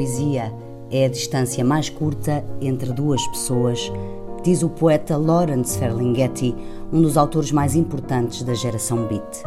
[0.00, 0.50] poesia
[0.90, 3.92] é a distância mais curta entre duas pessoas,
[4.42, 6.56] diz o poeta Lawrence Ferlinghetti,
[6.90, 9.42] um dos autores mais importantes da geração beat.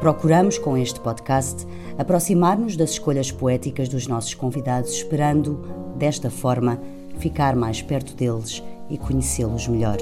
[0.00, 1.64] Procuramos, com este podcast,
[1.96, 5.60] aproximar-nos das escolhas poéticas dos nossos convidados, esperando,
[5.94, 6.80] desta forma,
[7.18, 9.98] ficar mais perto deles e conhecê-los melhor.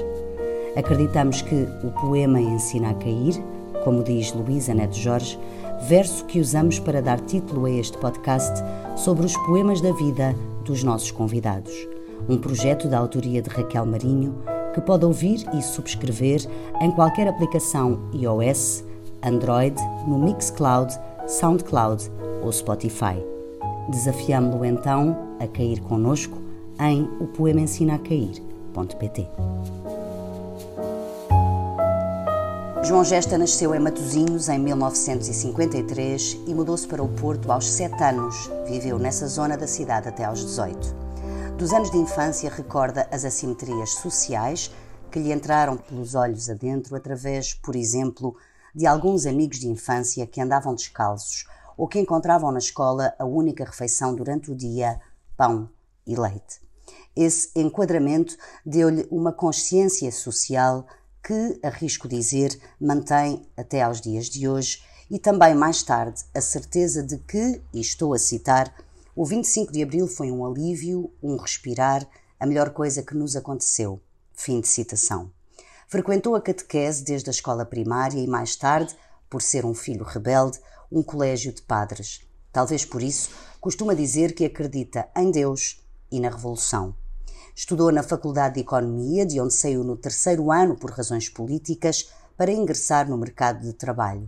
[0.75, 3.35] Acreditamos que o poema ensina a cair,
[3.83, 5.37] como diz Luísa Neto Jorge,
[5.87, 8.63] verso que usamos para dar título a este podcast
[8.95, 11.73] sobre os poemas da vida dos nossos convidados.
[12.29, 14.35] Um projeto da autoria de Raquel Marinho
[14.73, 16.41] que pode ouvir e subscrever
[16.81, 18.83] em qualquer aplicação iOS,
[19.21, 19.75] Android,
[20.07, 20.93] no Mixcloud,
[21.27, 22.09] Soundcloud
[22.43, 23.23] ou Spotify.
[23.89, 26.37] Desafiamo-lo então a cair conosco
[26.79, 29.27] em o poema ensina a cair.pt.
[32.85, 38.51] João Gesta nasceu em Matosinhos em 1953 e mudou-se para o Porto aos 7 anos.
[38.67, 40.93] Viveu nessa zona da cidade até aos 18.
[41.57, 44.69] Dos anos de infância recorda as assimetrias sociais
[45.09, 48.35] que lhe entraram pelos olhos adentro através, por exemplo,
[48.75, 53.63] de alguns amigos de infância que andavam descalços ou que encontravam na escola a única
[53.63, 54.99] refeição durante o dia,
[55.37, 55.69] pão
[56.05, 56.61] e leite.
[57.15, 60.85] Esse enquadramento deu-lhe uma consciência social
[61.23, 67.01] que, arrisco dizer, mantém até aos dias de hoje e também mais tarde a certeza
[67.01, 68.73] de que, e estou a citar,
[69.15, 72.05] o 25 de abril foi um alívio, um respirar,
[72.39, 74.01] a melhor coisa que nos aconteceu.
[74.33, 75.31] Fim de citação.
[75.87, 78.95] Frequentou a catequese desde a escola primária e mais tarde,
[79.29, 80.59] por ser um filho rebelde,
[80.91, 82.27] um colégio de padres.
[82.51, 83.29] Talvez por isso
[83.61, 86.95] costuma dizer que acredita em Deus e na Revolução.
[87.55, 92.51] Estudou na Faculdade de Economia, de onde saiu no terceiro ano por razões políticas para
[92.51, 94.27] ingressar no mercado de trabalho.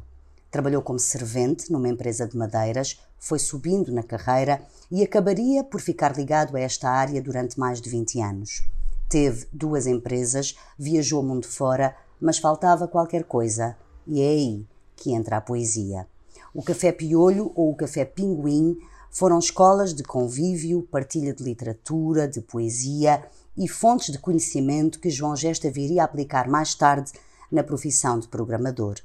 [0.51, 4.61] Trabalhou como servente numa empresa de madeiras, foi subindo na carreira
[4.91, 8.61] e acabaria por ficar ligado a esta área durante mais de 20 anos.
[9.09, 15.38] Teve duas empresas, viajou mundo fora, mas faltava qualquer coisa, e é aí que entra
[15.38, 16.07] a poesia.
[16.53, 18.77] O Café Piolho ou o Café Pinguim
[19.15, 23.23] foram escolas de convívio, partilha de literatura, de poesia
[23.55, 27.13] e fontes de conhecimento que João Gesta viria a aplicar mais tarde
[27.49, 28.95] na profissão de programador.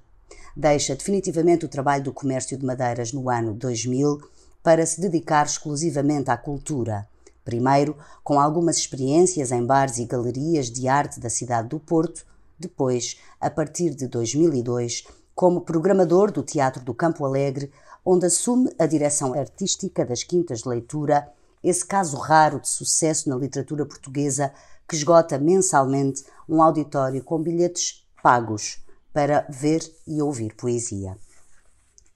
[0.56, 4.20] Deixa definitivamente o trabalho do comércio de madeiras no ano 2000
[4.64, 7.06] para se dedicar exclusivamente à cultura.
[7.44, 12.26] Primeiro, com algumas experiências em bares e galerias de arte da cidade do Porto,
[12.58, 15.04] depois, a partir de 2002,
[15.36, 17.70] como programador do Teatro do Campo Alegre,
[18.04, 21.28] onde assume a direção artística das Quintas de Leitura,
[21.62, 24.52] esse caso raro de sucesso na literatura portuguesa
[24.88, 31.16] que esgota mensalmente um auditório com bilhetes pagos para ver e ouvir poesia.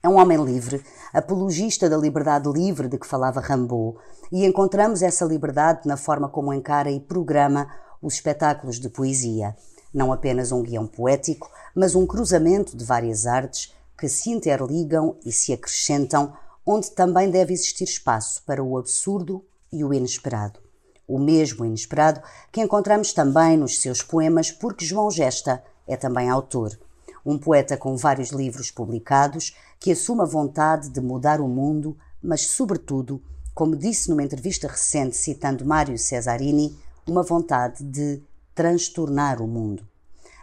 [0.02, 3.96] É um homem livre, apologista da liberdade livre de que falava Rambaud,
[4.30, 7.68] e encontramos essa liberdade na forma como encara e programa
[8.02, 9.56] os espetáculos de poesia.
[9.94, 15.32] Não apenas um guião poético, mas um cruzamento de várias artes que se interligam e
[15.32, 16.32] se acrescentam,
[16.66, 20.60] onde também deve existir espaço para o absurdo e o inesperado.
[21.06, 26.78] O mesmo inesperado que encontramos também nos seus poemas, porque João Gesta é também autor.
[27.24, 32.46] Um poeta com vários livros publicados, que assume a vontade de mudar o mundo, mas,
[32.48, 33.22] sobretudo,
[33.54, 36.76] como disse numa entrevista recente citando Mário Cesarini,
[37.06, 38.22] uma vontade de
[38.54, 39.86] transtornar o mundo.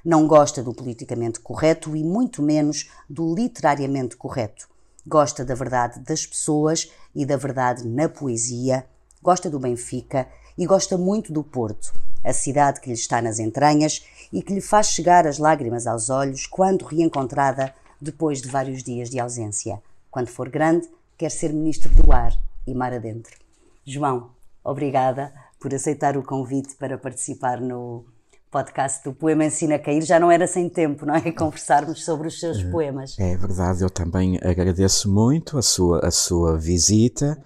[0.03, 4.67] Não gosta do politicamente correto e muito menos do literariamente correto.
[5.05, 8.85] Gosta da verdade das pessoas e da verdade na poesia.
[9.21, 14.03] Gosta do Benfica e gosta muito do Porto, a cidade que lhe está nas entranhas
[14.33, 19.09] e que lhe faz chegar as lágrimas aos olhos quando reencontrada depois de vários dias
[19.09, 19.81] de ausência.
[20.09, 22.33] Quando for grande, quer ser ministro do ar
[22.65, 23.37] e mar adentro.
[23.85, 24.31] João,
[24.63, 28.05] obrigada por aceitar o convite para participar no
[28.51, 31.21] podcast do Poema Ensina a Cair já não era sem tempo, não é?
[31.31, 33.17] Conversarmos sobre os seus poemas.
[33.17, 37.41] É verdade, eu também agradeço muito a sua, a sua visita.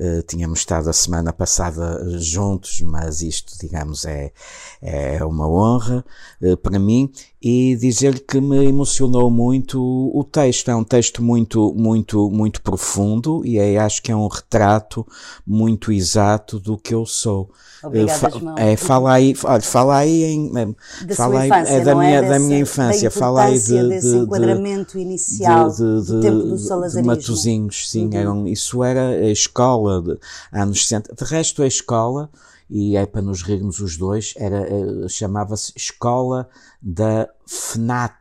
[0.00, 4.32] Uh, tínhamos estado a semana passada juntos, mas isto, digamos, é,
[4.80, 6.02] é uma honra
[6.40, 7.12] uh, para mim
[7.42, 10.70] e dizer-lhe que me emocionou muito o texto.
[10.70, 15.06] É um texto muito, muito, muito profundo e é, acho que é um retrato
[15.46, 17.50] muito exato do que eu sou.
[17.82, 21.94] Obrigada, fa é, fala aí, olha, fala aí em, da fala aí, infância, é da
[21.94, 22.28] minha, é?
[22.28, 26.38] da minha infância, da fala aí de, desse de, enquadramento inicial de, de, do tempo
[26.40, 27.06] do de salazarismo.
[27.06, 28.14] Matozinhos, sim, Uhum.
[28.14, 30.18] eram, isso era a escola de
[30.52, 31.14] anos 60.
[31.14, 32.30] De resto, a escola,
[32.70, 36.48] e é para nos rirmos os dois, era, eh, chamava-se Escola
[36.80, 38.14] da FNAT,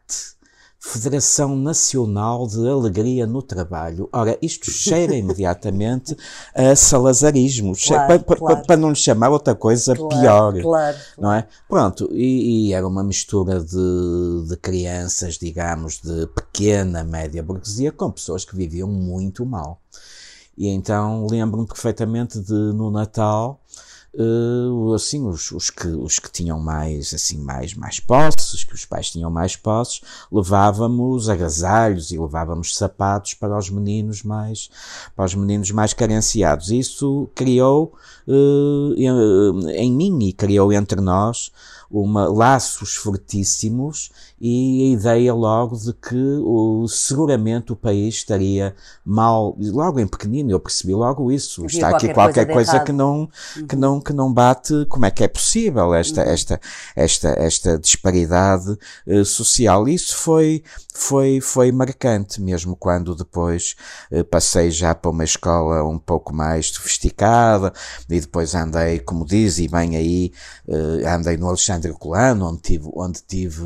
[0.81, 4.10] Federação Nacional de Alegria no Trabalho.
[4.12, 6.18] Ora, isto cheira imediatamente
[6.56, 8.66] a salazarismo, claro, para, claro.
[8.66, 10.95] para, não lhe chamar outra coisa claro, pior.
[11.18, 11.45] Não é?
[11.68, 18.10] Pronto, e, e, era uma mistura de, de crianças, digamos, de pequena, média burguesia, com
[18.10, 19.80] pessoas que viviam muito mal.
[20.59, 23.61] E então lembro-me perfeitamente de, no Natal,
[24.13, 28.83] uh, assim, os, os, que, os que tinham mais, assim, mais, mais posses, que os
[28.83, 34.69] pais tinham mais posses, levávamos agasalhos e levávamos sapatos para os meninos mais,
[35.15, 36.71] para os meninos mais carenciados.
[36.71, 37.94] Isso criou
[38.27, 41.53] uh, em, em mim e criou entre nós
[41.89, 49.56] uma, laços fortíssimos e a ideia logo de que o, seguramente o país estaria mal,
[49.59, 53.30] logo em pequenino eu percebi logo isso, Havia está aqui qualquer coisa, coisa que não,
[53.57, 53.68] uhum.
[53.68, 56.30] que não, que não bate, como é que é possível esta, uhum.
[56.30, 56.62] esta,
[56.95, 58.77] esta, esta disparidade
[59.07, 59.88] uh, social.
[59.88, 60.63] Isso foi,
[60.94, 63.75] foi, foi marcante, mesmo quando depois
[64.12, 67.74] uh, passei já para uma escola um pouco mais sofisticada
[68.09, 70.31] e depois andei, como diz, e bem aí,
[70.68, 73.63] uh, andei no Alexandre Colano, onde tive, onde tive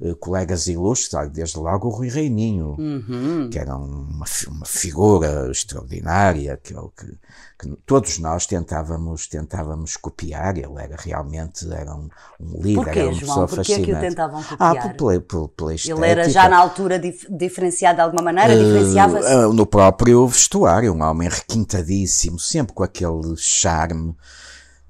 [0.00, 3.48] uh, colegas ilustres, desde logo o Rui Reininho, uhum.
[3.50, 7.18] que era uma, uma figura extraordinária, que, que,
[7.58, 12.08] que, todos nós tentávamos, tentávamos copiar, ele era realmente era um,
[12.40, 13.20] um líder, Porquê, era uma João?
[13.20, 13.82] pessoa Porquê fascinante.
[13.82, 14.76] é que o tentavam copiar?
[14.76, 15.72] Ah, pela, pela, pela.
[15.72, 19.34] Ele era já na altura dif diferenciado de alguma maneira, uh, diferenciava-se?
[19.34, 24.14] Uh, no próprio vestuário, um homem requintadíssimo, sempre com aquele charme,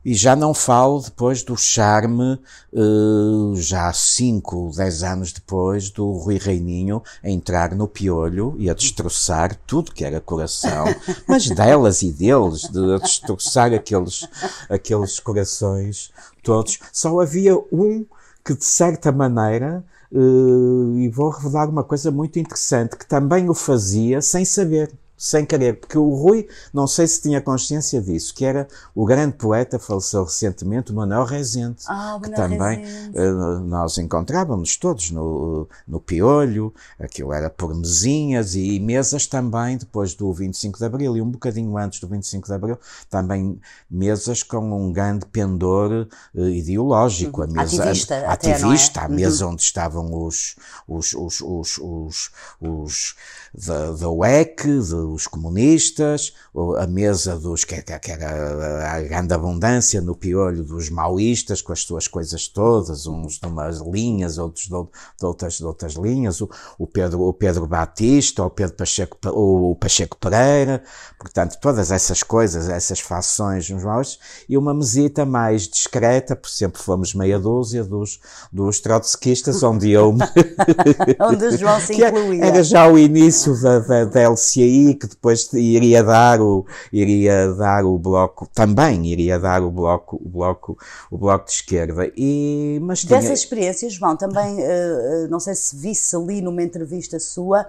[0.07, 2.39] e já não falo depois do charme,
[2.73, 8.75] uh, já 5, 10 anos depois, do Rui Reininho a entrar no piolho e a
[8.75, 10.85] destroçar tudo que era coração,
[11.27, 14.29] mas delas e deles, de a destroçar aqueles,
[14.71, 16.79] aqueles corações todos.
[16.93, 18.07] Só havia um
[18.45, 23.55] que, de certa maneira, uh, e vou revelar uma coisa muito interessante, que também o
[23.55, 28.45] fazia sem saber sem querer, porque o Rui, não sei se tinha consciência disso, que
[28.45, 34.77] era o grande poeta, faleceu recentemente, o Manuel Rezende, ah, que também uh, nós encontrávamos
[34.77, 40.85] todos no, no Piolho, aquilo era por mesinhas e mesas também, depois do 25 de
[40.85, 42.79] Abril e um bocadinho antes do 25 de Abril,
[43.09, 43.59] também
[43.91, 47.51] mesas com um grande pendor uh, ideológico, uhum.
[47.51, 49.05] a mesa ativista, a, até, ativista é?
[49.05, 49.53] a mesa uhum.
[49.53, 52.31] onde estavam os, os, os, os, os,
[52.61, 53.17] os
[53.57, 56.35] da, da UEC, dos comunistas,
[56.79, 61.81] a mesa dos, que, que era a grande abundância no piolho dos maoístas, com as
[61.81, 66.51] suas coisas todas, uns de umas linhas, outros de, de outras, de outras linhas, o,
[66.79, 70.83] o, Pedro, o Pedro Batista, o Pedro Pacheco, o, o Pacheco Pereira,
[71.19, 74.19] portanto, todas essas coisas, essas fações nos maoístas,
[74.49, 78.21] e uma mesita mais discreta, por sempre fomos meia dúzia dos,
[78.53, 80.15] dos trotskistas, onde eu
[81.21, 82.45] onde o João se incluía.
[82.45, 87.85] Era já o início da, da, da LCI, que depois iria dar o, iria dar
[87.85, 90.79] o bloco, também iria dar o bloco, o bloco,
[91.11, 92.11] o bloco de esquerda.
[92.17, 93.21] E, mas tinha...
[93.21, 97.67] Dessas experiências, João, também, uh, não sei se visse ali numa entrevista sua,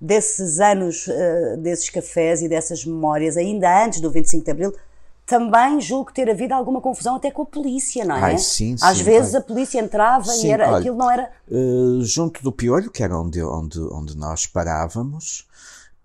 [0.00, 4.74] desses anos, uh, desses cafés e dessas memórias, ainda antes do 25 de Abril,
[5.26, 8.22] também julgo ter havido alguma confusão até com a polícia, não é?
[8.22, 9.40] Ai, sim, Às sim, vezes ai.
[9.40, 11.30] a polícia entrava Sim, e era, olha, aquilo não era.
[11.50, 15.44] Uh, junto do Piolho, que era onde, onde, onde nós parávamos,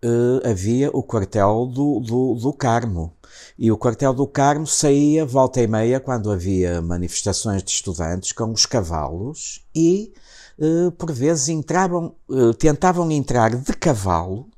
[0.04, 3.14] uh, havia o quartel do, do, do Carmo.
[3.58, 8.52] E o quartel do Carmo saía volta e meia quando havia manifestações de estudantes com
[8.52, 10.14] os cavalos e,
[10.58, 12.16] uh, por vezes, entravam,
[12.58, 14.50] tentavam entrar de cavalo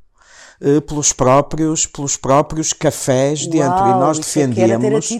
[0.87, 3.85] pelos próprios, pelos próprios cafés dentro.
[3.85, 5.11] E nós é defendíamos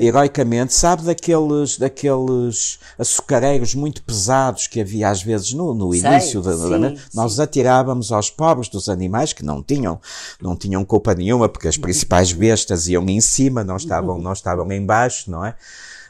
[0.00, 6.40] heroicamente, sabe daqueles, daqueles açucareiros muito pesados que havia às vezes no, no Sei, início
[6.40, 7.42] da, sim, da nós sim.
[7.42, 10.00] atirávamos aos pobres dos animais que não tinham,
[10.40, 14.70] não tinham culpa nenhuma porque as principais bestas iam em cima, não estavam, não estavam
[14.72, 15.54] em baixo, não é?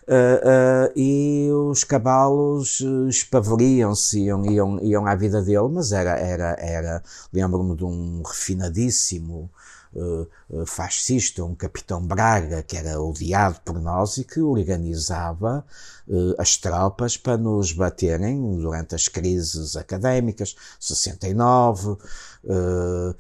[0.09, 6.13] Uh, uh, e os cavalos uh, espavoriam-se, iam, iam, iam à vida dele, mas era,
[6.13, 9.51] era, era lembro-me de um refinadíssimo
[10.67, 15.65] fascista, um capitão Braga, que era odiado por nós e que organizava
[16.37, 21.97] as tropas para nos baterem durante as crises académicas, 69.
[22.45, 23.15] Uh,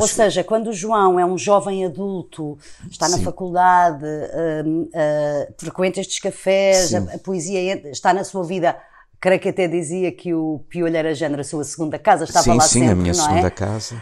[0.00, 2.58] Ou seja, quando o João é um jovem adulto,
[2.90, 3.24] está na Sim.
[3.24, 8.76] faculdade, uh, frequenta estes cafés, a, a poesia está na sua vida.
[9.18, 12.54] Creio que até dizia que o Piolho era género a sua segunda casa, estava sim,
[12.54, 13.50] lá sim, sempre, a minha não segunda é?
[13.50, 13.96] casa.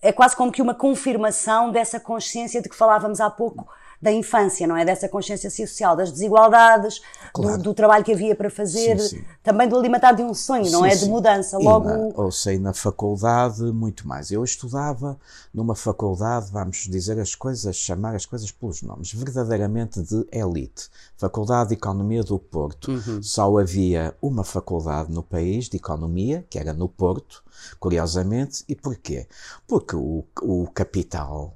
[0.00, 3.66] É quase como que uma confirmação dessa consciência de que falávamos há pouco,
[4.00, 4.84] da infância, não é?
[4.84, 7.00] Dessa consciência social, das desigualdades,
[7.32, 7.58] Claro.
[7.58, 9.24] do, do trabalho que havia para fazer, Sim, sim.
[9.42, 10.90] também do alimentar de um sonho, não Sim, é?
[10.96, 11.04] sim.
[11.04, 11.58] De mudança.
[11.58, 11.88] Logo.
[11.88, 14.30] na, ou sei, na faculdade, muito mais.
[14.30, 15.18] Eu estudava
[15.52, 20.88] numa faculdade, vamos dizer as coisas, chamar as coisas pelos nomes, verdadeiramente de elite.
[21.16, 22.90] Faculdade de Economia do Porto.
[23.22, 27.44] Só havia uma faculdade no país de Economia, que era no Porto,
[27.78, 28.64] curiosamente.
[28.68, 29.26] E porquê?
[29.66, 31.54] Porque o, o capital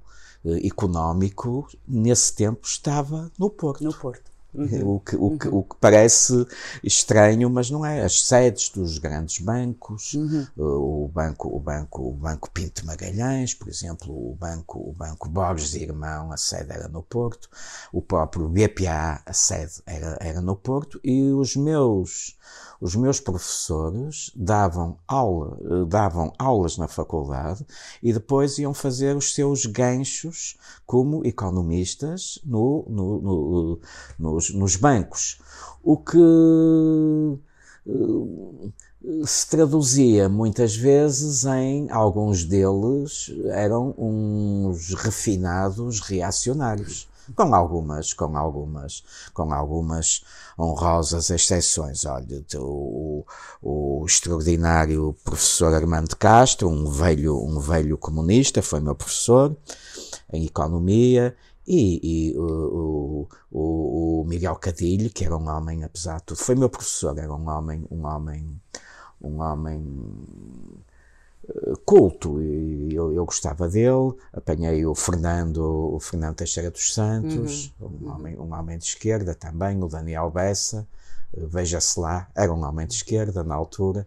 [0.63, 3.83] económico, nesse tempo, estava no Porto.
[3.83, 4.34] No Porto.
[4.57, 6.47] O que, o, que, o que parece
[6.83, 8.05] estranho, mas não é.
[8.05, 10.13] As sedes dos grandes bancos,
[10.57, 15.75] o banco, o banco, o banco Pinto Magalhães, por exemplo, o banco, o banco Borges
[15.75, 17.49] e Irmão, a sede era no Porto,
[17.93, 22.37] o próprio BPA, a sede era, era no Porto, e os meus,
[22.81, 27.65] os meus professores davam aula, davam aulas na faculdade
[28.03, 30.57] e depois iam fazer os seus ganchos
[30.87, 33.81] como economistas no, no- no-
[34.51, 35.39] nos, nos bancos.
[35.83, 36.19] O que
[37.87, 38.71] eh,
[39.27, 47.09] se traduzia muitas vezes em alguns deles eram uns refinados reacionários.
[47.35, 50.23] Com algumas, com algumas, com algumas
[50.59, 52.05] honrosas exceções.
[52.05, 53.25] Olha, o,
[53.63, 59.57] o extraordinário professor Armando Castro, um velho, um velho comunista, foi meu professor
[60.31, 61.35] em economia,
[61.67, 66.55] e, e o, o, o Miguel Cadilho, que era um homem, apesar de tudo, foi
[66.55, 68.61] meu professor, era um homem, um homem,
[69.23, 69.83] um homem
[71.49, 74.15] eh, culto e eu, eu gostava dele.
[74.33, 79.83] Apanhei o Fernando, o Fernando Teixeira dos Santos, um, homem, um homem de esquerda também,
[79.83, 80.87] o Daniel Bessa.
[81.37, 84.07] Eh, Veja-se lá, era um homem de esquerda na altura,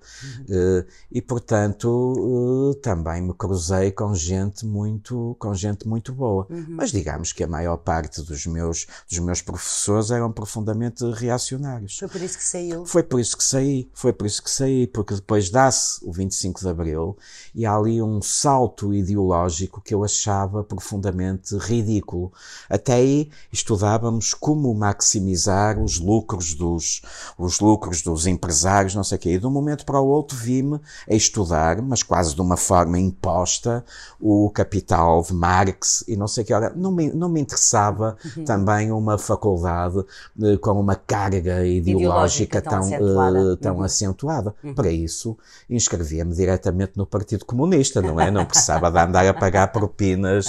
[0.50, 6.48] eh, e portanto eh, também me cruzei com gente muito, com gente muito boa.
[6.68, 11.98] Mas digamos que a maior parte dos meus, dos meus professores eram profundamente reacionários.
[11.98, 12.86] Foi por isso que saiu.
[12.86, 16.62] Foi por isso que saí, foi por isso que saí, porque depois dá-se o 25
[16.62, 17.18] de Abril
[17.54, 22.32] e há ali um salto ideológico que eu achava profundamente ridículo.
[22.70, 27.02] Até aí estudávamos como maximizar os lucros dos,
[27.38, 29.30] os lucros dos empresários, não sei o quê.
[29.32, 33.00] E de um momento para o outro vi-me a estudar, mas quase de uma forma
[33.00, 33.84] imposta,
[34.20, 36.54] o capital de Marx e não sei o quê.
[36.54, 40.04] Ora, não me, não me interessava também uma faculdade
[40.42, 43.54] eh, com uma carga ideológica Ideológica tão tão, acentuada.
[43.54, 44.56] eh, tão acentuada.
[44.76, 45.38] Para isso,
[45.70, 48.30] inscrevia-me diretamente no Partido Comunista, não é?
[48.32, 50.48] Não precisava de andar a pagar propinas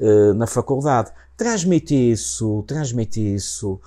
[0.00, 1.10] eh, na faculdade.
[1.36, 3.80] Transmiti isso, transmiti isso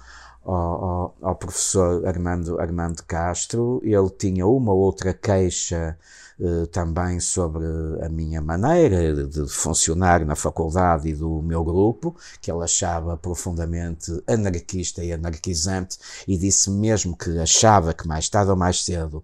[0.46, 3.82] ao, ao, professor Armando, Armando Castro.
[3.84, 5.98] Ele tinha uma outra queixa
[6.40, 7.64] eh, também sobre
[8.02, 14.12] a minha maneira de funcionar na faculdade e do meu grupo, que ele achava profundamente
[14.28, 15.98] anarquista e anarquizante,
[16.28, 19.24] e disse mesmo que achava que mais tarde ou mais cedo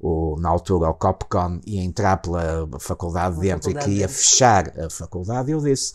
[0.00, 4.14] o, na altura o Copcon ia entrar pela faculdade dentro faculdade e que ia dentro.
[4.14, 5.94] fechar a faculdade, eu disse,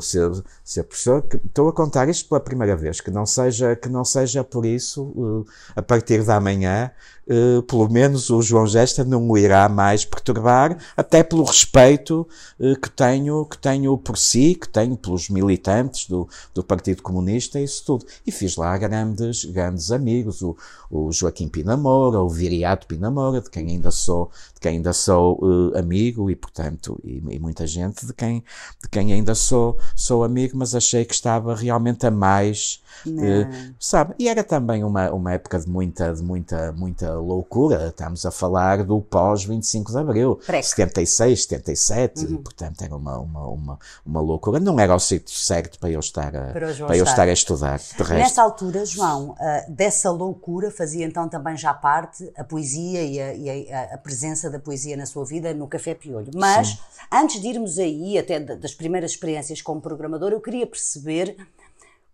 [0.00, 0.30] ser,
[0.64, 4.04] ser professor, que estou a contar isto pela primeira vez, que não seja, que não
[4.04, 6.90] seja por isso, uh, a partir da manhã,
[7.30, 12.26] uh, pelo menos o João Gesta não o irá mais perturbar, até pelo respeito
[12.58, 17.60] uh, que tenho, que tenho por si, que tenho pelos militantes do, do Partido Comunista
[17.60, 18.04] e isso tudo.
[18.26, 20.56] E fiz lá grandes, grandes amigos, o,
[20.90, 25.78] o Joaquim Pinamora, o Viriato Pinamora, de quem ainda sou, de quem ainda sou uh,
[25.78, 28.42] amigo e, portanto, e, e muita gente de quem,
[28.82, 34.14] de quem ainda sou, sou amigo, mas achei que estava realmente a mais, eh, sabe?
[34.18, 37.88] E era também uma, uma época de muita, de muita, muita loucura.
[37.88, 40.64] Estamos a falar do pós 25 de Abril, Prec.
[40.66, 44.60] 76, 77, e, portanto era uma, uma, uma, uma loucura.
[44.60, 47.28] Não era o sítio certo para eu estar a, Para para eu estar.
[47.28, 47.80] a estudar.
[48.10, 53.34] Nessa altura, João, ah, dessa loucura fazia então também já parte a poesia e, a,
[53.34, 56.30] e a- a presença da poesia na sua vida no Café Piolho.
[56.34, 56.78] Mas,
[57.12, 61.36] antes de irmos aí, até da- das primeiras experiências como programador, eu queria perceber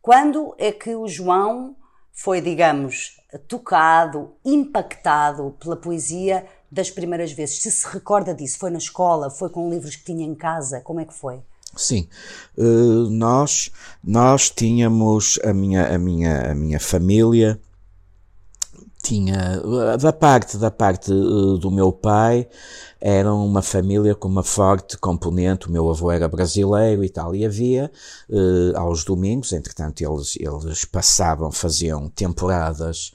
[0.06, 1.74] quando é que o João
[2.12, 7.60] foi, digamos, tocado, impactado pela poesia das primeiras vezes.
[7.60, 11.00] Se se recorda disso, foi na escola, foi com livros que tinha em casa, como
[11.00, 11.40] é que foi?
[11.76, 12.08] Sim,
[12.56, 12.62] Eh,
[13.10, 13.72] nós,
[14.02, 17.60] nós tínhamos a minha, a minha, a minha família
[19.06, 19.62] tinha
[20.00, 22.48] da parte da parte eh, do meu pai
[23.00, 25.68] era uma família com uma forte componente.
[25.68, 27.90] O meu avô era brasileiro e tal e havia
[28.28, 33.12] eh, aos domingos entretanto eles eles passavam faziam temporadas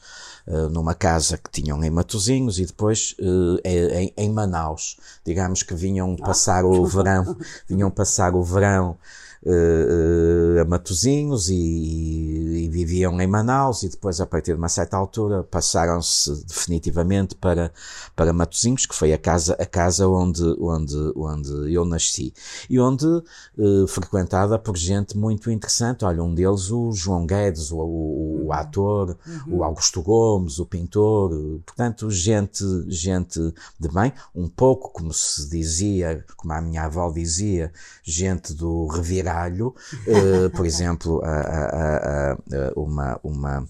[0.48, 3.16] eh, numa casa que tinham em Matozinhos e depois
[3.64, 4.98] eh, em, em Manaus.
[5.26, 7.36] Digamos que vinham passar o verão
[7.68, 8.98] vinham passar o verão
[9.44, 14.98] uh, a Matozinhos e, e, viviam em Manaus e depois a partir de uma certa
[14.98, 17.72] altura passaram-se definitivamente para,
[18.16, 22.34] para Matozinhos, que foi a casa, a casa onde, onde, onde eu nasci
[22.70, 26.06] e onde uh, frequentada por gente muito interessante.
[26.06, 28.54] Olha, um deles o João Guedes, o, o, o uhum.
[28.54, 29.58] ator, uhum.
[29.58, 31.32] o Augusto Gomes, o pintor,
[31.66, 33.40] portanto, gente, gente
[33.80, 37.72] de bem, um pouco como se dizia, como a minha avó dizia,
[38.04, 38.88] gente do
[39.32, 39.74] reviralho,
[40.08, 42.38] uh, por exemplo, a, a, a,
[42.76, 43.68] uma, uma,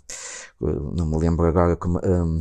[0.60, 2.40] não me lembro agora como, um,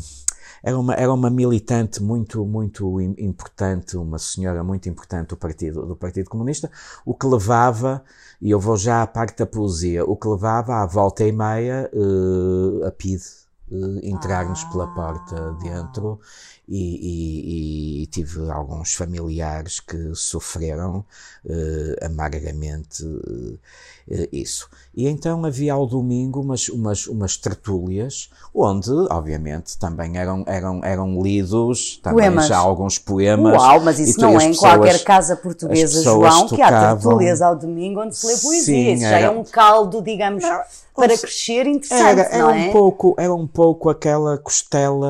[0.63, 5.97] era uma, era uma militante muito, muito importante, uma senhora muito importante do Partido, do
[5.97, 6.71] Partido Comunista,
[7.05, 8.03] o que levava,
[8.41, 11.91] e eu vou já à parte da poesia, o que levava à volta e meia
[11.95, 13.25] uh, a PIDE
[13.71, 14.71] uh, entrar-nos ah.
[14.71, 16.21] pela porta dentro
[16.71, 21.05] e, e, e, tive alguns familiares que sofreram
[21.45, 23.59] uh, amargamente uh,
[24.33, 24.69] isso.
[24.95, 31.23] E então havia ao domingo umas, umas, umas tertúlias, onde, obviamente, também eram, eram, eram
[31.23, 32.47] lidos também poemas.
[32.47, 33.55] já alguns poemas.
[33.55, 37.41] Uau, mas isso não é em pessoas, qualquer casa portuguesa, João, tocavam, que há tertúlias
[37.43, 38.95] ao domingo onde se lê poesia.
[38.95, 40.43] Isso era, já é um caldo, digamos.
[40.43, 40.61] Não,
[40.95, 42.69] para crescer interessante, era, era não é?
[42.69, 45.09] Um pouco, era um pouco aquela costela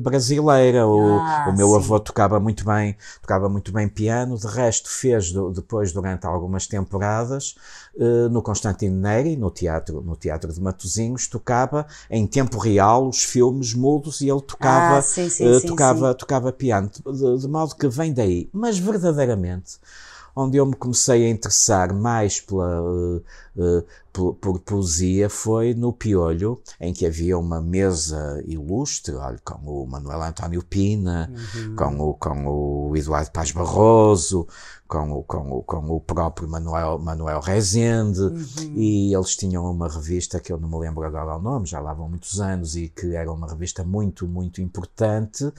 [0.00, 0.86] brasileira.
[0.86, 1.76] O, ah, o meu sim.
[1.76, 6.66] avô tocava muito bem, tocava muito bem piano, de resto fez do, depois durante algumas
[6.66, 7.56] temporadas
[8.30, 13.74] no Constantino Neri, no teatro, no teatro de Matosinhos, tocava em tempo real os filmes
[13.74, 17.88] mudos e ele tocava, ah, sim, sim, uh, tocava, tocava piano, de, de modo que
[17.88, 18.48] vem daí.
[18.52, 19.78] Mas verdadeiramente
[20.38, 23.16] onde eu me comecei a interessar mais pela, uh,
[23.56, 29.58] uh, por, por, poesia foi no Piolho, em que havia uma mesa ilustre, olha, com
[29.66, 31.74] o Manuel António Pina, uhum.
[31.74, 34.46] com, o, com o Eduardo Paz Barroso,
[34.86, 38.72] com o, com o, com o próprio Manuel, Manuel Rezende, uhum.
[38.76, 41.92] e eles tinham uma revista que eu não me lembro agora o nome, já lá
[41.92, 45.52] vão muitos anos, e que era uma revista muito, muito importante,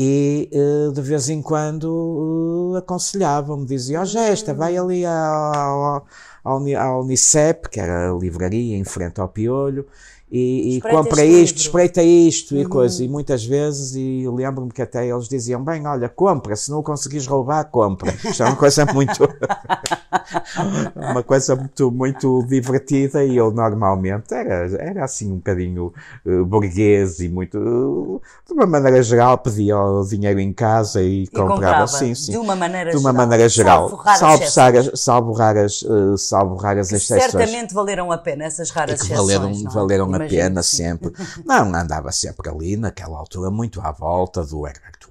[0.00, 6.06] e uh, de vez em quando uh, aconselhavam-me, diziam, ó oh, Gesta, vai ali ao,
[6.44, 9.84] ao, ao Unicep, que era a livraria em frente ao Piolho,
[10.30, 11.56] e, e compra isto, livro.
[11.56, 12.60] espreita isto uhum.
[12.60, 13.02] e coisa.
[13.02, 16.82] E muitas vezes, e lembro-me que até eles diziam: bem, olha, compra, se não o
[16.82, 18.12] conseguires roubar, compra.
[18.24, 19.26] Isto é uma coisa muito.
[20.94, 25.92] uma coisa muito, muito divertida e eu normalmente era, era assim um bocadinho
[26.26, 27.58] uh, burguês e muito.
[27.58, 31.54] Uh, de uma maneira geral, pedia o dinheiro em casa e, e comprava.
[31.54, 31.86] comprava.
[31.86, 32.32] Sim, sim.
[32.32, 33.26] De uma maneira de uma geral.
[33.26, 33.88] Maneira geral.
[33.88, 37.30] Salvo, raras, salvo raras, uh, salvo raras exceções.
[37.30, 39.62] Certamente valeram a pena essas raras exceções.
[39.72, 40.16] Valeram, não?
[40.16, 40.17] É?
[40.18, 41.12] Valeram a pena sempre.
[41.44, 44.66] Não, andava sempre ali, naquela altura, muito à volta do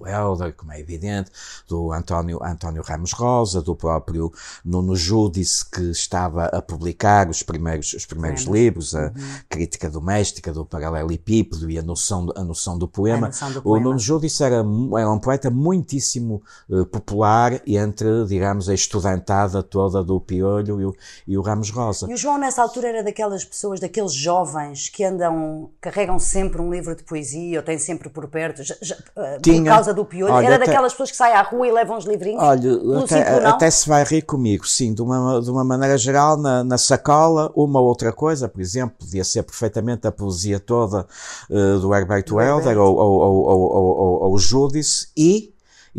[0.06, 1.30] Herbert Welder, como é evidente,
[1.66, 4.32] do António, António Ramos Rosa, do próprio
[4.64, 9.12] Nuno Júdice, que estava a publicar os primeiros, os primeiros livros, a uhum.
[9.48, 13.28] Crítica Doméstica, do Paralelepípedo e a noção, a noção do poema.
[13.28, 13.78] Noção do poema.
[13.78, 20.02] O Nuno Júdice era, era um poeta muitíssimo uh, popular entre, digamos, a estudantada toda
[20.02, 22.06] do Piolho e o, e o Ramos Rosa.
[22.08, 26.70] E o João, nessa altura, era daquelas pessoas, daqueles jovens que andam, carregam sempre um
[26.70, 30.04] livro de poesia ou têm sempre por perto, já, já, uh, Tinha, por causa do
[30.04, 30.32] piolho?
[30.32, 32.42] Olha, Era até, daquelas pessoas que saem à rua e levam os livrinhos?
[32.42, 36.62] Olha, até, até, se vai rir comigo, sim, de uma, de uma maneira geral, na,
[36.64, 41.06] na sacola, uma outra coisa, por exemplo, podia ser perfeitamente a poesia toda
[41.50, 45.52] uh, do Herbert Welder ou, ou, ou, ou, ou, ou Judice e e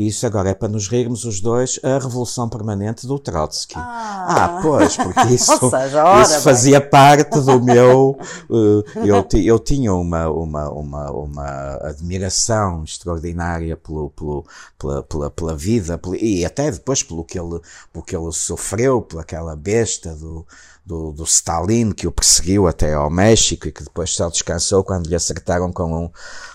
[0.07, 3.75] isso agora é para nos rirmos os dois, a revolução permanente do Trotsky.
[3.75, 8.17] Ah, ah pois, porque isso, seja, ora, isso fazia parte do meu.
[8.49, 14.45] Uh, eu, eu tinha uma, uma, uma, uma admiração extraordinária pelo, pelo,
[14.77, 17.59] pela, pela, pela vida pelo, e até depois pelo que ele,
[17.91, 20.45] pelo que ele sofreu, por aquela besta do
[20.85, 25.07] do, do, Stalin, que o perseguiu até ao México e que depois só descansou quando
[25.07, 26.09] lhe acertaram com, um,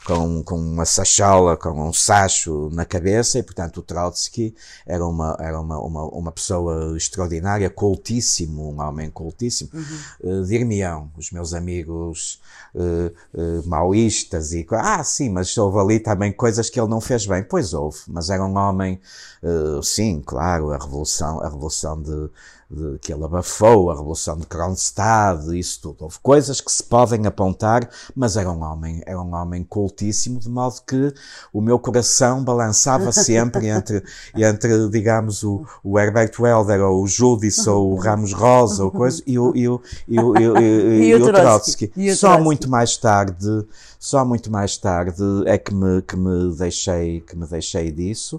[0.05, 5.37] com, com uma sachola, com um sacho na cabeça, e portanto o Trotsky era uma,
[5.39, 9.71] era uma, uma, uma pessoa extraordinária, cultíssimo, um homem cultíssimo.
[9.73, 10.41] Uhum.
[10.41, 12.41] Uh, Dir-me-ão, os meus amigos
[12.75, 17.27] uh, uh, maoístas, e ah, sim, mas houve ali também coisas que ele não fez
[17.27, 17.45] bem.
[17.45, 19.01] Pois houve, mas era um homem,
[19.43, 22.31] uh, sim, claro, a revolução, a revolução de
[22.75, 26.05] de, que ele abafou, a Revolução de Kronstadt, isso tudo.
[26.05, 30.49] Houve coisas que se podem apontar, mas era um homem, era um homem cultíssimo, de
[30.49, 31.13] modo que
[31.53, 34.03] o meu coração balançava sempre entre,
[34.35, 39.23] entre digamos, o, o Herbert Welder, ou o Judice, ou o Ramos Rosa, ou coisa,
[39.27, 41.93] e o, e o, e o, e o, e, e o Trotsky.
[42.15, 43.67] Só muito mais tarde,
[44.05, 48.39] só muito mais tarde é que me, que me deixei, que me deixei disso.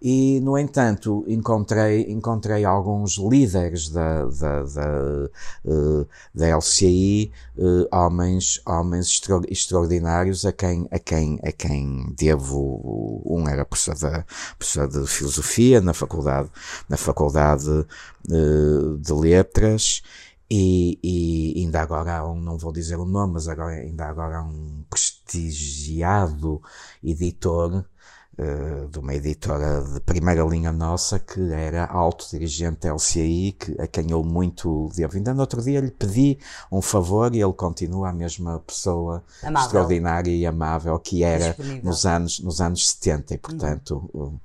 [0.00, 5.30] E, no entanto, encontrei, encontrei alguns líderes da, da, da,
[5.66, 13.22] uh, da LCI, uh, homens, homens extra, extraordinários a quem, a quem, a quem devo,
[13.26, 14.24] um era professor, da,
[14.58, 16.48] professor de filosofia na faculdade,
[16.88, 20.02] na faculdade uh, de letras,
[20.54, 24.36] e, e, ainda agora há um, não vou dizer o nome, mas agora, ainda agora
[24.36, 26.60] há um prestigiado
[27.02, 27.86] editor
[28.38, 33.80] uh, de uma editora de primeira linha nossa, que era alto dirigente da LCI, que,
[33.80, 35.16] a quem eu muito devo.
[35.16, 36.38] Ainda no outro dia lhe pedi
[36.70, 39.66] um favor e ele continua a mesma pessoa amável.
[39.66, 44.10] extraordinária e amável que era nos anos, nos anos 70 e, portanto...
[44.12, 44.38] Uhum.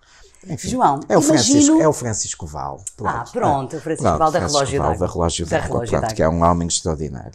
[0.49, 2.83] Enfim, João, é o, Francisco, é o Francisco Val.
[2.95, 3.15] Pronto.
[3.15, 6.67] Ah, pronto, o Francisco Val da Relógio Val, da Relógio pronto, que é um homem
[6.67, 7.33] extraordinário.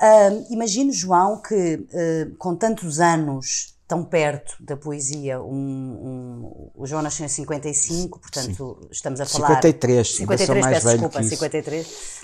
[0.00, 5.40] Uh, imagino, João, que uh, com tantos anos tão perto da poesia.
[5.40, 8.88] Um, um, o João nasceu em 55, portanto, Sim.
[8.90, 9.48] estamos a falar.
[9.56, 12.20] 53, 53, mais peço desculpa, 53.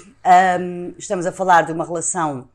[0.60, 2.46] Um, estamos a falar de uma relação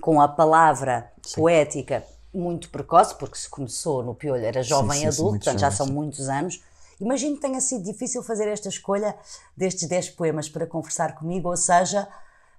[0.00, 1.34] com a palavra sim.
[1.38, 5.86] poética muito precoce, porque se começou no Piolho, era jovem sim, adulto, portanto já são
[5.86, 6.62] muitos anos.
[7.00, 9.16] Imagino que tenha sido difícil fazer esta escolha
[9.56, 12.06] destes 10 poemas para conversar comigo, ou seja,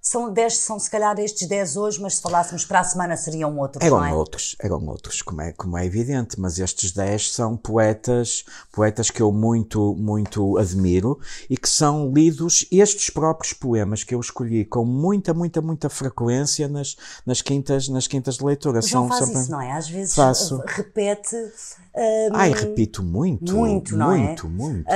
[0.01, 3.55] são 10, são se calhar estes 10 hoje, mas se falássemos para a semana seriam
[3.59, 4.13] outros, eram não é?
[4.13, 9.21] outros, eram outros, como é, como é evidente, mas estes 10 são poetas, poetas que
[9.21, 14.83] eu muito, muito admiro e que são lidos estes próprios poemas que eu escolhi com
[14.83, 18.81] muita, muita, muita frequência nas, nas quintas, nas quintas de leitura.
[18.81, 19.71] São, faz são, isso, não é?
[19.71, 20.63] Às vezes faço.
[20.65, 23.53] repete um, Ai, repito muito.
[23.53, 24.49] Muito, não muito, é?
[24.49, 24.95] Muito, uh,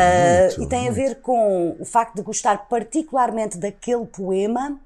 [0.50, 0.92] muito, E tem muito.
[0.92, 4.80] a ver com o facto de gostar particularmente daquele poema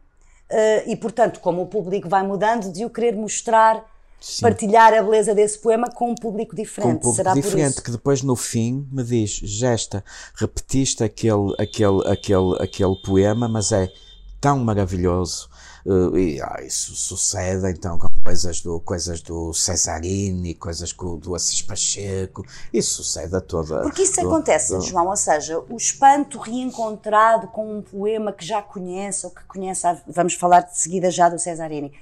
[0.87, 3.85] e, portanto, como o público vai mudando, de o querer mostrar,
[4.19, 4.41] Sim.
[4.41, 6.91] partilhar a beleza desse poema com um público diferente.
[6.91, 10.03] Com um público Será diferente, que depois no fim me diz, Gesta,
[10.35, 13.91] repetiste aquele, aquele, aquele, aquele poema, mas é
[14.41, 15.49] tão maravilhoso
[15.85, 21.33] Uh, e ah, isso sucede então com coisas do, coisas do Cesarini, coisas com, do
[21.35, 23.81] Assis Pacheco, isso sucede a toda.
[23.81, 24.81] Porque isso do, acontece, do...
[24.81, 29.87] João, ou seja, o espanto reencontrado com um poema que já conhece ou que conhece,
[29.87, 31.93] há, vamos falar de seguida já do Cesarini,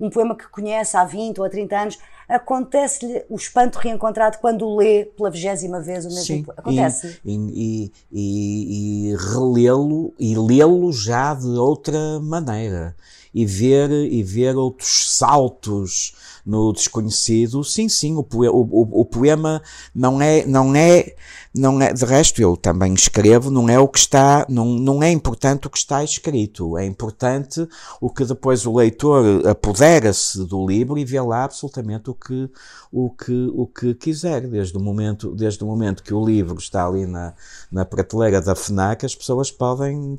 [0.00, 4.74] um poema que conhece há 20 ou há 30 anos, acontece-lhe o espanto reencontrado quando
[4.74, 6.60] lê pela vigésima vez o mesmo Sim, poema.
[6.60, 7.20] Acontece.
[7.24, 12.96] E, e, e, e relê-lo e lê-lo já de outra maneira
[13.36, 16.14] e ver, e ver outros saltos
[16.46, 17.62] no desconhecido.
[17.62, 19.60] Sim, sim, o, poema, o, o, poema
[19.94, 21.14] não é, não é,
[21.52, 25.10] não é, de resto eu também escrevo, não é o que está, não, não é
[25.10, 27.68] importante o que está escrito, é importante
[28.00, 32.48] o que depois o leitor apodera-se do livro e vê lá absolutamente o que,
[32.90, 36.86] o que, o que quiser, desde o momento, desde o momento que o livro está
[36.86, 37.34] ali na,
[37.70, 40.18] na prateleira da FNAC, as pessoas podem,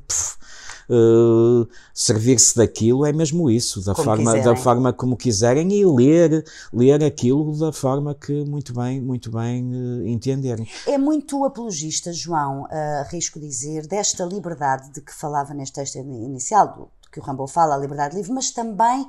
[0.90, 7.04] uh, servir-se daquilo é mesmo isso, da forma, da forma como quiserem e ler, ler
[7.04, 10.68] aquilo da forma que muito bem, muito bem uh, entenderem.
[10.86, 16.74] É muito apologista, João, uh, arrisco dizer, desta liberdade de que falava neste texto inicial,
[16.74, 19.08] do, que o Rambo fala, a liberdade livre, mas também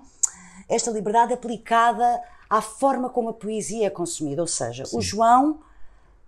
[0.69, 4.43] esta liberdade aplicada à forma como a poesia é consumida.
[4.43, 4.99] Ou seja, Sim.
[4.99, 5.61] o João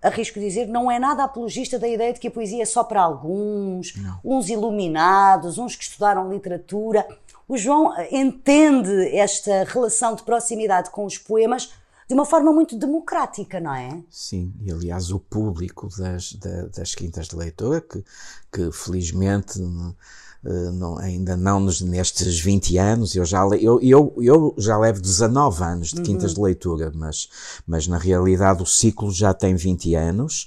[0.03, 3.03] arrisco dizer, não é nada apologista da ideia de que a poesia é só para
[3.03, 4.21] alguns, não.
[4.25, 7.07] uns iluminados, uns que estudaram literatura.
[7.47, 11.73] O João eh, entende esta relação de proximidade com os poemas
[12.09, 14.03] de uma forma muito democrática, não é?
[14.11, 18.05] Sim, e aliás o público das, das quintas de leitura, que,
[18.53, 19.95] que felizmente eh,
[20.42, 25.62] não, ainda não nos, nestes 20 anos, eu já, eu, eu, eu já levo 19
[25.62, 26.37] anos de quintas uhum.
[26.37, 27.29] de leitura, mas,
[27.66, 30.46] mas na realidade o ciclo já tem 20 anos.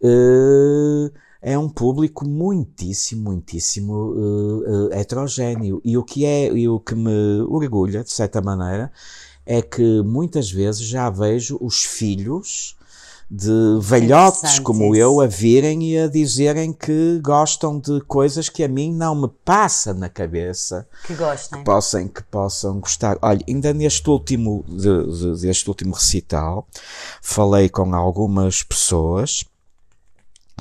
[0.00, 1.10] Uh,
[1.42, 5.80] é um público muitíssimo, muitíssimo uh, uh, heterogéneo.
[5.84, 8.90] E o que é, e o que me orgulha, de certa maneira,
[9.44, 12.76] é que muitas vezes já vejo os filhos
[13.28, 18.68] de velhotes como eu a virem e a dizerem que gostam de coisas que a
[18.68, 20.86] mim não me passa na cabeça.
[21.04, 21.58] Que gostem.
[21.58, 23.18] Que possam, que possam gostar.
[23.20, 26.68] Olha, ainda neste último, de, de, deste último recital,
[27.20, 29.44] falei com algumas pessoas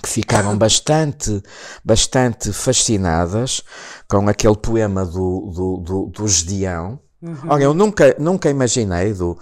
[0.01, 1.43] que ficaram bastante,
[1.83, 3.61] bastante fascinadas
[4.07, 6.99] com aquele poema do, do, do, do Gedeão.
[7.21, 7.37] Uhum.
[7.47, 9.37] Olha, eu nunca, nunca imaginei do,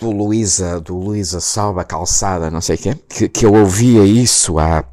[0.00, 4.58] do Luísa, do Luísa Salva Calçada, não sei o quê, que, que eu ouvia isso
[4.58, 4.84] há,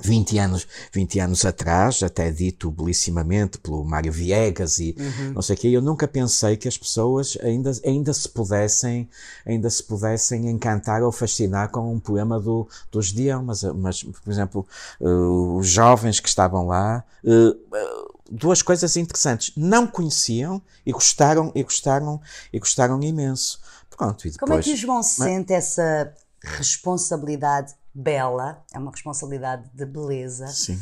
[0.00, 5.32] 20 anos, 20 anos atrás, até dito belissimamente pelo Mário Viegas e uhum.
[5.34, 9.08] não sei o quê, eu nunca pensei que as pessoas ainda, ainda se pudessem,
[9.44, 14.30] ainda se pudessem encantar ou fascinar com um poema do, do Gedeão, mas, mas, por
[14.30, 14.66] exemplo,
[15.00, 21.62] uh, os jovens que estavam lá, uh, duas coisas interessantes, não conheciam e gostaram, e
[21.62, 22.20] gostaram,
[22.52, 23.60] e gostaram imenso.
[23.96, 29.68] Pronto, e depois, Como é que o João sente essa responsabilidade bela, é uma responsabilidade
[29.74, 30.46] de beleza.
[30.48, 30.78] Sim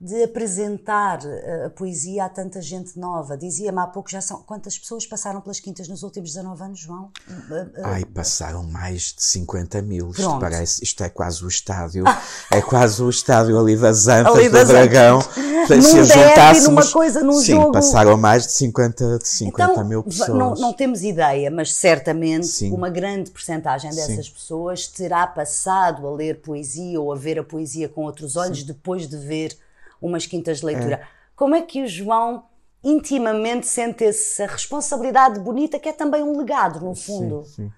[0.00, 3.36] de apresentar eh, a poesia a tanta gente nova.
[3.36, 7.10] Dizia-me há pouco, já são quantas pessoas passaram pelas quintas nos últimos 19 anos, João?
[7.28, 10.10] Eh, eh, Ai, passaram mais de 50 mil.
[10.10, 12.18] Isto parece, isto é quase o estádio, ah.
[12.50, 15.18] é quase o estádio ali das Antas ali das do Dragão.
[15.18, 15.84] Antas.
[15.84, 17.72] Se juntássemos, numa coisa, num sim, jogo.
[17.72, 20.28] passaram mais de 50, de 50 então, mil pessoas.
[20.30, 22.72] Não, não temos ideia, mas certamente sim.
[22.72, 24.32] uma grande porcentagem dessas sim.
[24.32, 28.66] pessoas terá passado a ler poesia ou a ver a poesia com outros olhos sim.
[28.66, 29.54] depois de ver
[30.00, 30.96] umas quintas de leitura.
[30.96, 31.06] É.
[31.34, 32.44] Como é que o João
[32.82, 37.44] intimamente sente essa responsabilidade bonita que é também um legado, no fundo?
[37.44, 37.72] Sim, sim.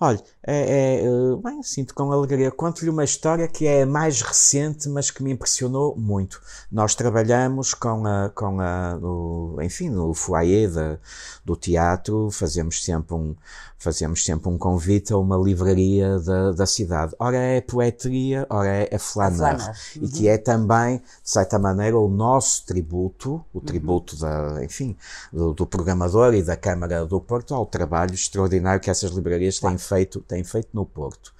[0.00, 2.50] Olha, é, é, eh, bem, sinto com alegria.
[2.50, 6.40] Conto-lhe uma história que é mais recente, mas que me impressionou muito.
[6.70, 10.98] Nós trabalhamos com a, com a no, enfim, no foyer da,
[11.44, 13.36] do teatro, fazemos sempre um,
[13.82, 17.14] fazemos sempre um convite a uma livraria da, da cidade.
[17.18, 19.56] Ora é poetria, ora é a.
[19.96, 20.04] Uhum.
[20.04, 23.64] E que é também, de certa maneira, o nosso tributo, o uhum.
[23.64, 24.20] tributo uhum.
[24.20, 24.96] da, enfim,
[25.32, 29.76] do, do, programador e da Câmara do Porto ao trabalho extraordinário que essas livrarias têm
[29.76, 31.34] feito, têm feito no Porto.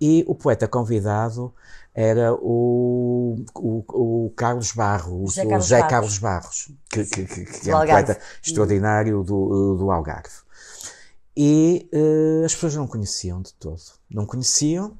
[0.00, 1.52] E o poeta convidado
[1.94, 5.90] era o, o, o Carlos Barro, o José, Carlos, José Barros.
[5.90, 10.46] Carlos Barros, que, que, que, que é um poeta extraordinário do, do Algarve.
[11.36, 13.80] E uh, as pessoas não conheciam de todo.
[14.10, 14.96] Não conheciam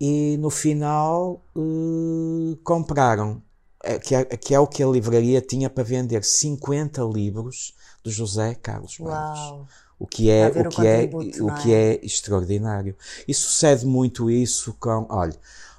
[0.00, 3.42] e no final uh, compraram,
[3.82, 7.74] eh, que é, que é, o que a livraria tinha para vender, 50 livros
[8.04, 9.68] de José Carlos Barros.
[9.98, 11.94] O que é, o, que é, o que é?
[11.94, 12.94] é extraordinário.
[13.26, 15.34] E sucede muito isso com, olha,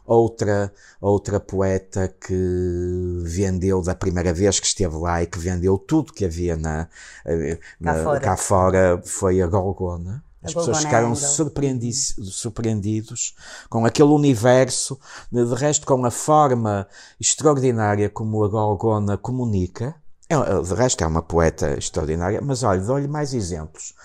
[0.05, 6.11] outra, outra poeta que vendeu da primeira vez que esteve lá e que vendeu tudo
[6.11, 6.89] que havia na,
[7.25, 8.19] eh, na cá, fora.
[8.19, 9.01] cá, fora.
[9.05, 10.23] foi a Golgona.
[10.41, 13.35] As pessoas ficaram surpreendidos
[13.69, 14.97] com aquele universo,
[15.29, 16.87] de resto com a forma
[17.19, 19.95] extraordinária como a Golgona comunica.
[20.29, 23.95] É, de resto é uma poeta extraordinária, mas olha, dou-lhe mais exemplos.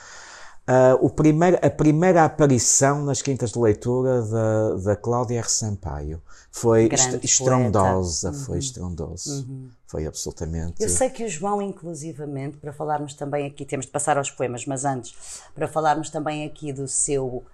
[0.66, 5.48] Uh, o primeiro, a primeira aparição nas quintas de leitura da, da Cláudia R.
[5.50, 8.34] Sampaio foi est estrondosa, uhum.
[8.34, 9.68] foi estrondosa, uhum.
[9.86, 10.82] foi absolutamente.
[10.82, 14.64] Eu sei que o João, inclusivamente, para falarmos também aqui, temos de passar aos poemas,
[14.64, 15.14] mas antes,
[15.54, 17.44] para falarmos também aqui do seu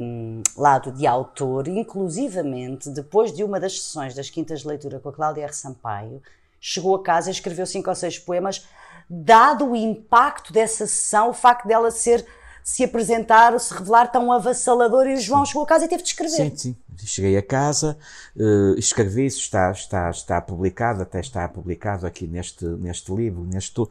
[0.00, 5.08] um, lado de autor, inclusivamente, depois de uma das sessões das quintas de leitura com
[5.08, 5.52] a Cláudia R.
[5.54, 6.20] Sampaio,
[6.60, 8.66] chegou a casa e escreveu cinco ou seis poemas
[9.08, 12.26] dado o impacto dessa sessão, o facto dela ser
[12.62, 16.10] se apresentar se revelar tão avassalador e o João chegou a casa e teve de
[16.10, 16.50] escrever.
[16.50, 16.76] Sim, sim.
[17.04, 17.96] Cheguei a casa,
[18.36, 23.82] uh, escrevi isso, está, está, está publicado, até está publicado aqui neste, neste livro, neste,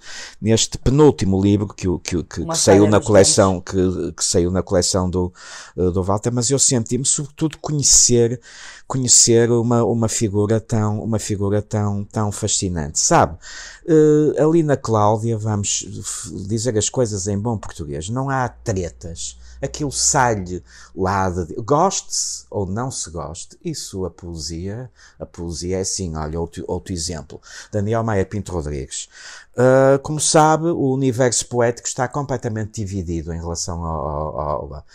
[0.41, 5.10] neste penúltimo livro que, que, que, que saiu na coleção, que, que saiu na coleção
[5.10, 5.34] do,
[5.76, 8.39] uh, do Walter, mas eu senti-me sobretudo conhecer
[8.88, 13.00] conhecer uma, uma figura tão, uma figura tão, tão fascinante.
[13.00, 13.38] Sabe,
[13.86, 15.86] uh, ali na Cláudia, vamos
[16.48, 19.38] dizer as coisas em bom português, não há tretas.
[19.62, 20.63] Aquilo sai-lhe
[20.96, 26.39] lá de, goste-se ou não se goste, isso a poesia, a poesia é assim, olha,
[26.39, 27.41] outro, outro exemplo.
[27.72, 29.10] Daniel Maia Pinto Rodrigues.
[29.54, 34.86] Uh, como sabe, o universo poético está completamente dividido em relação ao, ao, ao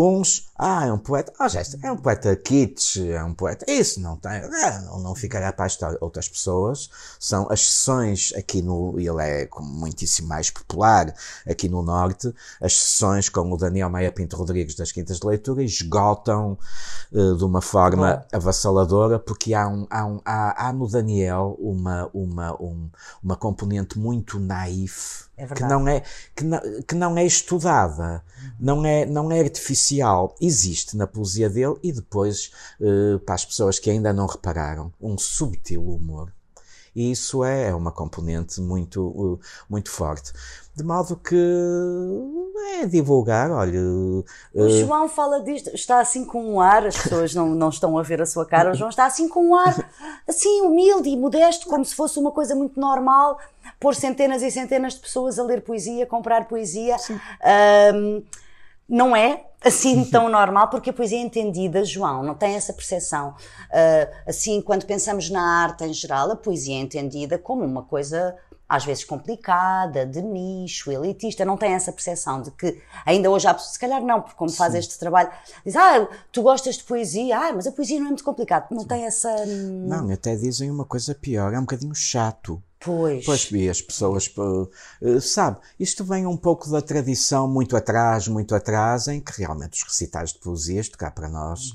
[0.00, 4.00] Uns, ah, é um poeta, ah, já é um poeta kitsch, é um poeta, isso
[4.00, 5.68] não tem, é, não, não ficará para.
[6.00, 6.90] Outras pessoas
[7.20, 11.14] são as sessões aqui no, ele é muitíssimo mais popular
[11.48, 15.62] aqui no Norte, as sessões com o Daniel Maia Pinto Rodrigues das Quintas de Leitura
[15.62, 16.58] esgotam
[17.12, 18.36] uh, de uma forma Bom.
[18.36, 22.90] avassaladora, porque há, um, há, um, há, há no Daniel uma, uma, um,
[23.22, 26.02] uma componente muito naif é que não é
[26.34, 28.24] que não, que não é estudada,
[28.58, 33.78] não é não é artificial, existe na poesia dele e depois uh, para as pessoas
[33.78, 36.32] que ainda não repararam um subtil humor.
[36.96, 40.32] E isso é, é uma componente muito muito forte.
[40.74, 41.36] De modo que
[42.80, 43.80] é divulgar, olha.
[43.80, 44.68] O uh...
[44.68, 48.20] João fala disto, está assim com um ar, as pessoas não, não estão a ver
[48.20, 49.90] a sua cara, o João está assim com um ar,
[50.26, 53.38] assim humilde e modesto, como se fosse uma coisa muito normal,
[53.78, 56.96] pôr centenas e centenas de pessoas a ler poesia, comprar poesia.
[57.94, 58.22] Um,
[58.88, 63.30] não é assim tão normal, porque a poesia é entendida, João, não tem essa percepção.
[63.30, 68.36] Uh, assim, quando pensamos na arte em geral, a poesia é entendida como uma coisa
[68.68, 73.54] às vezes complicada, de nicho, elitista, não tem essa percepção de que ainda hoje há
[73.54, 74.78] pessoas, se calhar não, porque como faz Sim.
[74.78, 75.30] este trabalho,
[75.64, 78.80] diz, ah, tu gostas de poesia, ah, mas a poesia não é muito complicada, não
[78.80, 78.88] Sim.
[78.88, 79.46] tem essa...
[79.46, 82.62] Não, até dizem uma coisa pior, é um bocadinho chato.
[82.80, 83.24] Pois.
[83.24, 88.54] Pois, e as pessoas, uh, sabe, isto vem um pouco da tradição muito atrás, muito
[88.54, 91.72] atrás, em que realmente os recitais de poesia, isto cá para nós,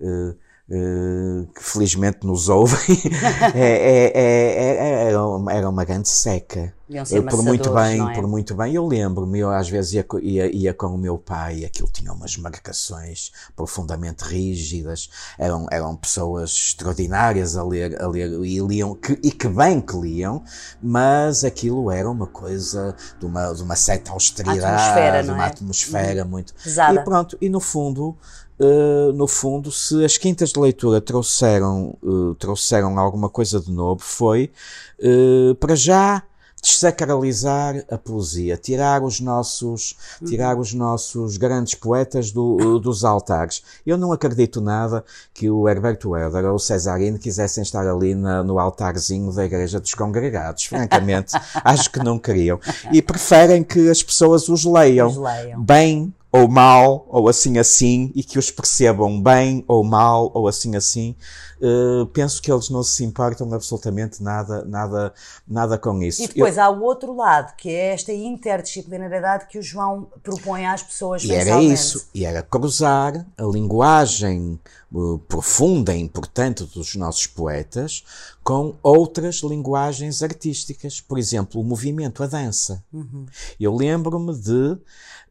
[0.00, 0.30] uhum.
[0.30, 2.78] uh, Uh, que felizmente nos ouvem,
[3.54, 6.74] é, é, é, era uma grande seca.
[7.22, 8.74] por muito bem, por muito bem.
[8.74, 12.36] Eu lembro-me, eu às vezes ia, ia, ia, com o meu pai, aquilo tinha umas
[12.36, 19.30] marcações profundamente rígidas, eram, eram pessoas extraordinárias a ler, a ler e liam, que, e
[19.30, 20.42] que bem que liam,
[20.82, 26.28] mas aquilo era uma coisa de uma, de uma certa austeridade, uma atmosfera uhum.
[26.28, 26.54] muito.
[26.54, 27.00] Pesada.
[27.00, 28.16] E pronto, e no fundo,
[28.60, 34.02] Uh, no fundo, se as quintas de leitura trouxeram, uh, trouxeram alguma coisa de novo,
[34.02, 34.50] foi
[34.98, 36.24] uh, para já
[36.60, 43.62] desacralizar a poesia, tirar os nossos, tirar os nossos grandes poetas do, dos altares.
[43.86, 48.42] Eu não acredito nada que o Herberto Helder ou o Cesarino quisessem estar ali na,
[48.42, 50.64] no altarzinho da Igreja dos Congregados.
[50.64, 51.32] Francamente,
[51.64, 52.58] acho que não queriam.
[52.92, 55.62] E preferem que as pessoas os leiam, os leiam.
[55.62, 60.76] bem ou mal, ou assim assim, e que os percebam bem ou mal, ou assim
[60.76, 61.16] assim.
[61.60, 65.12] Uh, penso que eles não se importam absolutamente nada, nada,
[65.46, 66.22] nada com isso.
[66.22, 66.62] E depois Eu...
[66.62, 71.32] há o outro lado, que é esta interdisciplinaridade que o João propõe às pessoas E
[71.32, 74.60] era isso, e era cruzar a linguagem
[74.92, 78.04] uh, profunda e importante dos nossos poetas
[78.44, 81.00] com outras linguagens artísticas.
[81.00, 82.84] Por exemplo, o movimento, a dança.
[82.92, 83.26] Uhum.
[83.58, 84.78] Eu lembro-me de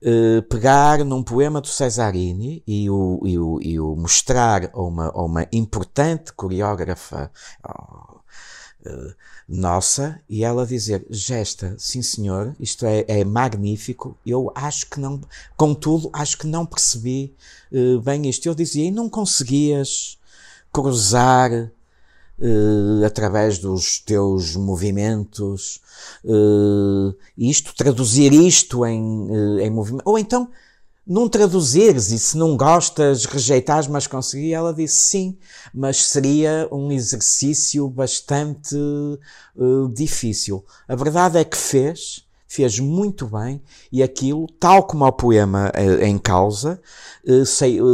[0.02, 5.08] uh, pegar num poema do Cesarini e o, e o, e o mostrar a uma,
[5.08, 7.32] a uma importante coreógrafa
[7.64, 8.18] oh,
[8.90, 9.16] uh,
[9.48, 15.22] nossa e ela dizer, gesta, sim senhor, isto é, é magnífico, eu acho que não,
[15.56, 17.34] contudo, acho que não percebi
[17.72, 18.46] uh, bem isto.
[18.46, 20.18] Eu dizia, e não conseguias
[20.72, 21.72] cruzar
[22.40, 25.82] Uh, através dos teus movimentos,
[26.24, 30.48] uh, isto, traduzir isto em, uh, em movimento, ou então
[31.06, 35.38] não traduzires e se não gostas, rejeitares, mas consegui, ela disse sim,
[35.74, 38.76] mas seria um exercício bastante
[39.94, 40.64] difícil.
[40.88, 46.18] A verdade é que fez, fez muito bem e aquilo, tal como o poema em
[46.18, 46.80] causa,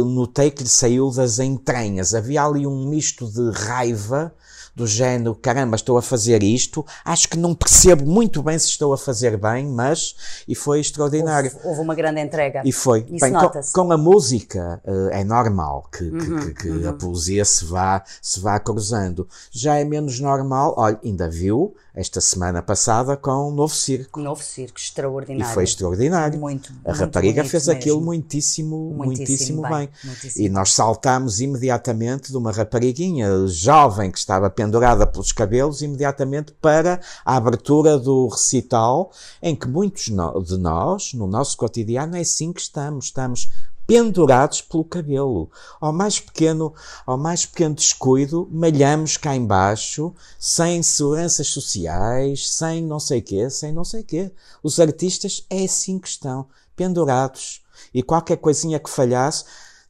[0.06, 2.14] notei que lhe saiu das entranhas.
[2.14, 4.32] Havia ali um misto de raiva,
[4.74, 8.92] do género, caramba, estou a fazer isto, acho que não percebo muito bem se estou
[8.92, 10.16] a fazer bem, mas,
[10.48, 11.50] e foi extraordinário.
[11.54, 12.62] Houve, houve uma grande entrega.
[12.64, 13.06] E foi.
[13.08, 16.88] Isso bem, com, com, a música é normal que, uhum, que, que uhum.
[16.88, 19.28] a poesia se vá, se vá cruzando.
[19.50, 24.18] Já é menos normal, olha, ainda viu, esta semana passada com um novo circo.
[24.20, 25.48] Novo circo, extraordinário.
[25.48, 26.40] E foi extraordinário.
[26.40, 26.72] Muito.
[26.84, 27.80] A muito rapariga fez mesmo.
[27.80, 29.70] aquilo muitíssimo, muitíssimo, muitíssimo bem.
[29.70, 29.88] bem.
[30.02, 30.44] Muitíssimo.
[30.44, 37.00] E nós saltámos imediatamente de uma rapariguinha jovem que estava pendurada pelos cabelos, imediatamente para
[37.24, 42.60] a abertura do recital, em que muitos de nós, no nosso cotidiano, é assim que
[42.60, 43.04] estamos.
[43.04, 43.52] Estamos
[43.86, 45.50] pendurados pelo cabelo.
[45.80, 46.72] Ao mais pequeno,
[47.06, 53.72] ao mais pequeno descuido, malhamos cá embaixo, sem seguranças sociais, sem não sei quê, sem
[53.72, 54.32] não sei quê.
[54.62, 57.62] Os artistas é assim que estão, pendurados.
[57.92, 59.44] E qualquer coisinha que falhasse,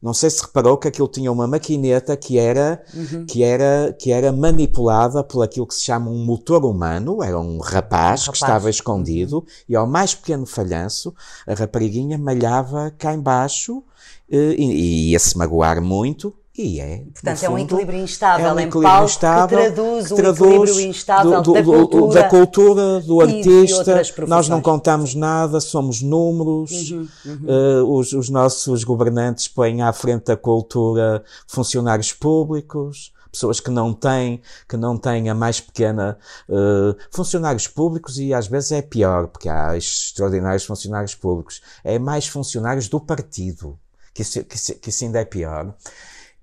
[0.05, 3.25] não sei se reparou que aquilo tinha uma maquineta que era, uhum.
[3.25, 7.57] que era, que era manipulada por aquilo que se chama um motor humano, era um
[7.57, 8.27] rapaz, um rapaz.
[8.27, 9.45] que estava escondido, uhum.
[9.67, 11.11] e ao mais pequeno falhanço,
[11.47, 13.83] a rapariguinha malhava cá embaixo
[14.29, 17.03] eh, e, e ia-se magoar muito, e é.
[17.13, 20.15] Portanto, fundo, é um equilíbrio instável é um equilíbrio em palco instável, que traduz, que
[20.15, 24.01] traduz um equilíbrio instável do, do, da, cultura da cultura, do artista.
[24.25, 26.91] Nós não contamos nada, somos números.
[26.91, 27.39] Uhum, uhum.
[27.45, 33.13] Uh, os, os, nossos governantes põem à frente da cultura funcionários públicos.
[33.29, 38.47] Pessoas que não têm, que não têm a mais pequena, uh, funcionários públicos e às
[38.47, 41.61] vezes é pior, porque há extraordinários funcionários públicos.
[41.83, 43.77] É mais funcionários do partido,
[44.13, 45.75] que isso, que, que isso ainda é pior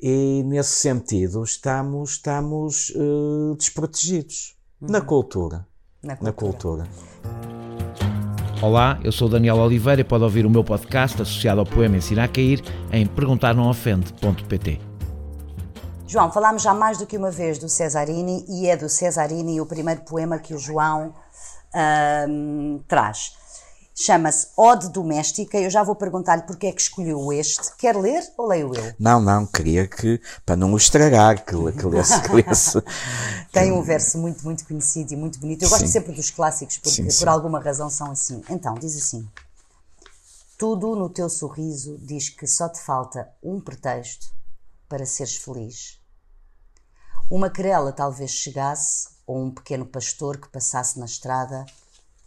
[0.02, 4.90] e nesse sentido estamos, estamos uh, desprotegidos uhum.
[4.90, 5.64] na, cultura,
[6.02, 6.26] na cultura.
[6.26, 6.88] Na cultura.
[8.60, 12.24] Olá, eu sou Daniel Oliveira e pode ouvir o meu podcast associado ao poema Ensinar
[12.24, 14.80] a Cair em perguntarnãoofende.pt.
[16.06, 19.66] João, falámos já mais do que uma vez do Cesarini e é do Cesarini o
[19.66, 21.14] primeiro poema que o João
[22.88, 23.36] traz.
[23.94, 25.58] Chama-se Ode Doméstica.
[25.58, 27.76] Eu já vou perguntar-lhe porque é que escolheu este.
[27.76, 28.94] Quer ler ou leio eu?
[28.98, 32.20] Não, não, queria que, para não o estragar, que, que lesse.
[32.22, 32.82] Que lesse.
[33.52, 35.62] Tem um verso muito, muito conhecido e muito bonito.
[35.62, 35.92] Eu gosto sim.
[35.92, 37.18] sempre dos clássicos porque, sim, sim.
[37.18, 38.42] por alguma razão, são assim.
[38.48, 39.28] Então, diz assim:
[40.56, 44.32] Tudo no teu sorriso diz que só te falta um pretexto
[44.88, 46.00] para seres feliz.
[47.30, 51.64] Uma querela talvez chegasse, ou um pequeno pastor que passasse na estrada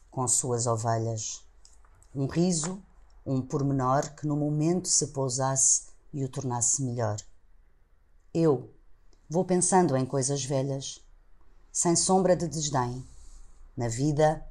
[0.09, 1.44] com suas ovelhas.
[2.15, 2.81] Um riso,
[3.25, 7.17] um pormenor que no momento se pousasse e o tornasse melhor.
[8.33, 8.73] Eu
[9.29, 11.03] vou pensando em coisas velhas,
[11.73, 13.05] sem sombra de desdém,
[13.75, 14.45] na vida,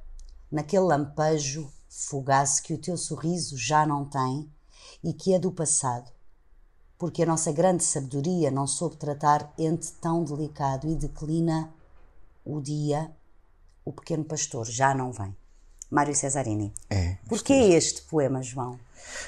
[0.51, 4.47] naquele lampejo fugaz que o teu sorriso já não tem
[5.03, 6.11] e que é do passado,
[6.99, 11.73] porque a nossa grande sabedoria não soube tratar ente tão delicado e declina
[12.45, 13.11] o dia,
[13.83, 15.35] o pequeno pastor já não vem.
[15.95, 16.73] Mário Cesarini.
[16.89, 17.15] É.
[17.25, 17.69] Porquê é.
[17.69, 18.77] este poema, João?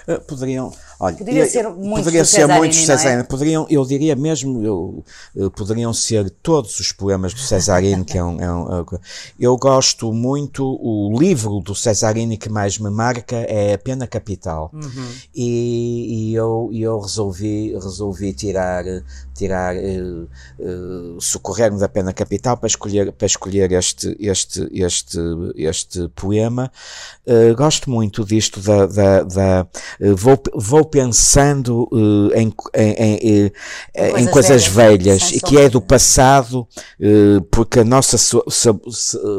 [0.07, 3.23] Uh, poderiam, olha, poderia ser muitos poderia ser Cesarini, é?
[3.23, 5.03] poderiam, eu diria mesmo, eu,
[5.35, 8.85] uh, poderiam ser todos os poemas do Cesarini, que é um, é um,
[9.37, 14.71] eu gosto muito, o livro do Cesarini que mais me marca é A Pena Capital,
[14.73, 15.11] uhum.
[15.35, 18.85] e, e, eu, eu resolvi, resolvi tirar,
[19.35, 25.19] tirar, uh, socorrer-me da Pena Capital para escolher, para escolher este, este, este,
[25.55, 26.71] este poema,
[27.57, 29.66] gosto muito disto da, da, da
[29.99, 35.57] eh, vou, vou pensando uh, em, em, em, em, coisas, coisas velhas, velhas e que
[35.57, 36.67] é do passado,
[37.51, 38.17] porque a nossa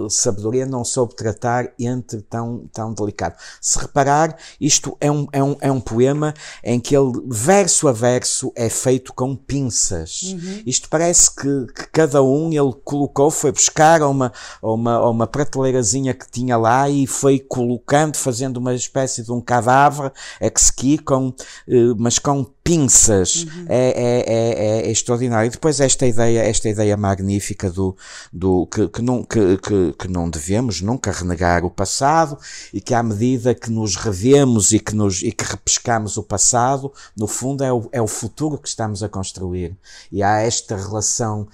[0.08, 3.36] sabedoria não soube tratar entre tão, tão delicado.
[3.60, 7.92] Se reparar, isto é um, é, um, é um poema em que ele, verso a
[7.92, 10.22] verso, é feito com pinças.
[10.22, 10.62] Uhum.
[10.66, 15.10] Isto parece que, que, cada um ele colocou, foi buscar a uma, a uma, a
[15.10, 20.07] uma prateleirazinha que tinha lá e foi colocando, fazendo uma espécie de um cadáver
[20.40, 21.34] exequi com,
[21.68, 23.44] eh, mas com pinças.
[23.44, 23.64] Uhum.
[23.66, 25.48] É, é, é, é, extraordinário.
[25.48, 27.96] E depois esta ideia, esta ideia magnífica do,
[28.30, 32.38] do que, que, não, que, que, que não devemos nunca renegar o passado
[32.72, 36.92] e que à medida que nos revemos e que, nos, e que repescamos o passado,
[37.16, 39.74] no fundo é o, é o futuro que estamos a construir.
[40.12, 41.48] E há esta relação,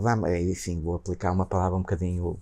[0.00, 2.36] vamos, enfim, vou aplicar uma palavra um bocadinho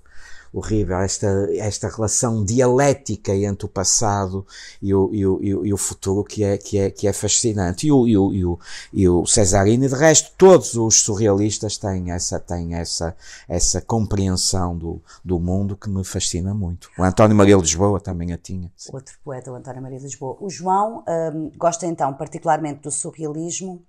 [0.53, 4.47] horrível, esta, esta relação dialética entre o passado
[4.83, 7.87] e o, e o, e o, futuro que é, que é, que é fascinante.
[7.87, 8.59] E o, e o, e o,
[8.93, 13.17] e o Cesarini, de resto, todos os surrealistas têm essa, têm essa,
[13.49, 16.91] essa compreensão do, do mundo que me fascina muito.
[16.99, 18.71] O António Maria Lisboa também a tinha.
[18.77, 18.91] Sim.
[18.93, 20.37] Outro poeta, o António Maria Lisboa.
[20.39, 23.83] O João um, gosta então particularmente do surrealismo.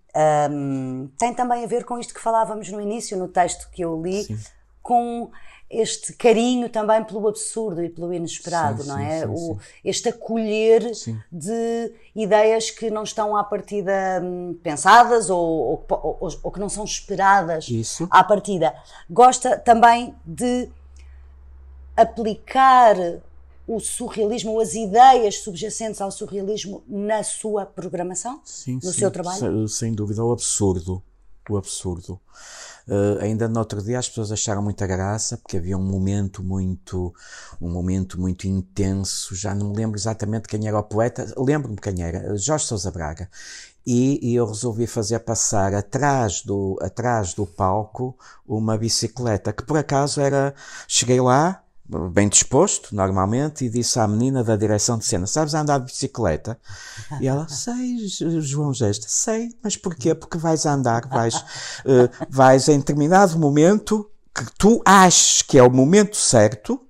[0.49, 4.01] Um, tem também a ver com isto que falávamos no início, no texto que eu
[4.01, 4.39] li, Sim.
[4.81, 5.29] com
[5.73, 9.21] este carinho também pelo absurdo e pelo inesperado, sim, não é?
[9.21, 10.91] Sim, o, este acolher
[11.31, 16.69] de ideias que não estão à partida hum, pensadas ou, ou, ou, ou, que não
[16.69, 18.07] são esperadas Isso.
[18.09, 18.73] à partida.
[19.09, 20.69] Gosta também de
[21.95, 22.95] aplicar
[23.67, 29.67] o surrealismo ou as ideias subjacentes ao surrealismo na sua programação, sim, no seu trabalho?
[29.67, 31.01] Sem, sem dúvida, o absurdo.
[31.49, 32.19] O absurdo.
[32.87, 37.13] Uh, ainda no outro dia as pessoas acharam muita graça porque havia um momento muito,
[37.61, 39.35] um momento muito intenso.
[39.35, 41.33] Já não me lembro exatamente quem era o poeta.
[41.37, 43.29] Lembro-me quem era, Jorge Sousa Braga.
[43.85, 48.17] E, e, eu resolvi fazer passar atrás do, atrás do palco
[48.47, 50.55] uma bicicleta que por acaso era,
[50.87, 51.62] cheguei lá,
[52.09, 56.59] bem disposto, normalmente, e disse à menina da direção de cena: Sabes andar de bicicleta?
[57.19, 57.97] E ela: Sei,
[58.41, 60.13] João Gesta, sei, mas porquê?
[60.13, 65.69] Porque vais andar, vais, uh, vais em determinado momento que tu achas que é o
[65.69, 66.81] momento certo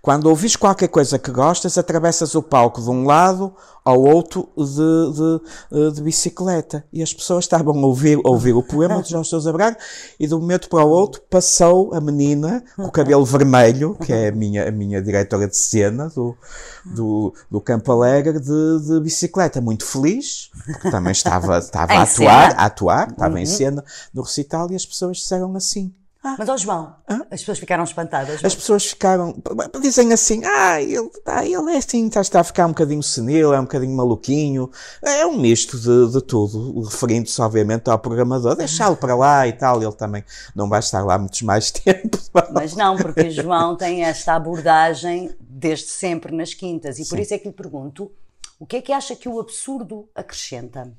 [0.00, 3.54] quando ouvis qualquer coisa que gostas, atravessas o palco de um lado
[3.84, 5.40] ao outro de, de,
[5.72, 6.84] eh, de bicicleta.
[6.92, 9.76] E as pessoas estavam a ouvir, a ouvir o poema de João Sousa Braga
[10.18, 14.12] e de um momento para o outro passou a menina com o cabelo vermelho, que
[14.12, 16.36] é a minha, a minha diretora de cena do,
[16.84, 19.60] do, do Campo Alegre, de, de bicicleta.
[19.60, 23.40] Muito feliz, porque também estava, estava a atuar, a atuar, estava uhum.
[23.40, 25.92] em cena no recital e as pessoas disseram assim
[26.22, 26.36] ah.
[26.38, 27.20] Mas, ó João, ah?
[27.30, 28.40] as pessoas ficaram espantadas.
[28.40, 28.46] João.
[28.46, 29.34] As pessoas ficaram,
[29.80, 33.54] dizem assim, ah, ele, ah, ele é assim, está, está a ficar um bocadinho senil,
[33.54, 34.70] é um bocadinho maluquinho.
[35.02, 38.54] É um misto de, de tudo, referindo-se, obviamente, ao programador.
[38.54, 40.22] Deixá-lo para lá e tal, ele também
[40.54, 42.18] não vai estar lá muitos mais tempo.
[42.52, 46.98] Mas não, porque João tem esta abordagem desde sempre nas quintas.
[46.98, 47.10] E Sim.
[47.10, 48.12] por isso é que lhe pergunto,
[48.58, 50.92] o que é que acha que o absurdo acrescenta?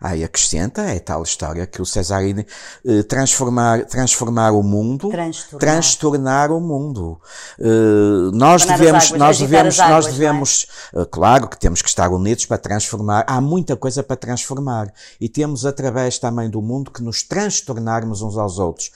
[0.00, 2.44] Aí acrescenta, é tal história que o Cesarini
[2.84, 5.60] eh, transformar, transformar o mundo, Transtornar.
[5.60, 7.20] transtornar o mundo.
[7.60, 10.10] Eh, nós devemos, águas, nós devemos, as águas, nós é?
[10.10, 13.24] devemos, eh, claro que temos que estar unidos para transformar.
[13.28, 18.36] Há muita coisa para transformar e temos através também do mundo que nos transtornarmos uns
[18.36, 18.90] aos outros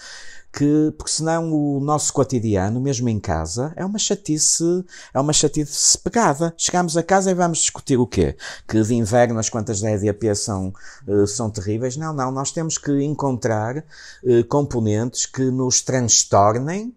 [0.56, 4.64] que, porque senão o nosso cotidiano, mesmo em casa, é uma chatice,
[5.12, 6.54] é uma chatice pegada.
[6.56, 8.34] Chegamos a casa e vamos discutir o quê?
[8.66, 10.72] Que de inverno as contas da EDP são,
[11.06, 11.98] eh, são terríveis.
[11.98, 13.76] Não, não, nós temos que encontrar
[14.24, 16.94] eh, componentes que nos transtornem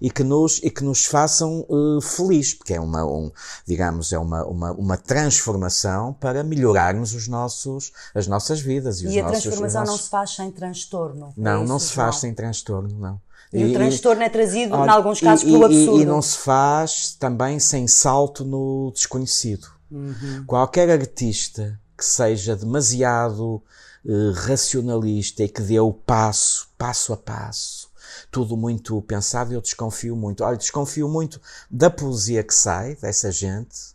[0.00, 3.30] e que nos, e que nos façam eh, feliz, porque é uma, um,
[3.66, 9.00] digamos, é uma, uma, uma transformação para melhorarmos os nossos, as nossas vidas.
[9.02, 11.34] E, os E a nossos, transformação os não nossos- se faz sem transtorno.
[11.36, 12.20] É não, isso, não se faz João?
[12.20, 13.20] sem transtorno, não.
[13.52, 16.02] E, o transtorno é trazido, em alguns casos, e- pelo e- absurdo.
[16.02, 19.68] E, não se faz também sem salto no desconhecido.
[19.90, 20.44] Uhum.
[20.46, 23.62] Qualquer artista que seja demasiado
[24.06, 27.90] eh, racionalista e que dê o passo, passo a passo,
[28.30, 30.44] tudo muito pensado, eu desconfio muito.
[30.44, 33.94] Olha, desconfio muito da poesia que sai dessa gente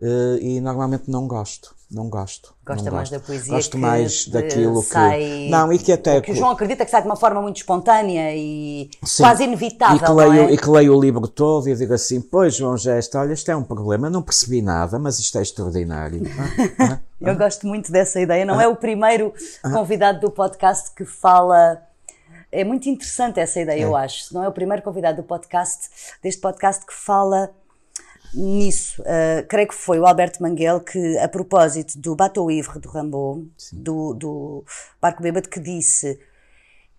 [0.00, 1.74] eh, e normalmente não gosto.
[1.90, 2.53] Não gosto.
[2.66, 5.50] Gosta mais da poesia Gosto mais daquilo sai, que.
[5.50, 6.20] Não, e que até.
[6.22, 9.22] que o João acredita que sai de uma forma muito espontânea e Sim.
[9.22, 10.52] quase inevitável, e que, leio, não é?
[10.52, 13.56] e que leio o livro todo e digo assim, pois João Gesto, olha, isto é
[13.56, 16.22] um problema, não percebi nada, mas isto é extraordinário.
[16.78, 16.98] Ah, ah.
[17.20, 18.44] Eu gosto muito dessa ideia.
[18.44, 19.70] Não é o primeiro Ah.
[19.70, 21.80] convidado do podcast que fala.
[22.52, 23.84] É muito interessante essa ideia, É.
[23.84, 24.32] eu acho.
[24.34, 25.88] Não é o primeiro convidado do podcast,
[26.22, 27.50] deste podcast, que fala
[28.34, 29.02] nisso.
[29.02, 33.50] Uh, creio que foi o Alberto Manguel que, a propósito do Bateau Ivre do Rambaud,
[33.72, 34.64] do, do
[35.00, 36.18] Barco Bêbado, que disse.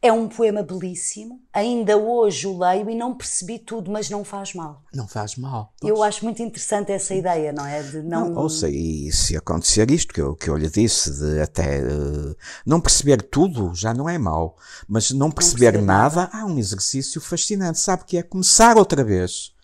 [0.01, 4.53] É um poema belíssimo, ainda hoje o leio e não percebi tudo, mas não faz
[4.53, 4.83] mal.
[4.93, 5.73] Não faz mal.
[5.81, 7.81] Eu acho muito interessante essa ideia, não é?
[7.81, 11.41] De não, Não, ouça, e se acontecer isto que eu, que eu lhe disse, de
[11.41, 14.55] até eh, não perceber tudo, já não é mau,
[14.88, 19.54] mas não perceber, perceber nada, há um exercício fascinante, sabe que é começar outra vez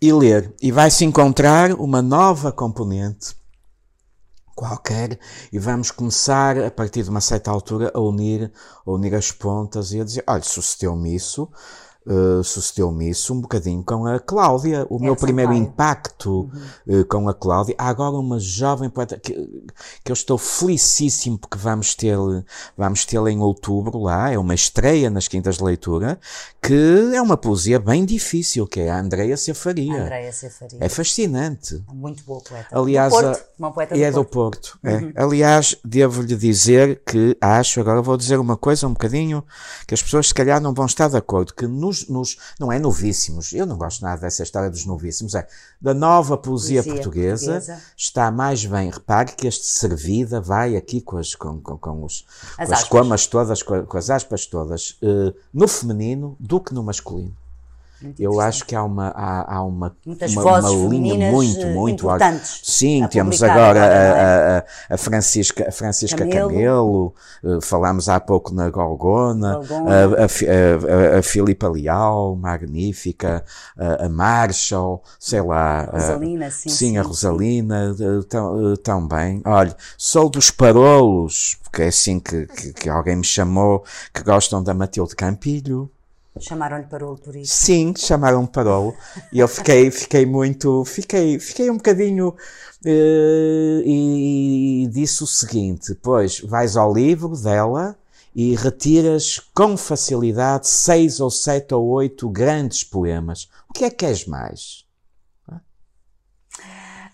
[0.00, 3.36] e ler, e vai-se encontrar uma nova componente
[4.58, 5.20] qualquer
[5.52, 8.52] e vamos começar a partir de uma certa altura a unir,
[8.84, 11.48] a unir as pontas e a dizer, olha, sucedeu-me isso,
[12.08, 16.50] uh, sucedeu-me isso um bocadinho com a Cláudia, o meu primeiro impacto
[16.86, 17.74] uh, com a Cláudia.
[17.78, 19.34] Há agora uma jovem poeta que,
[20.02, 22.16] que eu estou felicíssimo porque vamos ter,
[22.76, 26.18] vamos tê-la em outubro lá, é uma estreia nas quintas de leitura,
[26.62, 30.02] que é uma poesia bem difícil, que é a Andreia Cefaria.
[30.02, 30.78] Andréia Cefaria.
[30.80, 31.82] É fascinante.
[31.92, 32.68] Muito boa poeta.
[32.70, 34.78] Aliás, do Porto, uma poeta e do é do Porto.
[34.82, 35.14] Porto.
[35.16, 35.22] é.
[35.22, 39.44] Aliás, devo-lhe dizer que acho, agora vou dizer uma coisa um bocadinho,
[39.86, 42.78] que as pessoas se calhar não vão estar de acordo, que nos, nos não é
[42.78, 45.46] novíssimos, eu não gosto nada dessa história dos novíssimos, é
[45.80, 47.82] da nova poesia, Poesia portuguesa, portuguesa.
[47.96, 52.24] está mais bem, repare que este servida vai aqui com as, com, com, com os,
[52.56, 56.82] As com as comas todas, com, as aspas todas, eh, no feminino do que no
[56.82, 57.34] masculino.
[58.18, 61.74] Eu acho que há uma, há, há uma, Muitas uma, vozes uma linha muito, eh,
[61.74, 64.10] muito importantes Sim, temos agora é?
[64.10, 64.58] a,
[64.90, 66.48] a, a Francisca, a Francisca Camelo.
[66.48, 69.90] Camelo, eh, falámos há pouco na Gorgona, Gorgona.
[70.16, 73.44] a, a, a, Filipa Leal, magnífica,
[73.76, 75.80] a, Marshall, sei lá.
[75.80, 79.42] a- Rosalina, sim, Sim, sim, a Rosalina, eh, tão, eh, tão bem.
[79.44, 83.84] Olha, sou dos Parolos, porque é assim que, que, que alguém me chamou,
[84.14, 85.90] que gostam da Matilde Campilho.
[86.40, 87.54] Chamaram-lhe Parolo por isso.
[87.54, 88.94] Sim, chamaram Parolo.
[89.32, 92.34] E eu fiquei, fiquei muito, fiquei, fiquei um bocadinho,
[92.84, 97.96] eh, e disse o seguinte, pois, vais ao livro dela
[98.34, 103.48] e retiras com facilidade seis ou sete ou oito grandes poemas.
[103.68, 104.87] O que é que queres mais?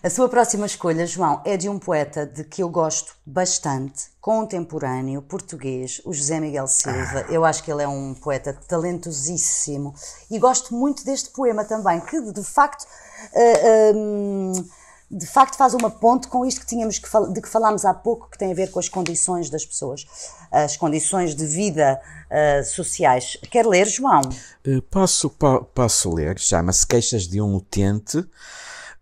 [0.05, 5.19] A sua próxima escolha, João, é de um poeta de que eu gosto bastante, contemporâneo,
[5.19, 7.25] português, o José Miguel Silva.
[7.27, 9.95] Eu acho que ele é um poeta talentosíssimo
[10.29, 12.85] e gosto muito deste poema também, que de facto.
[13.33, 14.53] eh, hum,
[15.09, 18.29] de facto faz uma ponte com isto que tínhamos que de que falámos há pouco,
[18.29, 20.05] que tem a ver com as condições das pessoas,
[20.51, 21.99] as condições de vida
[22.29, 23.37] eh, sociais.
[23.49, 24.21] Quer ler, João?
[24.65, 28.23] Eh, Posso, po- posso ler, chama-se Queixas de um Utente.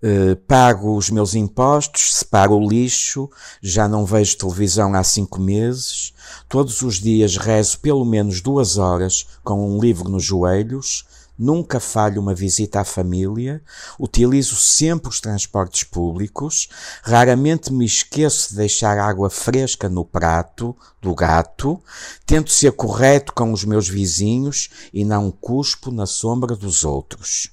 [0.05, 3.29] Eh, pago os meus impostos, separo o lixo,
[3.61, 6.13] já não vejo televisão há cinco meses.
[6.49, 11.05] Todos os dias rezo pelo menos duas horas com um livro nos joelhos.
[11.39, 13.63] Nunca falho uma visita à família.
[13.97, 16.67] Utilizo sempre os transportes públicos.
[17.01, 21.81] Raramente me esqueço de deixar água fresca no prato do gato.
[22.25, 27.52] Tento ser correto com os meus vizinhos e não cuspo na sombra dos outros.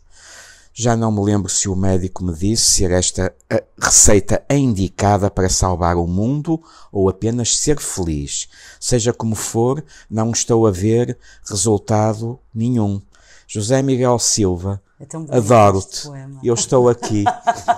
[0.81, 5.51] Já não me lembro se o médico me disse se esta a receita indicada para
[5.51, 6.59] salvar o mundo
[6.91, 8.49] ou apenas ser feliz.
[8.81, 12.99] Seja como for, não estou a ver resultado nenhum.
[13.47, 16.09] José Miguel Silva, É adoro-te.
[16.43, 17.25] Eu estou aqui.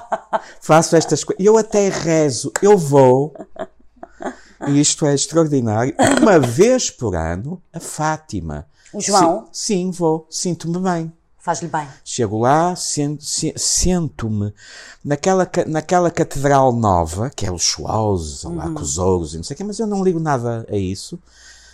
[0.63, 1.45] Faço estas coisas.
[1.45, 2.53] Eu até rezo.
[2.63, 3.35] Eu vou.
[4.69, 5.93] E isto é extraordinário.
[6.21, 8.65] Uma vez por ano, a Fátima.
[8.93, 9.49] O João?
[9.51, 10.25] Sim, sim vou.
[10.31, 11.13] Sinto-me bem.
[11.43, 11.89] Faz-lhe bem.
[12.05, 14.55] Chego lá, sento-me
[15.05, 18.55] naquela, naquela catedral nova, que é luxuosa, uhum.
[18.55, 20.77] lá com os ouros e não sei o quê, mas eu não ligo nada a
[20.77, 21.19] isso.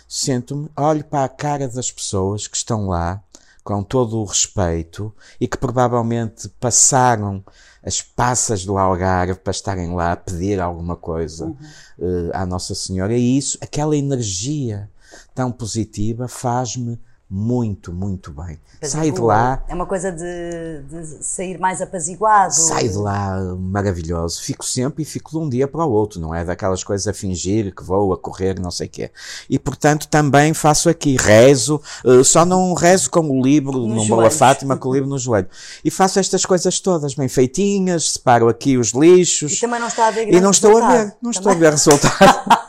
[0.07, 3.21] Sento-me, olho para a cara das pessoas que estão lá,
[3.63, 7.43] com todo o respeito, e que provavelmente passaram
[7.83, 11.55] as passas do Algarve para estarem lá a pedir alguma coisa uhum.
[11.99, 13.15] uh, à Nossa Senhora.
[13.15, 14.89] E isso, aquela energia
[15.35, 16.99] tão positiva, faz-me
[17.29, 18.59] muito, muito bem.
[18.81, 19.63] Sai de lá.
[19.67, 22.53] É uma coisa de, de, sair mais apaziguado.
[22.53, 24.41] Sai de lá maravilhoso.
[24.41, 27.13] Fico sempre e fico de um dia para o outro, não é daquelas coisas a
[27.13, 29.11] fingir que vou a correr, não sei o quê.
[29.47, 34.31] E portanto também faço aqui, rezo, uh, só não rezo com o livro, no Boa
[34.31, 35.49] Fátima, com o livro no joelho.
[35.85, 39.53] E faço estas coisas todas bem feitinhas, separo aqui os lixos.
[39.53, 41.31] E também não está a ver E não estou a ver, não também.
[41.31, 42.68] estou a ver resultado.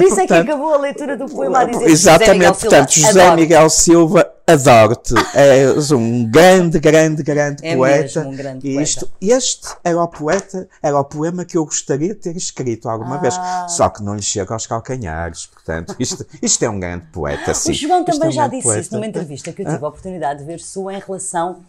[0.00, 2.92] Por isso portanto, é que acabou a leitura do poema a dizer Exatamente, José portanto,
[2.92, 3.36] José.
[3.36, 5.14] Miguel Silva, adoro-te.
[5.34, 8.20] És um grande, grande, grande é poeta.
[8.20, 9.36] Mesmo um grande e isto, poeta.
[9.36, 13.18] Este era o poeta, era o poema que eu gostaria de ter escrito alguma ah.
[13.18, 13.34] vez.
[13.68, 15.46] Só que não lhe chega aos calcanhares.
[15.46, 17.52] Portanto, isto, isto é um grande poeta.
[17.52, 17.70] Sim.
[17.70, 18.80] O João também é já disse poeta.
[18.80, 21.60] isso numa entrevista que eu tive a oportunidade de ver sua em relação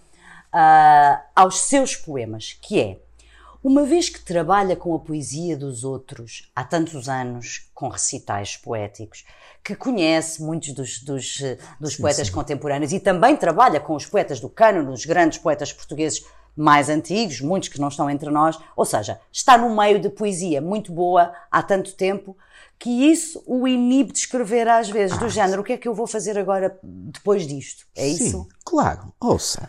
[0.53, 2.97] uh, aos seus poemas, que é
[3.63, 9.23] uma vez que trabalha com a poesia dos outros há tantos anos, com recitais poéticos,
[9.63, 11.37] que conhece muitos dos, dos,
[11.79, 12.33] dos sim, poetas sim.
[12.33, 17.39] contemporâneos e também trabalha com os poetas do cânone, os grandes poetas portugueses mais antigos,
[17.39, 21.33] muitos que não estão entre nós, ou seja, está no meio de poesia muito boa
[21.49, 22.35] há tanto tempo
[22.77, 25.87] que isso o inibe de escrever às vezes, ah, do género, o que é que
[25.87, 27.85] eu vou fazer agora depois disto?
[27.95, 28.47] É sim, isso?
[28.71, 29.67] Claro, ouça,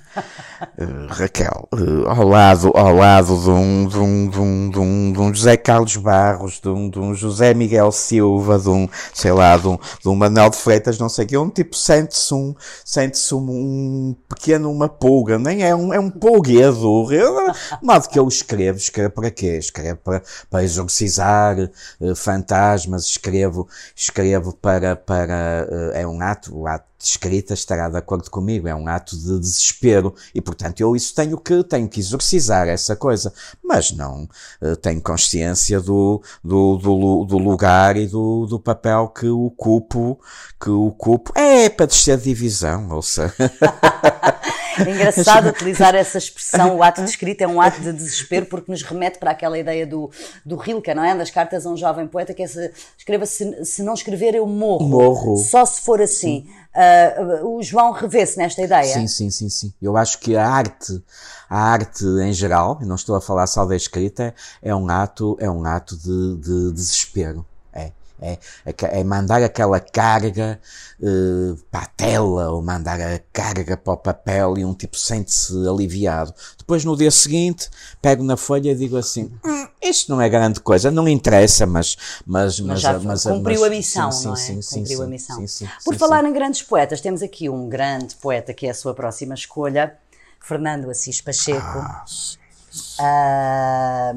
[0.78, 5.12] uh, Raquel, uh, ao lado, ao lado de um, de, um, de, um, de, um,
[5.12, 9.32] de um José Carlos Barros, de um, de um José Miguel Silva, de um, sei
[9.32, 12.32] lá, de um, de um Manuel de Freitas, não sei o quê, um tipo sente-se
[12.32, 18.09] um, sente-se um, um, pequeno, uma pulga, nem é um, é um polguedo, eu, modo
[18.09, 19.57] que eu escrevo, escrevo para quê?
[19.57, 26.68] Escrevo para, para exorcizar uh, fantasmas, mas escrevo, escrevo para, para, é um ato, o
[26.68, 31.14] ato escrita estará de acordo comigo, é um ato de desespero e, portanto, eu isso
[31.14, 33.32] tenho que, tenho que exorcizar essa coisa,
[33.62, 34.28] mas não
[34.61, 40.20] uh, tenho consciência do, do, do, do, lugar e do, do papel que ocupo,
[40.61, 43.32] que ocupo, é para descer divisão, ouça.
[44.79, 48.70] É engraçado utilizar essa expressão, o ato de escrita é um ato de desespero, porque
[48.70, 50.11] nos remete para aquela ideia do,
[50.45, 51.14] do Rilke, não é?
[51.14, 54.47] Das cartas a um jovem poeta, que é se, escreva se, se não escrever eu
[54.47, 54.89] morro.
[54.89, 55.37] Morro.
[55.37, 56.47] Só se for assim.
[56.75, 58.95] Uh, o João revê-se nesta ideia?
[58.95, 59.75] Sim, sim, sim, sim.
[59.81, 61.03] Eu acho que a arte,
[61.49, 65.37] a arte em geral, e não estou a falar só da escrita, é um ato,
[65.39, 67.45] é um ato de, de desespero.
[68.23, 70.61] É, é, mandar aquela carga
[71.01, 75.53] uh, para a tela ou mandar a carga para o papel e um tipo sente-se
[75.68, 76.33] aliviado.
[76.57, 77.68] Depois no dia seguinte
[78.01, 81.97] pego na folha e digo assim, hum, isto não é grande coisa, não interessa, mas
[82.25, 84.37] mas mas, mas, já mas cumpriu mas, a missão, sim, não é?
[84.37, 85.45] Sim, sim, cumpriu a missão.
[85.85, 89.35] Por falar em grandes poetas, temos aqui um grande poeta que é a sua próxima
[89.35, 89.99] escolha,
[90.41, 91.85] Fernando Assis Pacheco.
[93.01, 94.12] Ah,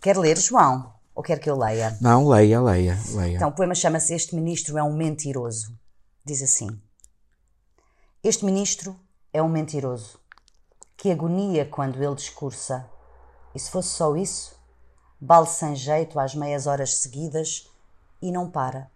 [0.00, 0.99] quer ler, João?
[1.20, 1.98] Ou quer que eu leia?
[2.00, 3.36] Não, leia, leia, leia.
[3.36, 5.78] Então, o poema chama-se Este Ministro é um Mentiroso.
[6.24, 6.80] Diz assim:
[8.24, 8.98] Este ministro
[9.30, 10.18] é um mentiroso.
[10.96, 12.88] Que agonia quando ele discursa.
[13.54, 14.58] E se fosse só isso,
[15.20, 17.68] bale sem jeito às meias horas seguidas
[18.22, 18.90] e não para.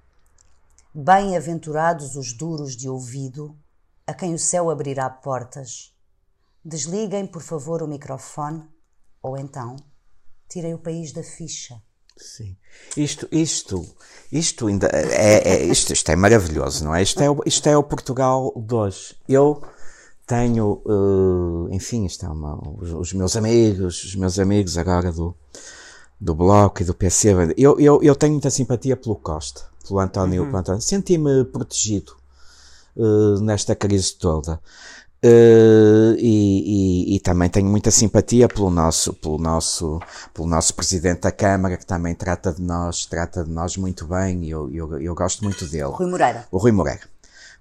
[0.95, 3.55] Bem-aventurados os duros de ouvido,
[4.07, 5.95] a quem o céu abrirá portas.
[6.65, 8.67] Desliguem, por favor, o microfone,
[9.23, 9.77] ou então
[10.49, 11.83] tirem o país da ficha.
[12.17, 12.57] Sim.
[12.97, 13.85] Isto, isto,
[14.31, 17.03] isto ainda é, é isto, isto, é maravilhoso, não é?
[17.03, 19.17] Isto é, o, isto é o Portugal de hoje.
[19.29, 19.63] Eu
[20.27, 25.35] tenho, uh, enfim, isto é uma, os, os, meus amigos, os meus amigos agora do,
[26.21, 27.35] do Bloco e do PC.
[27.57, 30.57] Eu, eu, eu tenho muita simpatia pelo Costa, pelo António, uhum.
[30.57, 30.81] António.
[30.81, 32.13] Senti-me protegido
[32.97, 34.61] uh, nesta crise toda.
[35.25, 39.99] Uh, e, e, e, também tenho muita simpatia pelo nosso, pelo nosso,
[40.35, 44.45] pelo nosso presidente da Câmara, que também trata de nós, trata de nós muito bem,
[44.45, 45.93] e eu, eu, eu gosto muito dele.
[45.93, 46.47] Rui Moreira.
[46.51, 47.01] O Rui Moreira.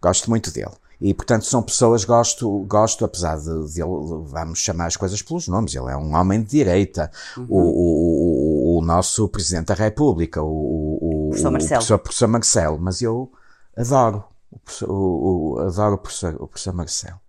[0.02, 0.74] Gosto muito dele.
[1.00, 5.48] E, portanto, são pessoas, gosto, gosto apesar de, de ele, vamos chamar as coisas pelos
[5.48, 7.46] nomes, ele é um homem de direita, uhum.
[7.50, 11.70] o, o, o, nosso Presidente da República, o, o, professor, Marcelo.
[11.70, 13.32] Professor, professor Marcelo, mas eu
[13.78, 14.26] adoro
[14.82, 17.23] o, o, adoro o professor, o professor Marcelo.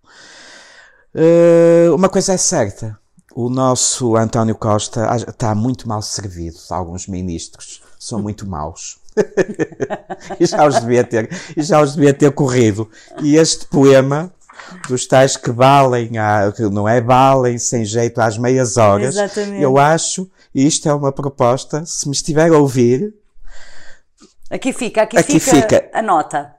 [1.15, 2.99] Uh, uma coisa é certa,
[3.33, 8.97] o nosso António Costa está muito mal servido, alguns ministros são muito maus.
[10.37, 12.89] e já os devia ter, e já os devia ter corrido.
[13.23, 14.29] E este poema
[14.89, 16.11] dos tais que valem,
[16.53, 19.15] que não é valem sem jeito às meias horas.
[19.15, 19.61] Exatamente.
[19.61, 23.13] Eu acho, e isto é uma proposta, se me estiver a ouvir.
[24.49, 26.53] Aqui fica, aqui, aqui fica, fica a nota.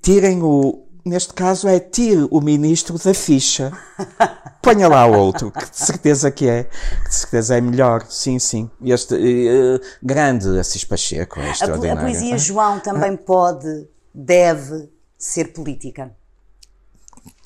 [0.00, 3.72] Tirem o, neste caso é tire o ministro da ficha.
[4.62, 8.04] Ponha lá outro, que de certeza que é, que de certeza é melhor.
[8.08, 8.70] Sim, sim.
[8.82, 12.00] Este uh, grande Assis Pacheco, é extraordinário.
[12.00, 16.14] A, a poesia João também pode, deve ser política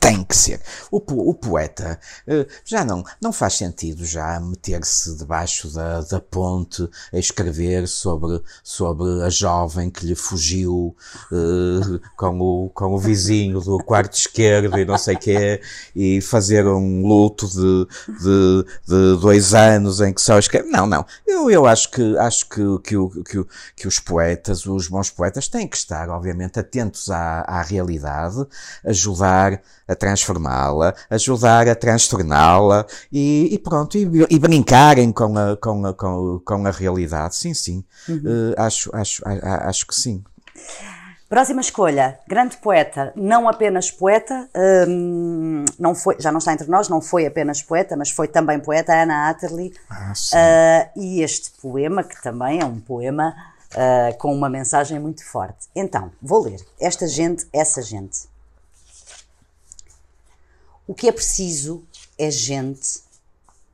[0.04, 0.60] tem que ser.
[0.90, 1.98] O, o poeta
[2.28, 8.42] uh, já não, não faz sentido já meter-se debaixo da, da ponte a escrever sobre,
[8.62, 10.94] sobre a jovem que lhe fugiu
[11.32, 15.62] uh, com, o, com o vizinho do quarto esquerdo e não sei quê,
[15.96, 17.86] e fazer um luto de,
[18.22, 20.68] de, de dois anos em que só escreve.
[20.68, 21.06] Não, não.
[21.26, 25.66] Eu, eu acho que, acho que, que, que, que os poetas, os bons poetas, têm
[25.66, 28.44] que estar, obviamente, atentos à, à realidade,
[28.84, 35.86] ajudar a transformá-la, ajudar a transtorná-la e, e, pronto, e, e, brincarem com a, com,
[35.86, 37.36] a, com, com a realidade.
[37.36, 37.84] Sim, sim.
[38.08, 38.16] Uhum.
[38.16, 40.22] Uh, acho, acho, acho que sim.
[41.28, 44.48] Próxima escolha, grande poeta, não apenas poeta,
[44.86, 48.60] hum, não foi, já não está entre nós, não foi apenas poeta, mas foi também
[48.60, 49.72] poeta, Ana Atterley.
[49.90, 53.34] Ah, uh, e este poema, que também é um poema
[53.72, 55.66] uh, com uma mensagem muito forte.
[55.74, 56.60] Então, vou ler.
[56.78, 58.28] Esta gente, essa gente.
[60.86, 61.82] O que é preciso
[62.18, 63.00] é gente,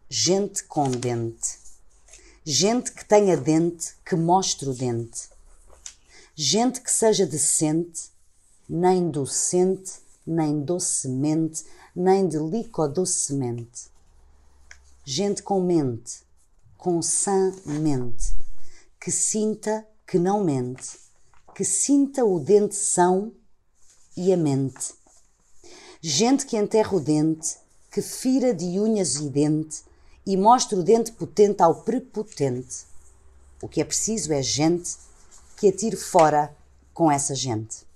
[0.08, 1.58] gente com dente,
[2.44, 5.28] gente que tenha dente, que mostre o dente,
[6.36, 8.12] gente que seja decente,
[8.68, 9.94] nem docente,
[10.24, 11.64] nem docemente,
[11.96, 13.90] nem delicodocemente,
[15.04, 16.22] gente com mente,
[16.78, 18.36] com sã mente,
[19.00, 20.96] que sinta que não mente,
[21.56, 23.32] que sinta o dente são
[24.16, 24.99] e a mente
[26.02, 27.56] gente que enterra o dente,
[27.90, 29.82] que fira de unhas e dente
[30.24, 32.84] e mostra o dente potente ao prepotente.
[33.60, 34.96] O que é preciso é gente
[35.56, 36.56] que atire fora
[36.94, 37.89] com essa gente.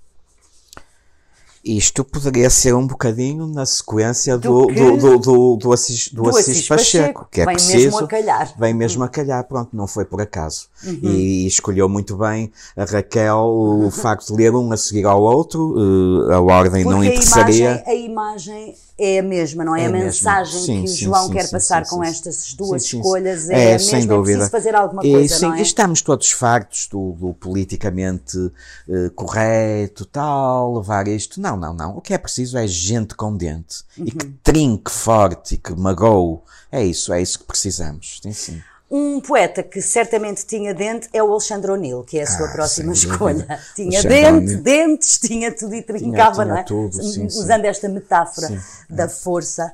[1.64, 6.28] Isto poderia ser um bocadinho na sequência do, do, do, do, do, Assis, do, do
[6.28, 7.84] Assis, Assis Pacheco, Pacheco, que é vem preciso.
[7.84, 8.54] Mesmo a calhar.
[8.58, 10.68] Vem mesmo a calhar, pronto, não foi por acaso.
[10.84, 10.98] Uhum.
[11.02, 15.74] E, escolheu muito bem a Raquel o facto de ler um a seguir ao outro,
[15.78, 17.82] uh, a ordem Porque não interessaria.
[17.86, 19.82] A imagem, a imagem é a mesma, não é?
[19.82, 23.50] é a mensagem sim, que o sim, João sim, quer passar com estas duas escolhas
[23.50, 24.32] é, é a mesma, sem dúvida.
[24.32, 25.62] é preciso fazer alguma coisa, sim, não é?
[25.62, 31.40] Estamos todos fartos do, do politicamente uh, correto, tal, levar isto.
[31.40, 31.96] Não, não, não.
[31.96, 34.04] O que é preciso é gente com dente uhum.
[34.06, 34.34] e que uhum.
[34.44, 36.38] trinque forte e que magoe.
[36.70, 38.20] É isso, é isso que precisamos.
[38.22, 38.62] Sim, sim.
[38.96, 42.52] Um poeta que certamente tinha dente é o Alexandre O'Neill, que é a sua ah,
[42.52, 43.58] próxima escolha.
[43.74, 46.62] Tinha dente, dentes, tinha tudo e trincava, tinha, tinha não é?
[46.62, 47.66] Tudo, sim, Usando sim.
[47.66, 49.08] esta metáfora sim, da é.
[49.08, 49.72] força.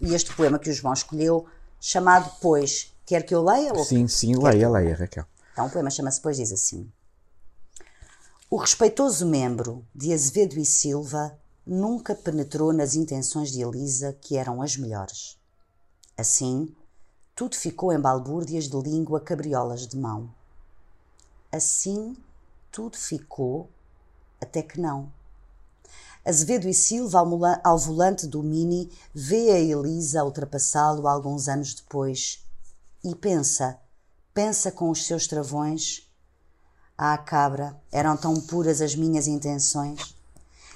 [0.00, 1.46] E este poema que o João escolheu,
[1.80, 3.72] chamado Pois, quer que eu leia?
[3.72, 5.26] Ou sim, sim, leia, leia, Raquel.
[5.52, 6.90] Então o poema chama-se Pois, diz assim.
[8.50, 14.60] O respeitoso membro de Azevedo e Silva nunca penetrou nas intenções de Elisa, que eram
[14.60, 15.33] as melhores
[16.16, 16.74] Assim,
[17.34, 20.32] tudo ficou em balbúrdias de língua cabriolas de mão.
[21.50, 22.16] Assim,
[22.70, 23.68] tudo ficou
[24.40, 25.10] até que não.
[26.24, 27.18] Azevedo e Silva,
[27.62, 32.44] ao volante do Mini, vê a Elisa ultrapassá-lo alguns anos depois
[33.02, 33.78] e pensa,
[34.32, 36.08] pensa com os seus travões.
[36.96, 40.16] Ah, cabra, eram tão puras as minhas intenções.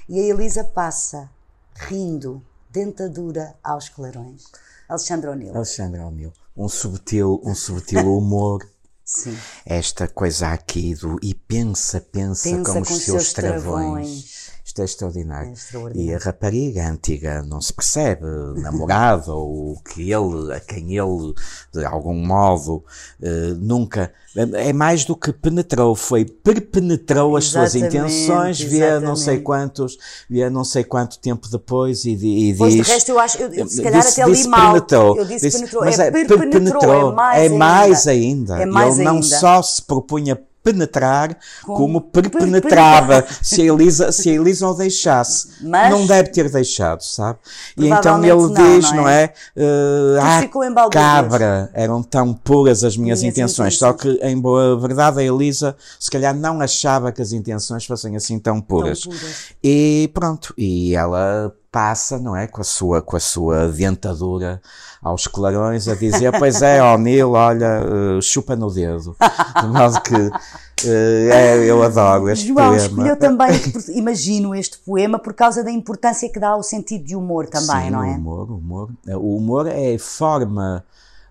[0.09, 1.30] E a Elisa passa,
[1.74, 4.45] rindo, dentadura aos clarões.
[4.89, 5.55] Alexandre O'Neill.
[5.55, 6.32] Alexandre O'Neill.
[6.57, 8.66] Um subtil, um subtil humor.
[9.05, 9.36] Sim.
[9.64, 13.62] Esta coisa aqui do e pensa, pensa, pensa com, com os seus, travões.
[13.64, 14.51] travões.
[14.69, 15.49] Isto é extraordinário.
[15.49, 16.11] é extraordinário.
[16.11, 21.33] E a rapariga antiga não se percebe, namorada ou que ele, a quem ele,
[21.73, 22.85] de algum modo,
[23.19, 29.41] uh, nunca, é mais do que penetrou, foi perpenetrou as suas intenções, via não sei
[29.41, 29.97] quantos,
[30.29, 32.87] via não sei quanto tempo depois e, e pois diz...
[32.87, 34.75] de resto eu acho, eu, se calhar disse, até li mal.
[34.75, 38.57] Penetrou, eu disse, disse penetrou, mas é, é perpenetrou, é mais, é mais ainda.
[38.57, 38.62] ainda.
[38.64, 39.12] É mais ele ainda.
[39.14, 44.75] não só se propunha penetrar como, como penetrava se a Elisa, se a Elisa o
[44.75, 45.49] deixasse.
[45.63, 47.39] Mas, não deve ter deixado, sabe?
[47.77, 49.03] E então ele não, diz, não é?
[49.03, 49.33] Não é?
[49.57, 53.75] Uh, ah, cabra, eram tão puras as minhas, minhas intenções.
[53.75, 53.79] intenções.
[53.79, 58.17] Só que, em boa verdade, a Elisa se calhar não achava que as intenções fossem
[58.17, 59.01] assim tão puras.
[59.01, 59.55] Tão puras.
[59.63, 62.47] E pronto, e ela passa, não é?
[62.47, 64.61] Com a sua, com a sua dentadura
[65.03, 69.16] aos clarões a dizer, pois é, ó Nil, olha, uh, chupa no dedo.
[69.61, 72.77] De modo que uh, é, eu adoro este João poema.
[72.77, 73.49] escolheu também,
[73.95, 77.91] imagino, este poema por causa da importância que dá ao sentido de humor também, Sim,
[77.91, 78.12] não é?
[78.12, 78.91] o humor, o humor.
[79.07, 80.85] O humor é a forma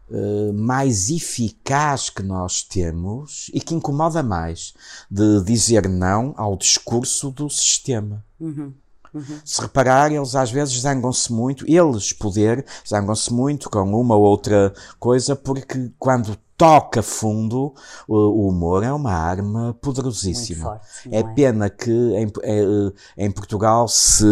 [0.10, 4.74] uh, mais eficaz que nós temos e que incomoda mais
[5.10, 8.24] de dizer não ao discurso do sistema.
[8.40, 8.74] Uhum.
[9.18, 9.40] Uhum.
[9.44, 14.74] Se reparar, eles às vezes zangam-se muito, eles, poder, zangam-se muito com uma ou outra
[15.00, 17.74] coisa, porque quando toca fundo,
[18.08, 20.64] o humor é uma arma poderosíssima.
[20.64, 24.26] Forte, é, é, pena que em, eh, em, Portugal se,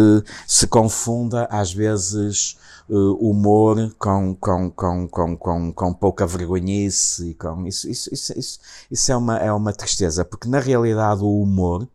[0.46, 2.56] se confunda às vezes
[2.88, 8.58] humor com, com, com, com, com, com pouca vergonhice e com isso, isso, isso, isso,
[8.90, 11.88] isso é, uma, é uma tristeza, porque na realidade o humor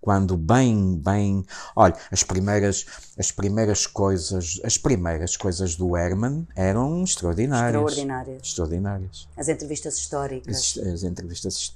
[0.00, 1.44] quando bem, bem,
[1.74, 2.86] olha, as primeiras,
[3.18, 7.82] as primeiras coisas, as primeiras coisas do Herman eram extraordinárias.
[7.82, 8.42] Extraordinárias.
[8.42, 9.28] Extraordinárias.
[9.36, 10.56] As entrevistas históricas.
[10.56, 11.74] As, as entrevistas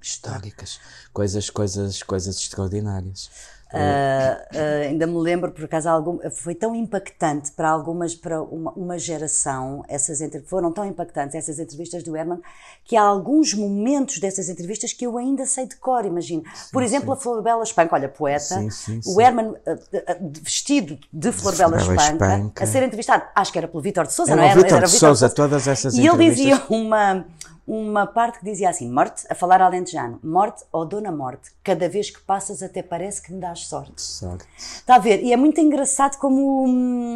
[0.00, 0.80] históricas,
[1.12, 3.30] coisas, coisas, coisas extraordinárias.
[3.70, 8.72] Uh, uh, ainda me lembro, por acaso, algum, foi tão impactante para algumas, para uma,
[8.72, 12.40] uma geração, essas foram tão impactantes essas entrevistas do Herman,
[12.82, 16.42] que há alguns momentos dessas entrevistas que eu ainda sei de cor, imagino.
[16.72, 17.12] Por exemplo, sim.
[17.12, 19.58] a Florbela Espanca, olha, poeta, sim, sim, o Herman uh,
[20.42, 24.34] vestido de Florbela Espanca, Espanca, a ser entrevistado, acho que era pelo Vítor de Souza,
[24.34, 24.54] não era?
[24.54, 26.38] Vítor de Souza, todas essas e entrevistas.
[26.38, 27.26] E ele dizia uma
[27.68, 32.08] uma parte que dizia assim: Morte, a falar alentejano, morte ou dona morte, cada vez
[32.08, 34.00] que passas até parece que me dás sorte.
[34.00, 34.46] Sorte.
[34.56, 35.22] Está a ver?
[35.22, 37.14] E é muito engraçado como, hum,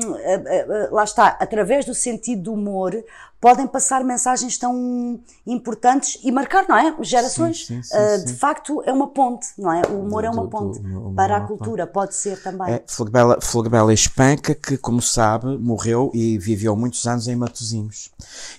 [0.91, 3.03] lá está, através do sentido do humor,
[3.43, 6.95] podem passar mensagens tão importantes e marcar, não é?
[7.01, 7.67] Gerações.
[7.67, 9.83] Sim, sim, sim, uh, de facto, é uma ponte, não é?
[9.91, 12.75] O humor do, é uma ponte do, do, para a cultura, pode ser também.
[12.75, 18.13] É, Florbela, Florbela Espanca, que, como sabe, morreu e viveu muitos anos em Matosinhos.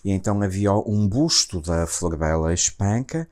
[0.03, 3.27] E então havia um busto da Florbela Espanca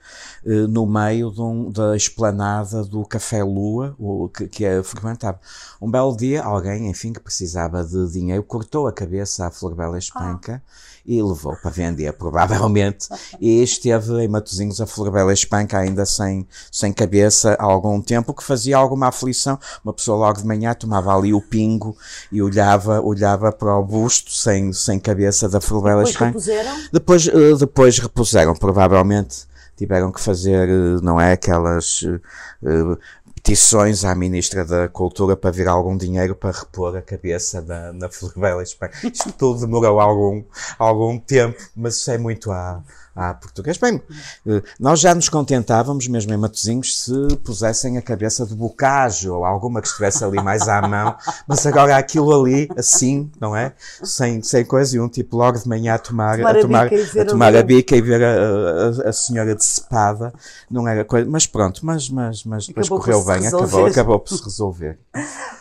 [0.46, 5.40] uh, no meio um, da esplanada do Café Lua, o, que, que é frequentava.
[5.82, 10.62] Um belo dia, alguém, enfim, que precisava de dinheiro, cortou a cabeça à Florbela Espanca.
[10.66, 13.08] Ah e levou para vender, provavelmente.
[13.40, 18.44] E esteve em Matosinhos a Florbela Espanca ainda sem, sem cabeça há algum tempo, que
[18.44, 19.60] fazia alguma aflição.
[19.84, 21.96] Uma pessoa logo de manhã tomava ali o pingo
[22.32, 26.26] e olhava, olhava para o busto sem, sem cabeça da Florbela Espanca.
[26.26, 26.78] Repuseram?
[26.92, 33.00] Depois, uh, depois repuseram, provavelmente tiveram que fazer, eh, não é, aquelas uh,
[33.44, 38.08] petições à Ministra da Cultura para vir algum dinheiro para repor a cabeça da, na
[38.08, 38.92] Florbela Espanha.
[39.04, 40.44] Isto tudo demorou algum,
[40.78, 42.84] algum tempo, mas isso é muito a
[43.16, 43.78] à português.
[43.78, 44.02] Bem,
[44.48, 49.44] eh, nós já nos contentávamos, mesmo em Matozinhos, se pusessem a cabeça de bocage ou
[49.44, 51.16] alguma que estivesse ali mais à mão,
[51.48, 53.74] mas agora aquilo ali, assim, não é?
[54.04, 57.22] Sem, sem coisa, e um tipo logo de manhã a tomar, tomar a, tomar, a,
[57.22, 60.34] a, tomar a bica e ver a, a, senhora decepada,
[60.70, 64.44] não era coisa, mas pronto, mas, mas, mas depois correu bem, acabou, acabou por se
[64.44, 64.98] resolver.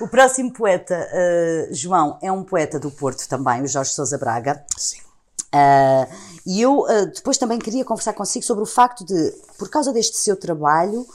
[0.01, 4.65] O próximo poeta, uh, João, é um poeta do Porto também, o Jorge Sousa Braga.
[4.77, 4.99] Sim.
[5.53, 6.07] Uh,
[6.47, 10.17] e eu uh, depois também queria conversar consigo sobre o facto de, por causa deste
[10.17, 11.07] seu trabalho,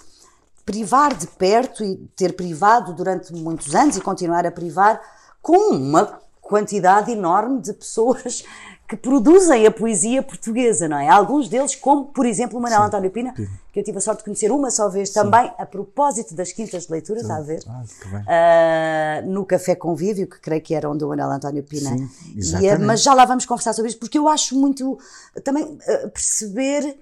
[0.66, 5.02] privar de perto e ter privado durante muitos anos e continuar a privar
[5.42, 8.44] com uma quantidade enorme de pessoas
[8.88, 11.10] que produzem a poesia portuguesa, não é?
[11.10, 12.88] Alguns deles, como por exemplo o Manuel Sim.
[12.88, 15.16] António Pina, que eu tive a sorte de conhecer uma só vez Sim.
[15.16, 17.26] também, a propósito das quintas de leitura, Sim.
[17.26, 17.64] está a ver?
[17.68, 21.96] Ah, uh, no Café Convívio, que creio que era onde o Manuel António Pina
[22.62, 25.00] ia, mas já lá vamos conversar sobre isso, porque eu acho muito
[25.44, 26.96] também uh, perceber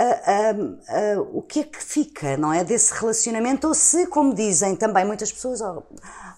[0.00, 2.64] uh, o que é que fica, não é?
[2.64, 5.82] Desse relacionamento, ou se, como dizem também muitas pessoas, oh,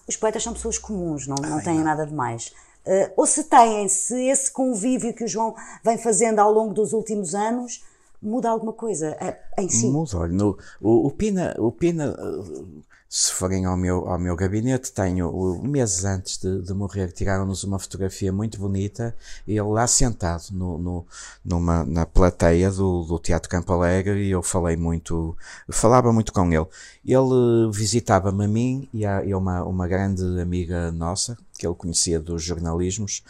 [0.07, 2.51] os poetas são pessoas comuns, não, não têm nada de mais.
[2.87, 6.93] Uh, ou se têm, se esse convívio que o João vem fazendo ao longo dos
[6.93, 7.83] últimos anos
[8.21, 9.17] muda alguma coisa
[9.57, 9.87] em si?
[9.87, 14.35] Muda, olha, no, o, o, Pina, o Pina uh, se forem ao meu, ao meu
[14.35, 19.15] gabinete, tenho, meses antes de, de morrer, tiraram-nos uma fotografia muito bonita,
[19.47, 21.05] ele lá sentado no, no,
[21.43, 25.37] numa, na plateia do, do Teatro Campo Alegre, e eu falei muito,
[25.69, 26.67] falava muito com ele.
[27.05, 32.19] Ele visitava-me a mim e a, e uma, uma grande amiga nossa, que ele conhecia
[32.19, 33.23] dos jornalismos,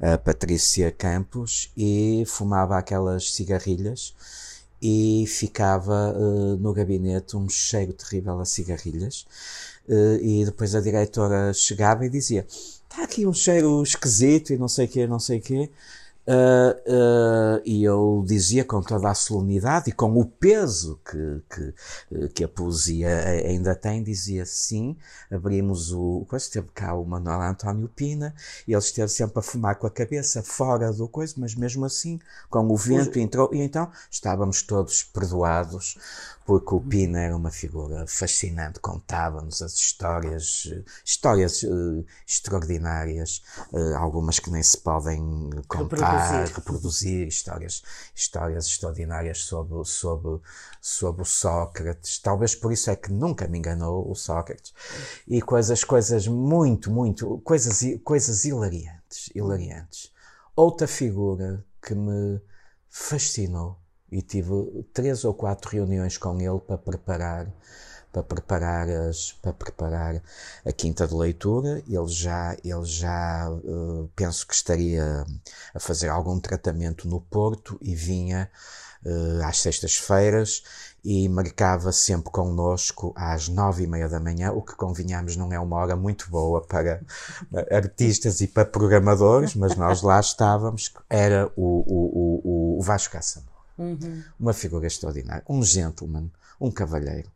[0.00, 4.14] a Patrícia Campos, e fumava aquelas cigarrilhas,
[4.86, 9.26] e ficava uh, no gabinete um cheiro terrível a cigarrilhas.
[9.88, 14.68] Uh, e depois a diretora chegava e dizia: Está aqui um cheiro esquisito e não
[14.68, 15.70] sei o quê, não sei o quê.
[16.26, 22.28] Uh, uh, e eu dizia com toda a solenidade e com o peso que, que,
[22.28, 23.14] que a poesia
[23.46, 24.96] ainda tem, dizia sim,
[25.30, 26.20] abrimos o.
[26.20, 28.34] Depois esteve cá o Manuel António Pina
[28.66, 32.18] e ele esteve sempre a fumar com a cabeça fora do coisa, mas mesmo assim,
[32.48, 35.98] com o vento, entrou, e então estávamos todos perdoados
[36.44, 40.70] porque o Pina era uma figura fascinante, contava-nos as histórias,
[41.04, 43.42] histórias uh, extraordinárias,
[43.72, 47.82] uh, algumas que nem se podem contar, reproduzir, reproduzir histórias,
[48.14, 50.40] histórias extraordinárias sobre, sobre,
[50.82, 52.18] sobre o Sócrates.
[52.18, 54.74] Talvez por isso é que nunca me enganou o Sócrates.
[55.26, 60.12] E coisas, coisas muito, muito, coisas, coisas hilariantes, hilariantes.
[60.54, 62.40] Outra figura que me
[62.88, 63.83] fascinou
[64.14, 67.48] e tive três ou quatro reuniões com ele para preparar
[68.12, 70.22] para preparar as para preparar
[70.64, 75.26] a quinta de leitura ele já ele já uh, penso que estaria
[75.74, 78.48] a fazer algum tratamento no Porto e vinha
[79.04, 80.62] uh, às sextas-feiras
[81.04, 85.60] e marcava sempre connosco às nove e meia da manhã, o que convinhamos não é
[85.60, 87.02] uma hora muito boa para
[87.70, 93.53] artistas e para programadores, mas nós lá estávamos, era o, o, o, o Vasco Caçamba.
[93.76, 94.22] Uhum.
[94.38, 97.30] Uma figura extraordinária, um gentleman, um cavalheiro.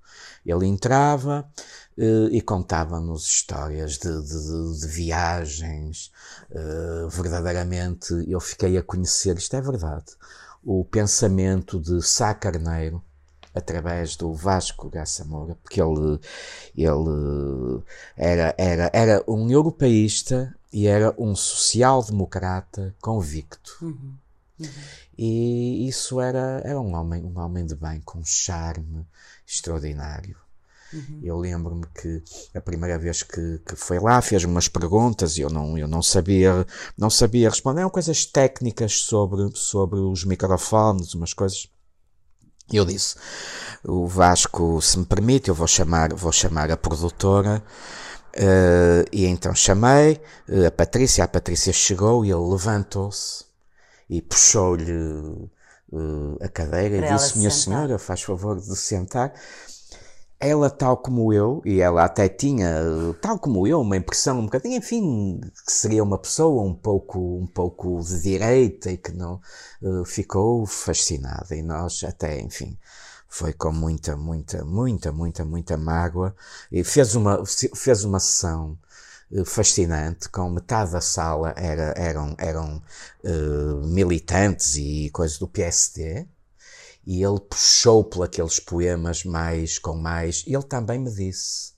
[0.44, 1.48] Ele entrava
[1.96, 6.12] uh, e contava-nos histórias de, de, de viagens.
[6.50, 10.06] Uh, verdadeiramente, eu fiquei a conhecer, isto é verdade,
[10.64, 13.02] o pensamento de Sá Carneiro,
[13.54, 16.20] através do Vasco Graça Moura, porque ele,
[16.76, 17.82] ele
[18.16, 23.78] era, era, era um europeísta e era um social-democrata convicto.
[23.82, 24.14] Uhum.
[24.60, 24.68] Uhum.
[25.18, 29.04] E isso era, era um homem, um homem de bem, com um charme
[29.44, 30.36] extraordinário.
[30.92, 31.20] Uhum.
[31.22, 32.22] Eu lembro-me que
[32.54, 36.00] a primeira vez que, que foi lá fez umas perguntas e eu não, eu não
[36.00, 36.64] sabia,
[36.96, 37.80] não sabia responder.
[37.80, 41.68] Eram coisas técnicas sobre, sobre os microfones, umas coisas.
[42.72, 43.16] E eu disse,
[43.84, 47.60] o Vasco, se me permite, eu vou chamar, vou chamar a produtora.
[48.36, 53.47] Uh, e então chamei uh, a Patrícia, a Patrícia chegou e ele levantou-se
[54.08, 54.92] e puxou-lhe
[55.92, 57.64] uh, a cadeira Para e disse: Minha sentar.
[57.64, 59.32] senhora, faz favor de sentar.
[60.40, 62.72] Ela, tal como eu, e ela até tinha,
[63.20, 67.46] tal como eu, uma impressão um bocadinho, enfim, que seria uma pessoa um pouco, um
[67.46, 69.40] pouco de direita e que não
[69.82, 71.56] uh, ficou fascinada.
[71.56, 72.78] E nós até, enfim,
[73.28, 76.34] foi com muita, muita, muita, muita, muita mágoa
[76.70, 78.78] e fez uma, fez uma sessão
[79.44, 82.82] fascinante, com metade da sala era, eram, eram
[83.24, 86.26] uh, militantes e coisas do PSD,
[87.06, 91.72] e ele puxou por aqueles poemas mais, com mais, e ele também me disse,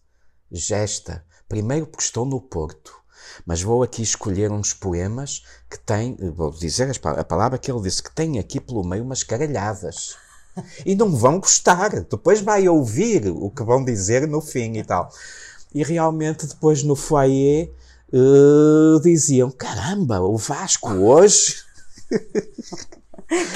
[0.50, 2.94] gesta, primeiro porque estou no Porto,
[3.44, 8.02] mas vou aqui escolher uns poemas que têm, vou dizer a palavra que ele disse,
[8.02, 10.16] que tem aqui pelo meio umas caralhadas.
[10.84, 11.90] E não vão gostar.
[11.90, 15.08] Depois vai ouvir o que vão dizer no fim e tal
[15.74, 17.72] e realmente depois no foyer
[18.12, 21.56] uh, diziam: caramba, o Vasco hoje.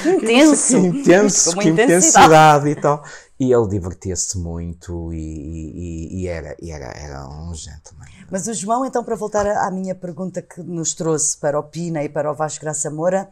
[0.01, 0.81] Que intenso!
[0.81, 3.03] que intenso, que intensidade e tal.
[3.37, 8.07] E ele divertia-se muito e, e, e, era, e era, era um gentleman.
[8.31, 12.01] Mas o João, então, para voltar à minha pergunta que nos trouxe para o Pina
[12.01, 13.29] e para o Vasco Graça Moura,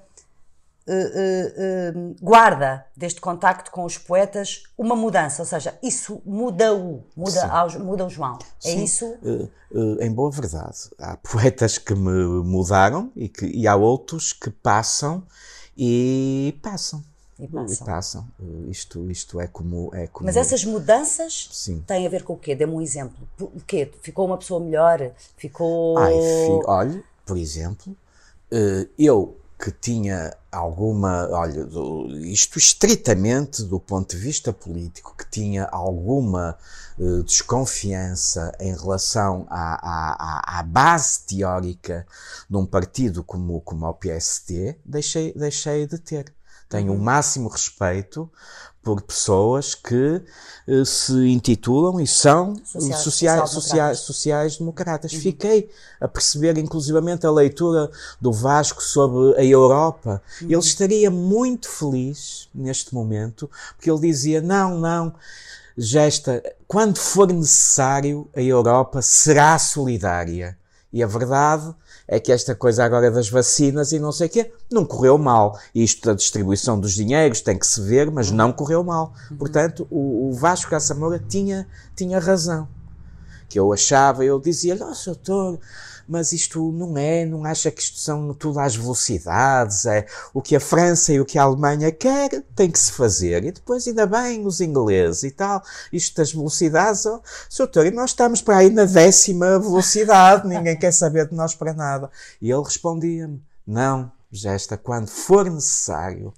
[0.88, 7.48] uh, uh, guarda deste contacto com os poetas uma mudança, ou seja, isso muda-o, muda,
[7.48, 8.38] muda, muda o João.
[8.64, 8.84] É Sim.
[8.84, 9.18] isso?
[10.02, 15.24] em boa verdade, há poetas que me mudaram e, que, e há outros que passam
[15.76, 17.04] e passam.
[17.40, 17.74] E passam.
[17.74, 18.28] E passam.
[18.70, 20.28] Isto, isto é como, é como.
[20.28, 21.84] Mas essas mudanças Sim.
[21.88, 22.54] têm a ver com o quê?
[22.54, 23.28] Dê-me um exemplo.
[23.40, 23.92] O quê?
[24.02, 25.12] Ficou uma pessoa melhor?
[25.36, 25.98] Ficou.
[25.98, 26.62] Ai, fi...
[26.68, 27.98] olha, por exemplo,
[28.98, 31.66] eu que tinha alguma, olha,
[32.24, 36.58] isto estritamente do ponto de vista político, que tinha alguma
[36.98, 42.06] uh, desconfiança em relação à, à, à, base teórica
[42.50, 46.34] de um partido como, como o PSD, deixei, deixei de ter.
[46.68, 47.02] Tenho o uhum.
[47.02, 48.30] máximo respeito
[48.84, 50.22] por pessoas que
[50.68, 55.14] uh, se intitulam e são sociais, sociais, sociais, sociais democratas.
[55.14, 55.20] Uhum.
[55.22, 55.70] Fiquei
[56.02, 60.22] a perceber, inclusivamente, a leitura do Vasco sobre a Europa.
[60.42, 60.50] Uhum.
[60.50, 65.14] Ele estaria muito feliz neste momento, porque ele dizia: não, não,
[65.78, 70.58] gesta, quando for necessário, a Europa será solidária.
[70.92, 71.74] E a verdade
[72.14, 75.60] é que esta coisa agora das vacinas e não sei o quê, não correu mal.
[75.74, 79.16] Isto da distribuição dos dinheiros tem que se ver, mas não correu mal.
[79.36, 82.68] Portanto, o, o Vasco Graça Moura tinha, tinha razão.
[83.50, 85.60] Que eu achava, eu dizia, oh, doutor,
[86.08, 90.56] mas isto não é, não acha que isto são tudo às velocidades, é o que
[90.56, 93.44] a França e o que a Alemanha quer, tem que se fazer.
[93.44, 97.22] E depois ainda bem os ingleses e tal, isto das velocidades, oh,
[97.58, 101.74] doutor, e nós estamos para aí na décima velocidade, ninguém quer saber de nós para
[101.74, 102.10] nada.
[102.42, 106.34] E ele respondia-me, não, Gesta, quando for necessário,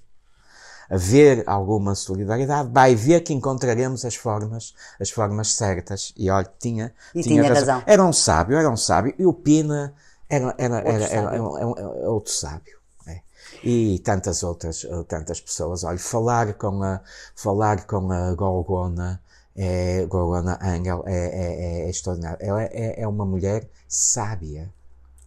[0.88, 6.12] haver alguma solidariedade, vai ver que encontraremos as formas, as formas certas.
[6.16, 7.74] E olha, tinha, e tinha, tinha razão.
[7.74, 7.82] razão.
[7.86, 9.14] Era um sábio, era um sábio.
[9.18, 9.94] E o Pina
[10.28, 12.78] era, era, era, era, era, era outro sábio.
[13.06, 13.20] É.
[13.62, 15.84] E tantas outras, tantas pessoas.
[15.84, 17.00] Olha, falar com a,
[17.34, 19.20] falar com a Gorgona,
[19.54, 22.38] é, Gorgona Angel é, é, é extraordinário.
[22.40, 24.70] Ela é, é uma mulher sábia.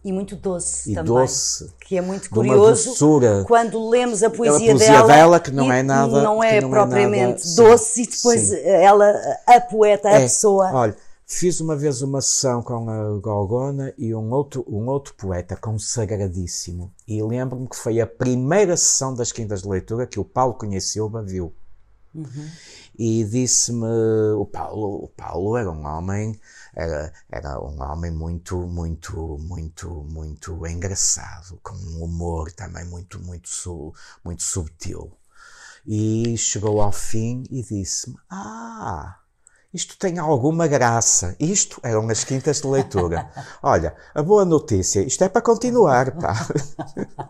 [0.02, 1.12] E muito doce e também.
[1.12, 1.70] doce.
[1.78, 2.94] Que é muito curioso.
[3.46, 6.22] Quando lemos a poesia, a poesia dela, dela, que não é nada.
[6.22, 8.60] Não é não propriamente é nada, doce, e depois sim.
[8.64, 9.12] ela,
[9.46, 10.70] a poeta, a é, pessoa.
[10.72, 10.96] Olha,
[11.26, 16.90] fiz uma vez uma sessão com a Gorgona e um outro, um outro poeta consagradíssimo.
[17.06, 21.10] E lembro-me que foi a primeira sessão das Quintas de Leitura que o Paulo conheceu,
[21.26, 21.52] viu.
[22.14, 22.48] Uhum.
[22.98, 23.86] E disse-me:
[24.36, 26.40] o Paulo, o Paulo era um homem
[26.80, 33.48] era, era um homem muito, muito, muito, muito engraçado, com um humor também muito, muito,
[33.50, 33.92] su,
[34.24, 35.12] muito subtil.
[35.86, 39.18] E chegou ao fim e disse-me: Ah,
[39.74, 41.36] isto tem alguma graça.
[41.38, 43.30] Isto eram as quintas de leitura.
[43.62, 46.34] Olha, a boa notícia, isto é para continuar, pá.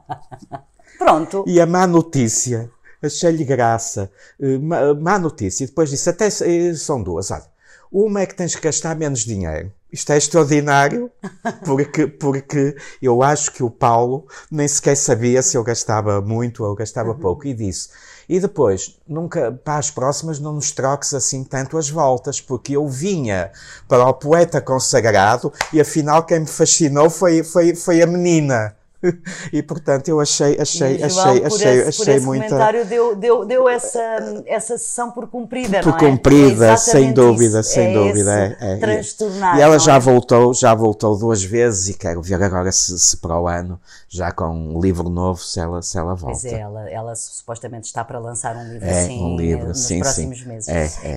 [0.97, 1.45] Pronto.
[1.47, 2.71] E a má notícia,
[3.03, 4.13] achei-lhe graça.
[4.39, 7.50] Eh, má, má notícia, depois disse, até eh, são duas, olha.
[7.93, 9.73] Uma é que tens que gastar menos dinheiro.
[9.93, 11.11] Isto é extraordinário,
[11.67, 16.77] porque, porque eu acho que o Paulo nem sequer sabia se eu gastava muito ou
[16.77, 17.19] gastava uhum.
[17.19, 17.89] pouco, e disse.
[18.29, 22.87] E depois, nunca, para as próximas, não nos troques assim tanto as voltas, porque eu
[22.87, 23.51] vinha
[23.89, 28.77] para o poeta consagrado e afinal quem me fascinou foi, foi, foi a menina.
[29.53, 33.45] e portanto eu achei achei João, achei achei esse, achei esse muita comentário deu, deu,
[33.47, 34.01] deu essa
[34.47, 35.99] essa sessão por cumprida por não é?
[35.99, 37.71] cumprida é sem dúvida isso.
[37.71, 39.99] sem é dúvida é, é, transtornar e ela já é?
[39.99, 44.31] voltou já voltou duas vezes e quero ver agora se, se para o ano já
[44.33, 48.05] com um livro novo se ela se ela volta pois é ela ela supostamente está
[48.05, 50.49] para lançar um livro é, assim um livro, nos sim, próximos sim.
[50.49, 50.69] meses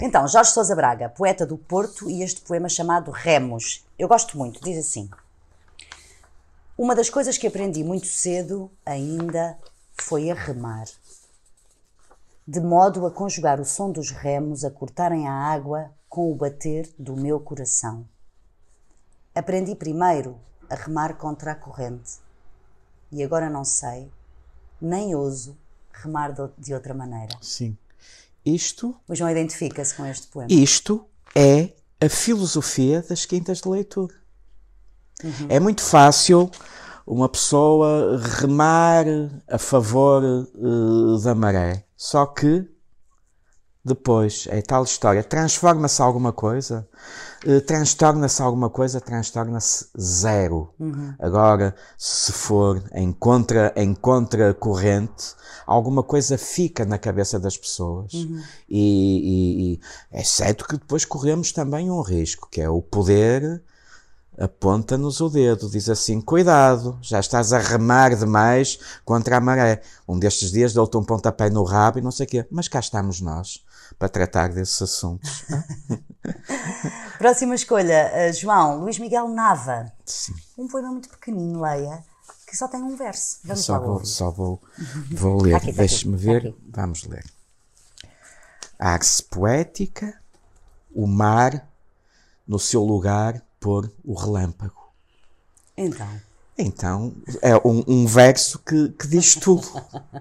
[0.01, 4.63] então Jorge Sousa Braga poeta do Porto e este poema chamado Remos eu gosto muito
[4.63, 5.09] diz assim
[6.77, 9.57] uma das coisas que aprendi muito cedo ainda
[9.93, 10.87] foi a remar.
[12.47, 16.89] De modo a conjugar o som dos remos a cortarem a água com o bater
[16.97, 18.07] do meu coração.
[19.33, 22.19] Aprendi primeiro a remar contra a corrente.
[23.11, 24.11] E agora não sei,
[24.81, 25.57] nem ouso
[25.91, 27.37] remar de outra maneira.
[27.41, 27.77] Sim.
[28.45, 28.95] Isto.
[29.07, 30.51] O João identifica-se com este poema.
[30.51, 31.05] Isto
[31.35, 31.71] é
[32.03, 34.22] a filosofia das quintas de leitura.
[35.23, 35.47] Uhum.
[35.49, 36.49] É muito fácil
[37.05, 39.05] uma pessoa remar
[39.49, 41.85] a favor uh, da maré.
[41.95, 42.67] Só que
[43.85, 45.21] depois é tal história.
[45.23, 46.87] Transforma-se alguma coisa?
[47.45, 49.01] Uh, transtorna-se alguma coisa?
[49.01, 50.73] Transtorna-se zero.
[50.79, 51.13] Uhum.
[51.19, 55.35] Agora, se for em contra, em contra corrente,
[55.67, 58.13] alguma coisa fica na cabeça das pessoas.
[58.13, 58.41] Uhum.
[58.69, 59.79] E, e, e
[60.11, 63.61] é certo que depois corremos também um risco, que é o poder
[64.37, 69.81] aponta-nos o dedo, diz assim: Cuidado, já estás a remar demais contra a maré.
[70.07, 72.47] Um destes dias deu-te um pontapé no rabo e não sei o quê.
[72.51, 73.63] Mas cá estamos nós
[73.97, 75.45] para tratar desses assuntos.
[77.17, 79.91] Próxima escolha, uh, João, Luís Miguel Nava.
[80.05, 80.33] Sim.
[80.57, 82.03] Um poema muito pequenino, leia,
[82.47, 83.39] que só tem um verso.
[83.43, 84.61] Vamos só lá vou, só vou,
[85.11, 85.59] vou ler.
[85.59, 86.51] Tá Deixe-me ver.
[86.51, 86.81] tá.
[86.81, 87.23] Vamos ler.
[88.79, 90.19] Arte poética,
[90.93, 91.69] o mar
[92.45, 94.91] no seu lugar pôr o relâmpago.
[95.77, 96.07] Então,
[96.57, 99.65] Então, é um, um verso que, que diz tudo.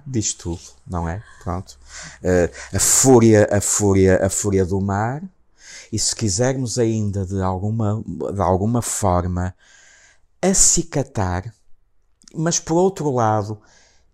[0.06, 1.20] diz tudo, não é?
[1.42, 1.76] Pronto.
[2.22, 5.20] Eh, a fúria, a fúria, a fúria do mar.
[5.92, 8.02] E se quisermos ainda de alguma,
[8.32, 9.54] de alguma forma
[10.40, 11.52] acicatar,
[12.34, 13.60] mas por outro lado,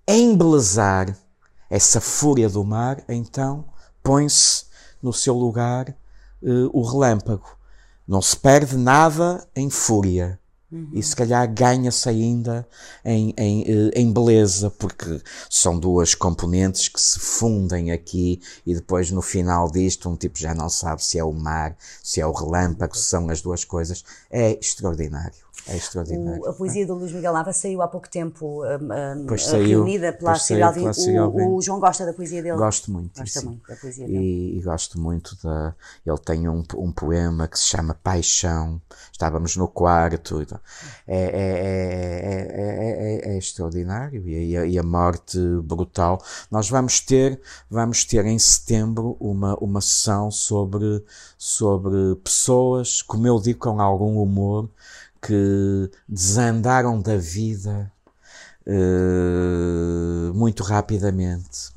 [0.09, 1.15] embelezar
[1.71, 3.65] essa fúria do mar, então
[4.03, 4.65] põe-se
[5.03, 7.58] no seu lugar eh, o relâmpago.
[8.09, 10.41] Não se perde nada em fúria.
[10.93, 12.69] E se calhar ganha-se ainda
[13.03, 19.11] em, em, eh, em beleza, porque são duas componentes que se fundem aqui e depois
[19.11, 22.33] no final disto um tipo já não sabe se é o mar, se é o
[22.33, 24.05] relâmpago, se são as duas coisas.
[24.31, 25.48] É extraordinário.
[25.69, 26.43] É extraordinário.
[26.43, 30.13] O, a poesia do Luís Miguel Nava saiu há pouco tempo, um, Pois saiu, reunida
[30.13, 30.33] pela
[30.65, 30.85] Alvim.
[31.47, 32.57] O, o João gosta da poesia dele?
[32.57, 33.19] Gosto muito.
[33.21, 34.19] Gosta muito da poesia dele.
[34.19, 35.75] E, e gosto muito da.
[36.07, 38.81] Ele tem um, um poema que se chama Paixão.
[39.13, 40.43] Estávamos no quarto.
[40.43, 40.47] e.
[41.07, 44.27] É, é, é, é, é, é, é extraordinário.
[44.29, 46.23] E, a- e a morte brutal.
[46.51, 47.41] Nós vamos ter,
[47.71, 51.05] vamos ter em setembro uma, uma sessão sobre,
[51.37, 54.69] sobre pessoas, como eu digo com algum humor,
[55.21, 57.91] que desandaram da vida
[58.67, 61.77] eh, muito rapidamente.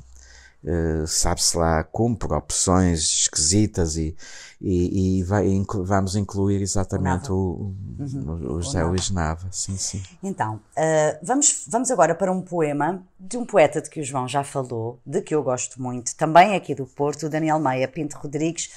[0.63, 4.15] Uh, sabe-se lá como, por opções esquisitas e,
[4.61, 10.03] e, e vai inclu- vamos incluir exatamente o, o, o José Luís Nava, sim, sim.
[10.21, 14.27] Então, ah, vamos, vamos agora para um poema de um poeta de que o João
[14.27, 18.19] já falou, de que eu gosto muito, também aqui do Porto, o Daniel Maia Pinto
[18.19, 18.69] Rodrigues,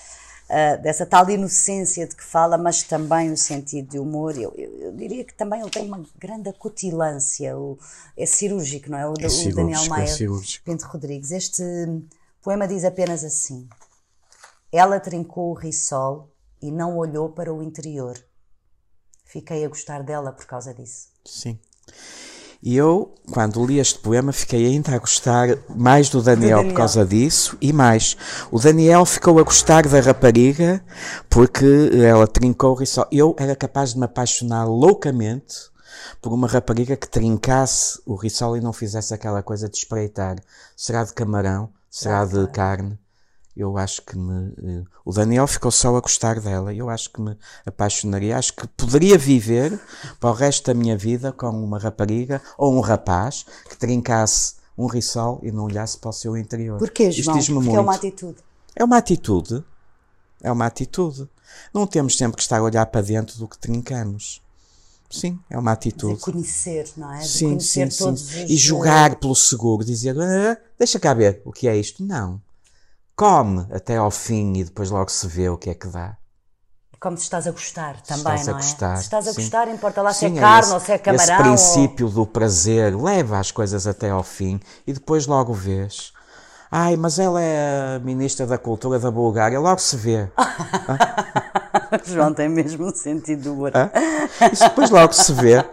[0.49, 4.37] ah, dessa tal inocência de que fala, mas também no sentido de humor.
[4.37, 7.79] Eu, eu- eu diria que também ele tem uma grande acutilância, o-
[8.17, 9.07] é cirúrgico, não é?
[9.09, 10.65] O, o cirúrgico, Daniel é Maia cirúrgico.
[10.65, 11.31] Pinto Rodrigues.
[11.31, 11.63] Este
[12.43, 13.69] poema diz apenas assim:
[14.73, 16.31] Ela trincou o risol
[16.61, 18.19] e não olhou para o interior.
[19.25, 21.09] Fiquei a gostar dela por causa disso.
[21.25, 21.59] Sim.
[22.67, 26.73] E eu, quando li este poema, fiquei ainda a gostar mais do Daniel, Daniel.
[26.73, 28.17] por causa disso e mais.
[28.51, 30.83] O Daniel ficou a gostar da rapariga
[31.29, 33.07] porque ela trincou o risol.
[33.13, 35.57] Eu era capaz de me apaixonar loucamente
[36.23, 40.37] por uma rapariga que trincasse o risol e não fizesse aquela coisa de espreitar.
[40.75, 41.69] Será de camarão?
[41.91, 42.99] Será de carne?
[43.57, 44.53] Eu acho que me.
[44.63, 46.75] eh, O Daniel ficou só a gostar dela.
[46.75, 48.37] Eu acho que me apaixonaria.
[48.37, 49.79] Acho que poderia viver
[50.19, 54.87] para o resto da minha vida com uma rapariga ou um rapaz que trincasse um
[54.87, 56.79] risol e não olhasse para o seu interior.
[56.79, 57.39] Porquê, Isto João?
[57.39, 57.79] diz-me Porque muito.
[57.79, 58.37] é uma atitude.
[58.75, 59.65] É uma atitude.
[60.43, 61.29] É uma atitude.
[61.73, 64.43] Não temos sempre que estar a olhar para dentro do que trincamos.
[65.09, 66.21] Sim, é uma De atitude.
[66.21, 67.21] conhecer, não é?
[67.21, 68.45] De Sim, conhecer sim, todos sim.
[68.47, 68.51] os.
[68.51, 72.03] E jogar pelo seguro, dizer, "Ah, deixa cá ver o que é isto.
[72.05, 72.43] Não.
[73.17, 76.17] Come até ao fim e depois logo se vê o que é que dá.
[76.99, 78.63] Como se estás a gostar também, estás a não é?
[78.63, 79.43] gostar, se estás a sim.
[79.43, 81.23] gostar, importa lá se é Sim, carne esse- ou se é camarão.
[81.23, 86.14] Esse ou- princípio do prazer leva as coisas até ao fim e depois logo vês.
[86.77, 90.29] Ai, mas ela é a ministra da Cultura da Bulgária, logo se vê.
[92.05, 93.71] João tem mesmo um sentido do humor.
[94.53, 95.65] Isso depois logo se vê.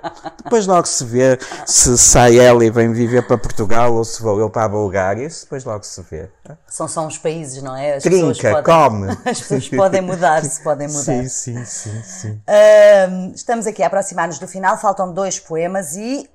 [0.43, 4.39] Depois logo se vê se sai ela e vem viver para Portugal ou se vou
[4.39, 5.25] eu para a Bulgária.
[5.25, 6.29] Isso depois logo se vê.
[6.67, 7.95] São só uns países, não é?
[7.95, 9.17] As Trinca, podem- come.
[9.25, 11.01] As pessoas podem mudar-se, podem mudar.
[11.01, 12.41] Sim, sim, sim, sim.
[12.47, 16.29] Ahm, estamos aqui a aproximar-nos do final, faltam dois poemas e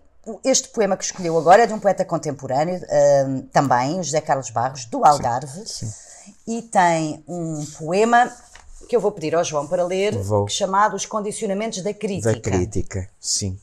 [0.44, 4.84] este poema que escolheu agora é de um poeta contemporâneo, ahm, também, José Carlos Barros,
[4.86, 5.62] do Algarve,
[6.46, 8.32] e tem um poema
[8.88, 10.48] que eu vou pedir ao João para ler, Vou.
[10.48, 12.32] chamado Os Condicionamentos da Crítica.
[12.32, 13.58] Da crítica, sim.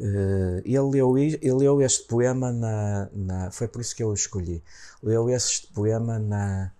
[0.00, 4.14] Eh, ele, leu, ele leu este poema na, na- Foi por isso que eu o
[4.14, 4.62] escolhi.
[5.02, 6.70] Leu este poema na,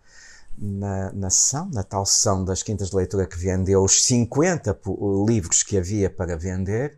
[0.56, 5.24] na, na sessão, na tal sessão das Quintas de Leitura que vendeu os 50 po-
[5.28, 6.96] livros que havia para vender.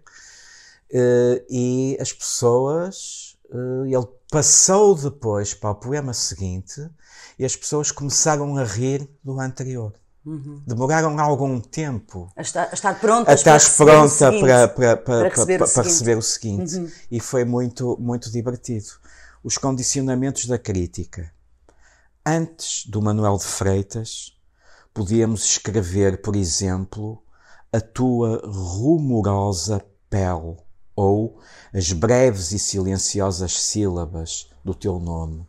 [0.92, 3.36] Eh, e as pessoas.
[3.52, 6.88] eh, ele passou depois para o poema seguinte
[7.38, 9.92] e as pessoas começaram a rir do anterior.
[10.66, 14.96] Demoraram algum tempo A estar, a estar prontas para estás receber o pronta para, para,
[14.98, 15.76] para, receber o para- para seguinte.
[15.76, 15.82] Uhum.
[15.82, 16.94] receber o seguinte.
[17.10, 18.86] E foi muito, muito divertido.
[19.42, 21.32] Os condicionamentos da crítica.
[22.24, 24.36] Antes do Manuel de Freitas,
[24.92, 27.22] podíamos escrever, por exemplo,
[27.72, 30.56] a tua rumorosa pele
[31.00, 31.38] ou
[31.72, 35.46] as breves e silenciosas sílabas do teu nome.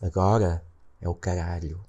[0.00, 0.62] Agora
[1.00, 1.84] é o caralho.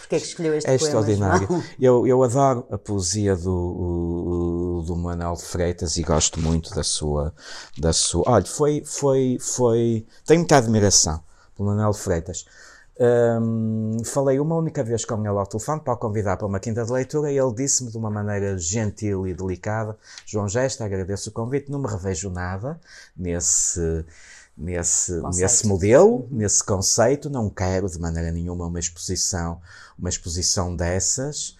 [0.00, 1.64] Porquê é que escolheu este É poema, extraordinário.
[1.80, 7.34] Eu, eu adoro a poesia do, do Manuel de Freitas e gosto muito da sua.
[7.78, 10.06] Da sua olha, foi, foi, foi.
[10.26, 11.22] Tenho muita admiração
[11.56, 12.44] pelo Manuel de Freitas.
[13.00, 16.84] Hum, falei uma única vez com ele ao telefone para o convidar para uma quinta
[16.84, 19.96] de leitura e ele disse-me de uma maneira gentil e delicada:
[20.26, 22.78] João Gesta, agradeço o convite, não me revejo nada
[23.16, 24.04] nesse.
[24.54, 25.42] Nesse, Conceito.
[25.42, 29.62] nesse modelo, nesse conceito, não quero de maneira nenhuma uma exposição,
[29.98, 31.56] uma exposição dessas.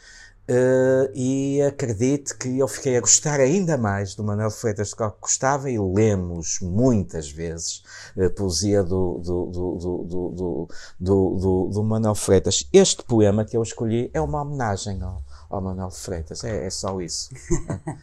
[0.48, 5.16] Uh, e acredito que eu fiquei a gostar ainda mais do Manuel Freitas que eu
[5.20, 7.84] Gostava e lemos muitas vezes
[8.18, 12.68] a poesia do, do, do, do, do, do, do Manuel Freitas.
[12.72, 16.42] Este poema que eu escolhi é uma homenagem ao, ao Manuel Freitas.
[16.42, 17.30] É, é só isso.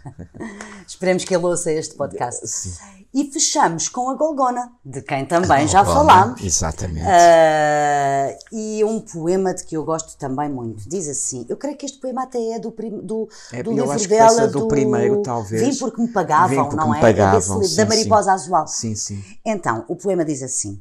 [0.87, 2.47] Esperemos que ele ouça este podcast.
[2.47, 2.99] Sim.
[3.11, 6.43] E fechamos com a Golgona, de quem também já falámos.
[6.43, 7.07] Exatamente.
[7.07, 10.87] Uh, e um poema de que eu gosto também muito.
[10.87, 14.07] Diz assim: eu creio que este poema até é do, prim, do, É, do livro
[14.07, 14.25] dela.
[14.25, 15.61] essa do primeiro, talvez.
[15.61, 17.01] Vim porque me pagavam, Vim porque não me é?
[17.01, 18.29] pagavam, é sim, da Mariposa sim.
[18.29, 18.67] Azual.
[18.67, 19.23] Sim, sim.
[19.43, 20.79] Então, o poema diz assim: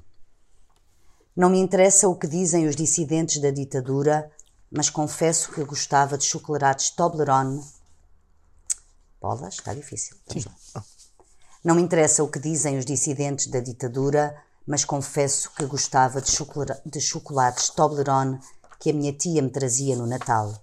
[1.34, 4.30] Não me interessa o que dizem os dissidentes da ditadura,
[4.70, 7.64] mas confesso que gostava de chocolates Toblerone.
[9.20, 10.16] Bolas, está difícil.
[11.64, 14.36] Não me interessa o que dizem os dissidentes da ditadura,
[14.66, 18.38] mas confesso que gostava de, chocola- de chocolates Toblerone
[18.78, 20.54] que a minha tia me trazia no Natal.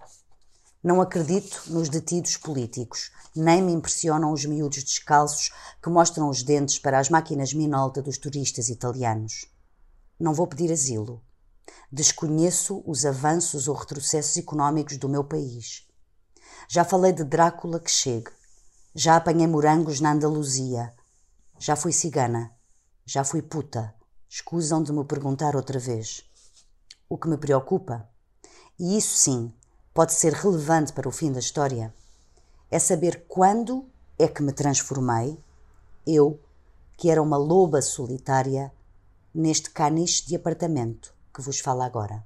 [0.82, 5.52] Não acredito nos detidos políticos, nem me impressionam os miúdos descalços
[5.82, 9.46] que mostram os dentes para as máquinas Minolta dos turistas italianos.
[10.18, 11.22] Não vou pedir asilo.
[11.90, 15.86] Desconheço os avanços ou retrocessos económicos do meu país.
[16.68, 18.30] Já falei de Drácula que chegue.
[18.94, 20.92] Já apanhei morangos na Andaluzia.
[21.58, 22.52] Já fui cigana.
[23.04, 23.94] Já fui puta.
[24.28, 26.24] Escusam de me perguntar outra vez.
[27.08, 28.08] O que me preocupa,
[28.78, 29.54] e isso sim
[29.94, 31.94] pode ser relevante para o fim da história,
[32.68, 33.88] é saber quando
[34.18, 35.38] é que me transformei,
[36.04, 36.40] eu,
[36.96, 38.72] que era uma loba solitária,
[39.32, 42.24] neste caniche de apartamento que vos fala agora.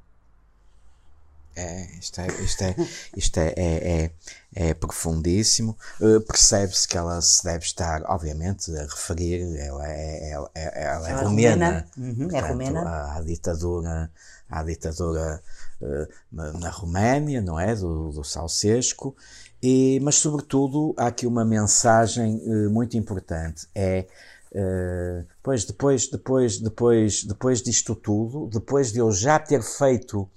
[1.57, 2.77] É, isto é, isto é,
[3.17, 4.11] isto é, é, é,
[4.55, 5.77] é profundíssimo.
[6.01, 11.09] Uh, Percebe-se que ela se deve estar, obviamente, a referir, ela é, ela é, ela
[11.09, 12.01] é Ela é.
[12.01, 12.83] Uhum, é portanto, romena.
[12.83, 14.13] À, à ditadura,
[14.49, 15.43] à ditadura
[15.83, 17.75] uh, na, na Roménia, não é?
[17.75, 19.17] Do, do Ceausescu.
[19.61, 23.67] E, mas, sobretudo, há aqui uma mensagem uh, muito importante.
[23.75, 24.07] É,
[24.53, 30.29] uh, pois, depois, depois, depois, depois disto tudo, depois de eu já ter feito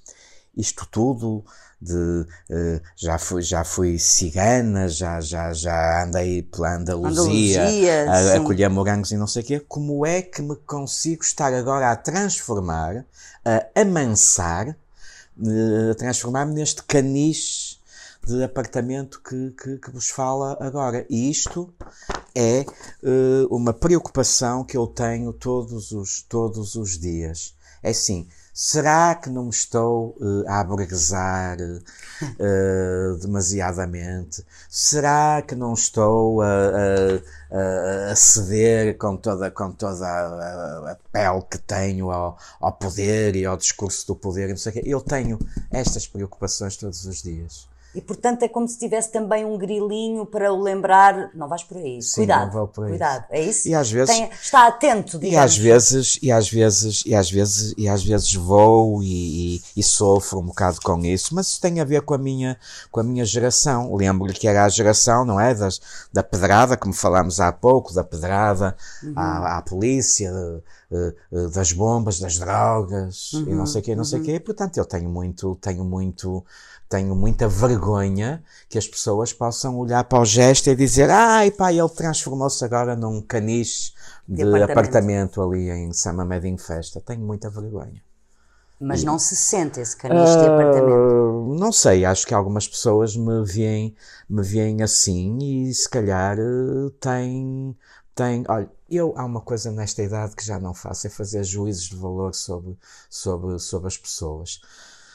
[0.56, 1.44] isto tudo
[1.84, 8.36] de eh, já fui já fui cigana já já já andei pela Andaluzia, Andaluzia, a,
[8.38, 11.92] a colher morangos e não sei o quê como é que me consigo estar agora
[11.92, 13.06] a transformar
[13.44, 17.73] a amansar eh, a transformar-me neste caniche
[18.26, 21.74] de apartamento que, que, que vos fala agora e isto
[22.36, 22.66] é eh,
[23.50, 29.46] uma preocupação que eu tenho todos os todos os dias é assim Será que não
[29.46, 34.46] me estou eh, a aborregar eh, demasiadamente?
[34.70, 36.46] Será que não estou a,
[37.52, 43.36] a- a- ceder com toda, com toda a, a- pele que tenho ao, ao poder
[43.36, 44.50] e ao discurso do poder?
[44.50, 44.82] Não sei o quê?
[44.86, 45.40] Eu tenho
[45.72, 47.68] estas preocupações todos os dias.
[47.96, 51.30] E portanto é como se tivesse também um grilinho para o lembrar.
[51.36, 52.02] Não vais por aí.
[52.02, 52.68] Sim, cuidado.
[52.70, 52.90] por aí.
[52.92, 53.26] Cuidado.
[53.30, 53.68] É isso?
[53.68, 55.46] E às vezes- Tem- está atento, E digamos.
[55.46, 59.84] às vezes, e às vezes, e às vezes, e às vezes vou e, e, e
[59.84, 62.58] sofro um bocado com isso, mas isso tem a ver com a minha,
[62.92, 63.94] com a minha geração.
[63.96, 65.54] Lembro-lhe que era a geração, não é?
[65.54, 65.80] Das,
[66.12, 68.76] da pedrada, como falámos há pouco, da pedrada
[69.16, 70.32] à, à polícia,
[70.92, 74.40] eh, eh, das bombas, das drogas, e não sei o quê, não sei o quê.
[74.40, 76.44] Portanto, eu tenho muito, tenho muito,
[76.94, 81.74] tenho muita vergonha que as pessoas possam olhar para o gesto e dizer, ai pá,
[81.74, 83.94] ele transformou-se agora num caniche
[84.28, 84.72] de, De apartamento.
[84.72, 85.42] apartamento.
[85.42, 87.02] ali em Sama Medin Festa.
[87.02, 88.00] Tenho muita vergonha.
[88.80, 91.52] Mas não se sente esse caniche de apartamento.
[91.52, 93.96] Ah, não sei, acho que algumas pessoas me veem,
[94.30, 96.38] me veem assim e se calhar
[97.00, 97.76] têm,
[98.14, 98.44] têm.
[98.48, 101.96] Olha, eu há uma coisa nesta idade que já não faço, é fazer juízos de
[101.96, 102.78] valor sobre,
[103.10, 104.62] sobre, sobre as pessoas.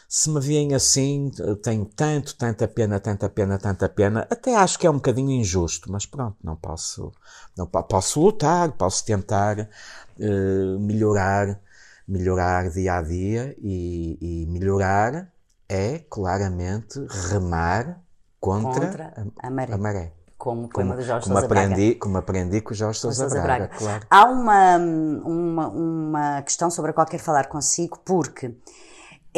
[0.09, 4.79] Se me veem assim, eh, tenho tanto, tanta pena, tanta pena, tanta pena, até acho
[4.79, 7.13] que é um bocadinho injusto, mas pronto, não posso,
[7.57, 11.61] não po- posso lutar, posso tentar eh, melhorar,
[12.07, 15.31] melhorar dia a dia e, e melhorar
[15.69, 16.99] é claramente
[17.31, 18.01] remar
[18.41, 19.75] contra, Contra a, a maré.
[19.75, 20.13] a maré.
[20.39, 21.79] Como Como, como Braga.
[21.79, 23.71] aprendi, como aprendi com o Jorge Sousa Sousa Braga, Braga.
[23.75, 24.07] claro.
[24.11, 28.55] Há uma, uma, uma questão sobre a qual quero falar consigo, porque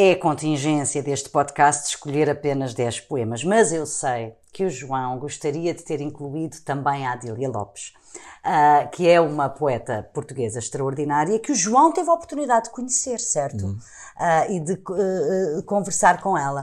[0.02, 5.74] é contingência deste podcast escolher apenas 10 poemas, mas eu sei que o João gostaria
[5.74, 7.92] de ter incluído também a Adília Lopes,
[8.42, 13.18] ah, que é uma poeta portuguesa extraordinária que o João teve a oportunidade de conhecer,
[13.20, 13.66] certo?
[13.66, 13.78] Uhum.
[14.22, 16.62] Ah, e de eh, conversar com ela.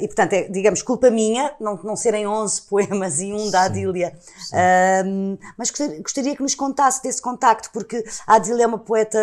[0.00, 4.16] E portanto, é, digamos, culpa minha não, não serem 11 poemas e um da Adília.
[4.52, 9.18] Ahm, mas gostaria, gostaria que nos contasse desse contacto, porque a Adília é uma poeta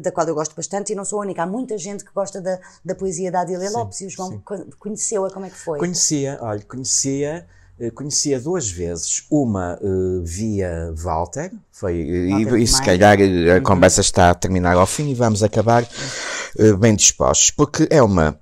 [0.00, 1.42] da qual eu gosto bastante e não sou a única.
[1.42, 4.64] Há muita gente que gosta da, da poesia da Adília Lopes e o João co-
[4.78, 5.30] conheceu-a.
[5.30, 5.78] Como é que foi?
[5.80, 7.44] Conhecia, olha, conhecia,
[7.94, 9.24] conhecia duas vezes.
[9.30, 9.86] Uma eh,
[10.22, 12.86] via Walter, foi, e- Walter e, se Tomás.
[12.86, 15.86] calhar eh, a conversa está a terminar ao fim e vamos acabar
[16.58, 18.38] eh, bem dispostos, porque é uma,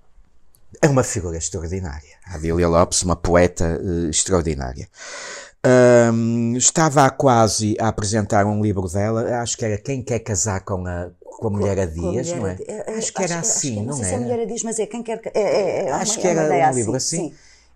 [0.81, 2.15] é uma figura extraordinária.
[2.27, 4.89] A Adília Lopes, uma poeta uh, extraordinária.
[6.13, 10.87] Um, estava quase a apresentar um livro dela, acho que era Quem Quer Casar com
[10.87, 12.57] a, com a Mulher a Dias, não é?
[12.67, 12.99] é?
[12.99, 14.09] Acho que era assim, não, não sei é?
[14.09, 16.29] se é Mulher a Dias, mas é Quem Quer é, é, é Acho uma, que
[16.29, 17.17] é uma era ideia um livro assim.
[17.31, 17.35] sim.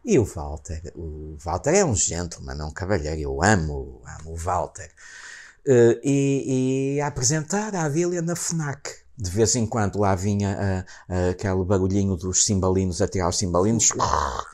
[0.08, 4.36] E o Walter, o Walter é um gentleman, é um cavalheiro, eu amo, amo o
[4.36, 4.90] Walter.
[5.66, 8.88] Uh, e, e a apresentar a Adília na FNAC.
[9.18, 13.36] De vez em quando lá vinha uh, uh, aquele barulhinho dos cimbalinos a tirar os
[13.36, 13.90] cimbalinos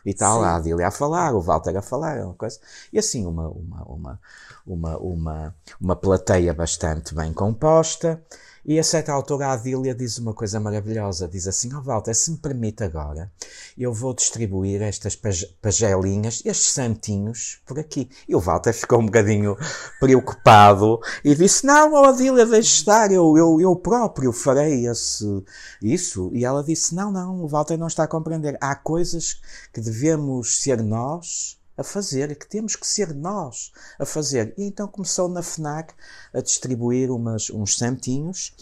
[0.05, 0.45] e tal, Sim.
[0.45, 2.59] a Adília a falar, o Walter a falar, uma coisa.
[2.93, 4.21] E assim, uma, uma, uma,
[4.67, 8.21] uma, uma, uma plateia bastante bem composta.
[8.67, 12.15] E a certa altura a Adília diz uma coisa maravilhosa, diz assim, ó oh, Walter,
[12.15, 13.31] se me permite agora,
[13.77, 18.09] eu vou distribuir estas pag pagelinhas, estes santinhos, por aqui.
[18.27, 19.55] E o Walter ficou um bocadinho
[20.01, 25.45] preocupado e disse, não, ó oh, Adília, deixe estar, eu, eu, eu próprio farei esse,
[25.83, 26.31] isso.
[26.33, 28.57] E ela disse, não, não, o Walter não está a compreender.
[28.63, 29.41] Há coisas
[29.75, 34.55] que devemos ser nós a fazer, que temos que ser nós a fazer.
[34.57, 35.95] E então começou na FNAC
[36.33, 38.53] a distribuir umas, uns santinhos.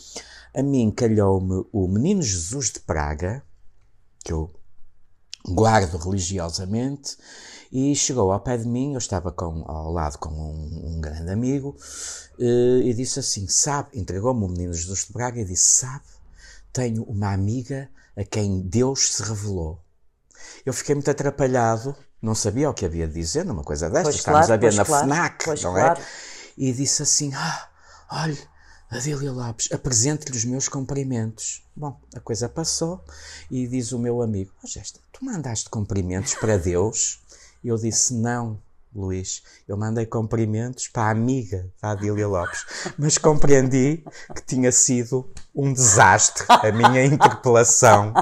[0.55, 3.43] A mim calhou-me o Menino Jesus de Praga,
[4.25, 4.51] que eu
[5.45, 7.17] guardo religiosamente,
[7.73, 11.31] e chegou ao pé de mim, eu estava com, ao lado com um, um grande
[11.31, 11.77] amigo,
[12.39, 16.05] e disse assim, sabe, entregou-me o Menino Jesus de Praga e disse, sabe,
[16.73, 19.81] tenho uma amiga a quem Deus se revelou.
[20.65, 24.47] Eu fiquei muito atrapalhado, não sabia o que havia de dizer numa coisa destas, estávamos
[24.47, 26.01] claro, a ver na claro, FNAC, não claro.
[26.01, 26.05] é?
[26.57, 27.69] E disse assim, ah,
[28.09, 28.39] olha,
[28.89, 31.65] Adília Lopes, apresente-lhe os meus cumprimentos.
[31.75, 33.03] Bom, a coisa passou
[33.51, 37.21] e diz o meu amigo, oh, Gesta, tu mandaste cumprimentos para Deus?
[37.65, 38.61] Eu disse, não,
[38.95, 42.67] Luís, eu mandei cumprimentos para a amiga da Adília Lopes,
[42.99, 44.05] mas compreendi
[44.35, 48.13] que tinha sido um desastre a minha interpelação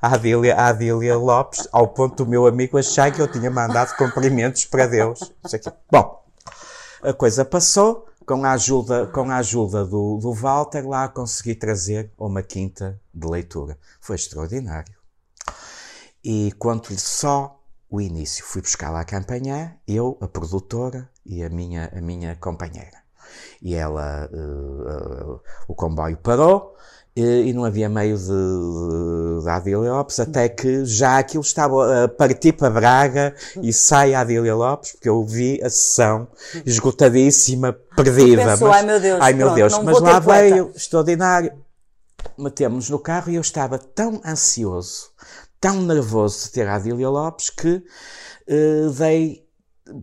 [0.00, 3.96] à Adília, à Adília Lopes, ao ponto do meu amigo achar que eu tinha mandado
[3.96, 5.32] cumprimentos para Deus.
[5.90, 6.24] Bom,
[7.02, 12.12] a coisa passou, com a ajuda, com a ajuda do, do Walter, lá consegui trazer
[12.16, 13.76] uma quinta de leitura.
[14.00, 14.94] Foi extraordinário.
[16.22, 17.61] E conto-lhe só
[17.92, 18.42] o início.
[18.44, 23.02] Fui buscar lá a campanhar, eu, a produtora e a minha, a minha companheira.
[23.60, 26.74] E ela, uh, uh, o comboio parou
[27.14, 32.08] e, não havia meio de, de, de Adília Lopes, até que já aquilo estava a
[32.08, 36.26] partir para Braga e sai a Adília Lopes, porque eu vi a sessão
[36.64, 38.52] esgotadíssima, perdida.
[38.52, 40.42] Pensou, mas, ai meu Deus, ai meu pronto, Deus, mas lá poeta.
[40.42, 41.52] veio, extraordinário.
[42.38, 45.11] Metemos no carro e eu estava tão ansioso,
[45.62, 47.82] tão nervoso de ter a Adília Lopes que
[48.46, 49.42] eh, dei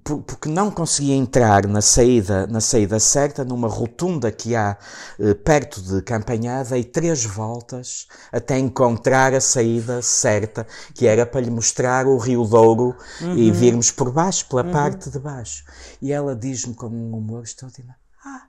[0.04, 4.78] por- porque não conseguia entrar na saída, na saída certa, numa rotunda que há
[5.20, 11.42] eh, perto de Campanhã, dei três voltas até encontrar a saída certa, que era para
[11.42, 12.96] lhe mostrar o Rio Douro
[13.38, 15.64] e virmos por baixo, pela parte de baixo.
[16.02, 18.44] E ela diz-me com um humor extraordinário, ah,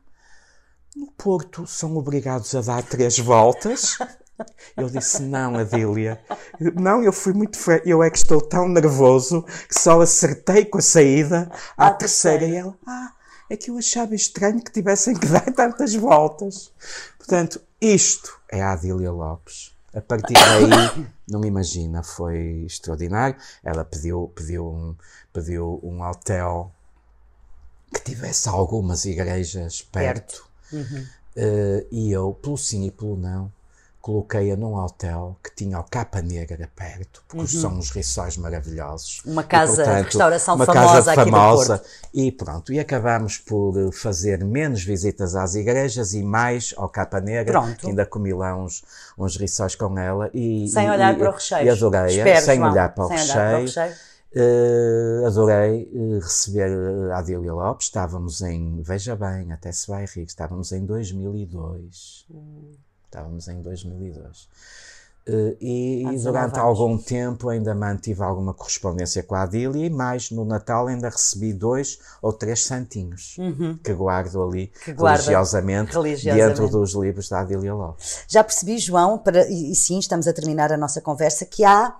[0.96, 3.96] no Porto são obrigados a dar três voltas?
[4.76, 6.20] Eu disse, não, Adília.
[6.74, 7.82] Não, eu fui muito fe...
[7.84, 12.40] Eu é que estou tão nervoso que só acertei com a saída à À terceira.
[12.40, 12.46] terceira.
[12.46, 13.12] E ela, ah,
[13.48, 16.72] é que eu achava estranho que tivessem que dar tantas voltas.
[17.18, 19.74] Portanto, isto é a Adília Lopes.
[19.92, 23.36] A partir daí, não me imagina, foi extraordinário.
[23.64, 24.94] Ela pediu, pediu, um,
[25.32, 26.72] pediu um hotel
[27.92, 30.48] que tivesse algumas igrejas perto.
[31.36, 33.52] Eh, e eu, pelo sim e pelo não,
[34.00, 39.22] coloquei-a num hotel que tinha o Capa Negra perto, porque são uns riçóis maravilhosos.
[39.26, 41.78] Uma E, casa de restauração uma famosa casa aqui do famosa.
[41.78, 41.90] Porto.
[42.14, 47.20] E pronto, e acabámos por eh, fazer menos visitas às igrejas e mais ao Capa
[47.20, 47.86] Negra, Pronto.
[47.88, 48.82] ainda comi lá uns,
[49.18, 50.30] uns riçóis com ela.
[50.32, 51.66] E, Sem e- olhar e- para o recheio.
[51.66, 53.38] E adorei, Espero, sem João, olhar para o sem recheio.
[53.38, 54.10] olhar para o recheio.
[54.32, 57.86] Eh, adorei eh, receber eh, a Adília Lopes.
[57.88, 62.26] Estávamos em, veja bem, até se vai rir, estávamos em 2002.
[63.10, 64.48] Estávamos em 2002.
[65.26, 69.84] Eh, e, Há e 19 durante algum tempo ainda mantive alguma correspondência com a Adília
[69.86, 73.36] e mais no Natal ainda recebi dois ou três santinhos
[73.82, 74.94] que guardo ali Uhum.
[74.94, 76.48] Que religiosamente, religiosamente.
[76.48, 78.24] dentro dos livros da Adília Lopes.
[78.28, 81.94] Já percebi, João, para, e, e sim, estamos a terminar a nossa conversa, que há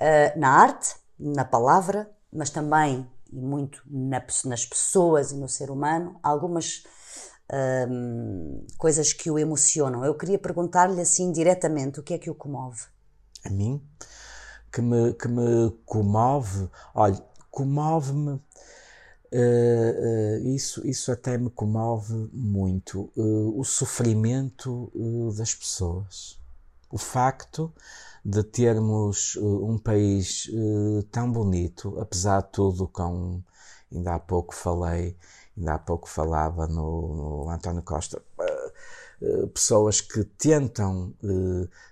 [0.00, 5.70] ah, na arte, na palavra, mas também e muito na nas pessoas e no ser
[5.70, 6.84] humano, algumas
[7.50, 10.04] ahm, coisas que o emocionam.
[10.04, 12.86] Eu queria perguntar-lhe assim diretamente o que é que o comove.
[13.44, 13.82] a mim,
[14.72, 18.40] que me, que me comove, olha, comove-me,
[19.30, 23.20] eh, eh, isso, isso até me comove muito, eh,
[23.54, 24.90] o sofrimento
[25.36, 26.38] das pessoas.
[26.90, 27.72] O facto
[28.24, 33.42] de termos uh, um país uh, tão bonito, apesar de tudo, com
[33.92, 35.16] ainda há pouco falei,
[35.58, 41.12] ainda há pouco falava no, no António Costa, uh, pessoas que tentam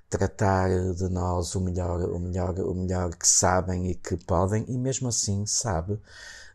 [0.08, 4.78] tratar de nós o melhor, o melhor, o melhor que sabem e que podem, e
[4.78, 6.00] mesmo assim, sabe,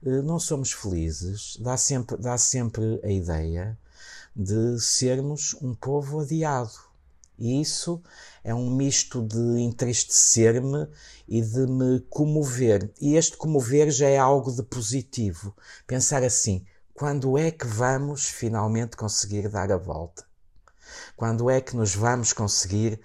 [0.02, 3.78] não somos felizes, dá sempre, dá sempre a ideia
[4.36, 6.92] de sermos um povo adiado.
[7.38, 8.02] E isso
[8.44, 10.88] é um misto de entristecer-me
[11.28, 12.92] e de me comover.
[13.02, 15.54] E este comover já é algo de positivo.
[15.88, 16.64] Pensar assim,
[17.02, 20.24] quando é que vamos finalmente conseguir dar a volta?
[21.16, 23.02] Quando é que nos vamos conseguir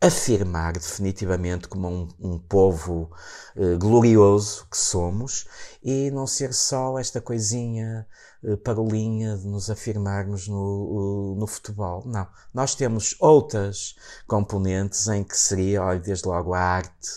[0.00, 3.10] afirmar definitivamente como um, um povo
[3.54, 5.46] eh, glorioso que somos
[5.82, 8.08] e não ser só esta coisinha
[8.42, 12.04] eh, parolinha de nos afirmarmos no, no futebol.
[12.06, 12.26] Não.
[12.54, 13.96] Nós temos outras
[14.26, 17.10] componentes em que seria, olha, desde logo a arte,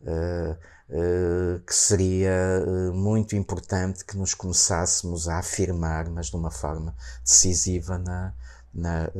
[0.00, 0.73] uh,
[1.66, 6.94] que seria uh, muito importante que nos começássemos a afirmar, mas de uma forma
[7.24, 8.34] decisiva, na,
[8.72, 9.10] na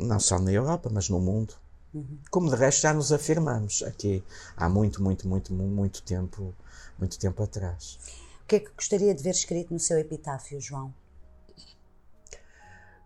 [0.00, 1.54] não só na Europa, mas no mundo.
[1.92, 2.18] Uhum.
[2.30, 4.22] Como de resto já nos afirmamos aqui
[4.56, 6.54] há muito, muito, muito, muito tempo,
[6.98, 7.98] muito tempo atrás
[8.48, 10.92] que é que gostaria de ver escrito no seu epitáfio, João?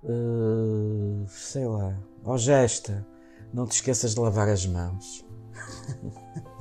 [0.05, 1.99] Uh, sei lá.
[2.24, 3.05] Ó oh, gesta,
[3.53, 5.27] não te esqueças de lavar as mãos.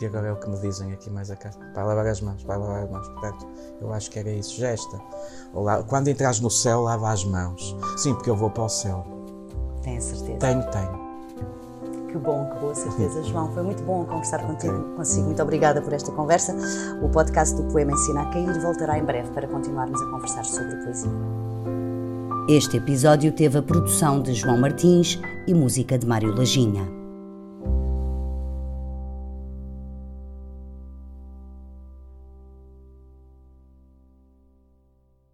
[0.00, 1.58] que agora é o que me dizem aqui mais a casa.
[1.74, 3.06] Vai lavar as mãos, vai lavar as mãos.
[3.06, 3.46] Portanto,
[3.82, 4.58] eu acho que era isso.
[4.58, 4.98] Gesta.
[5.52, 7.76] Lá, quando entras no céu, lava as mãos.
[7.98, 9.04] Sim, porque eu vou para o céu.
[9.82, 10.38] Tenho certeza?
[10.38, 11.10] Tenho, tenho.
[12.08, 13.52] Que bom, que boa certeza, João.
[13.52, 15.26] Foi muito bom conversar contigo, consigo.
[15.26, 16.56] Muito obrigada por esta conversa.
[17.02, 20.76] O podcast do Poema Ensina a Cair voltará em breve para continuarmos a conversar sobre
[20.76, 21.12] poesia.
[22.48, 26.99] Este episódio teve a produção de João Martins e música de Mário Lajinha.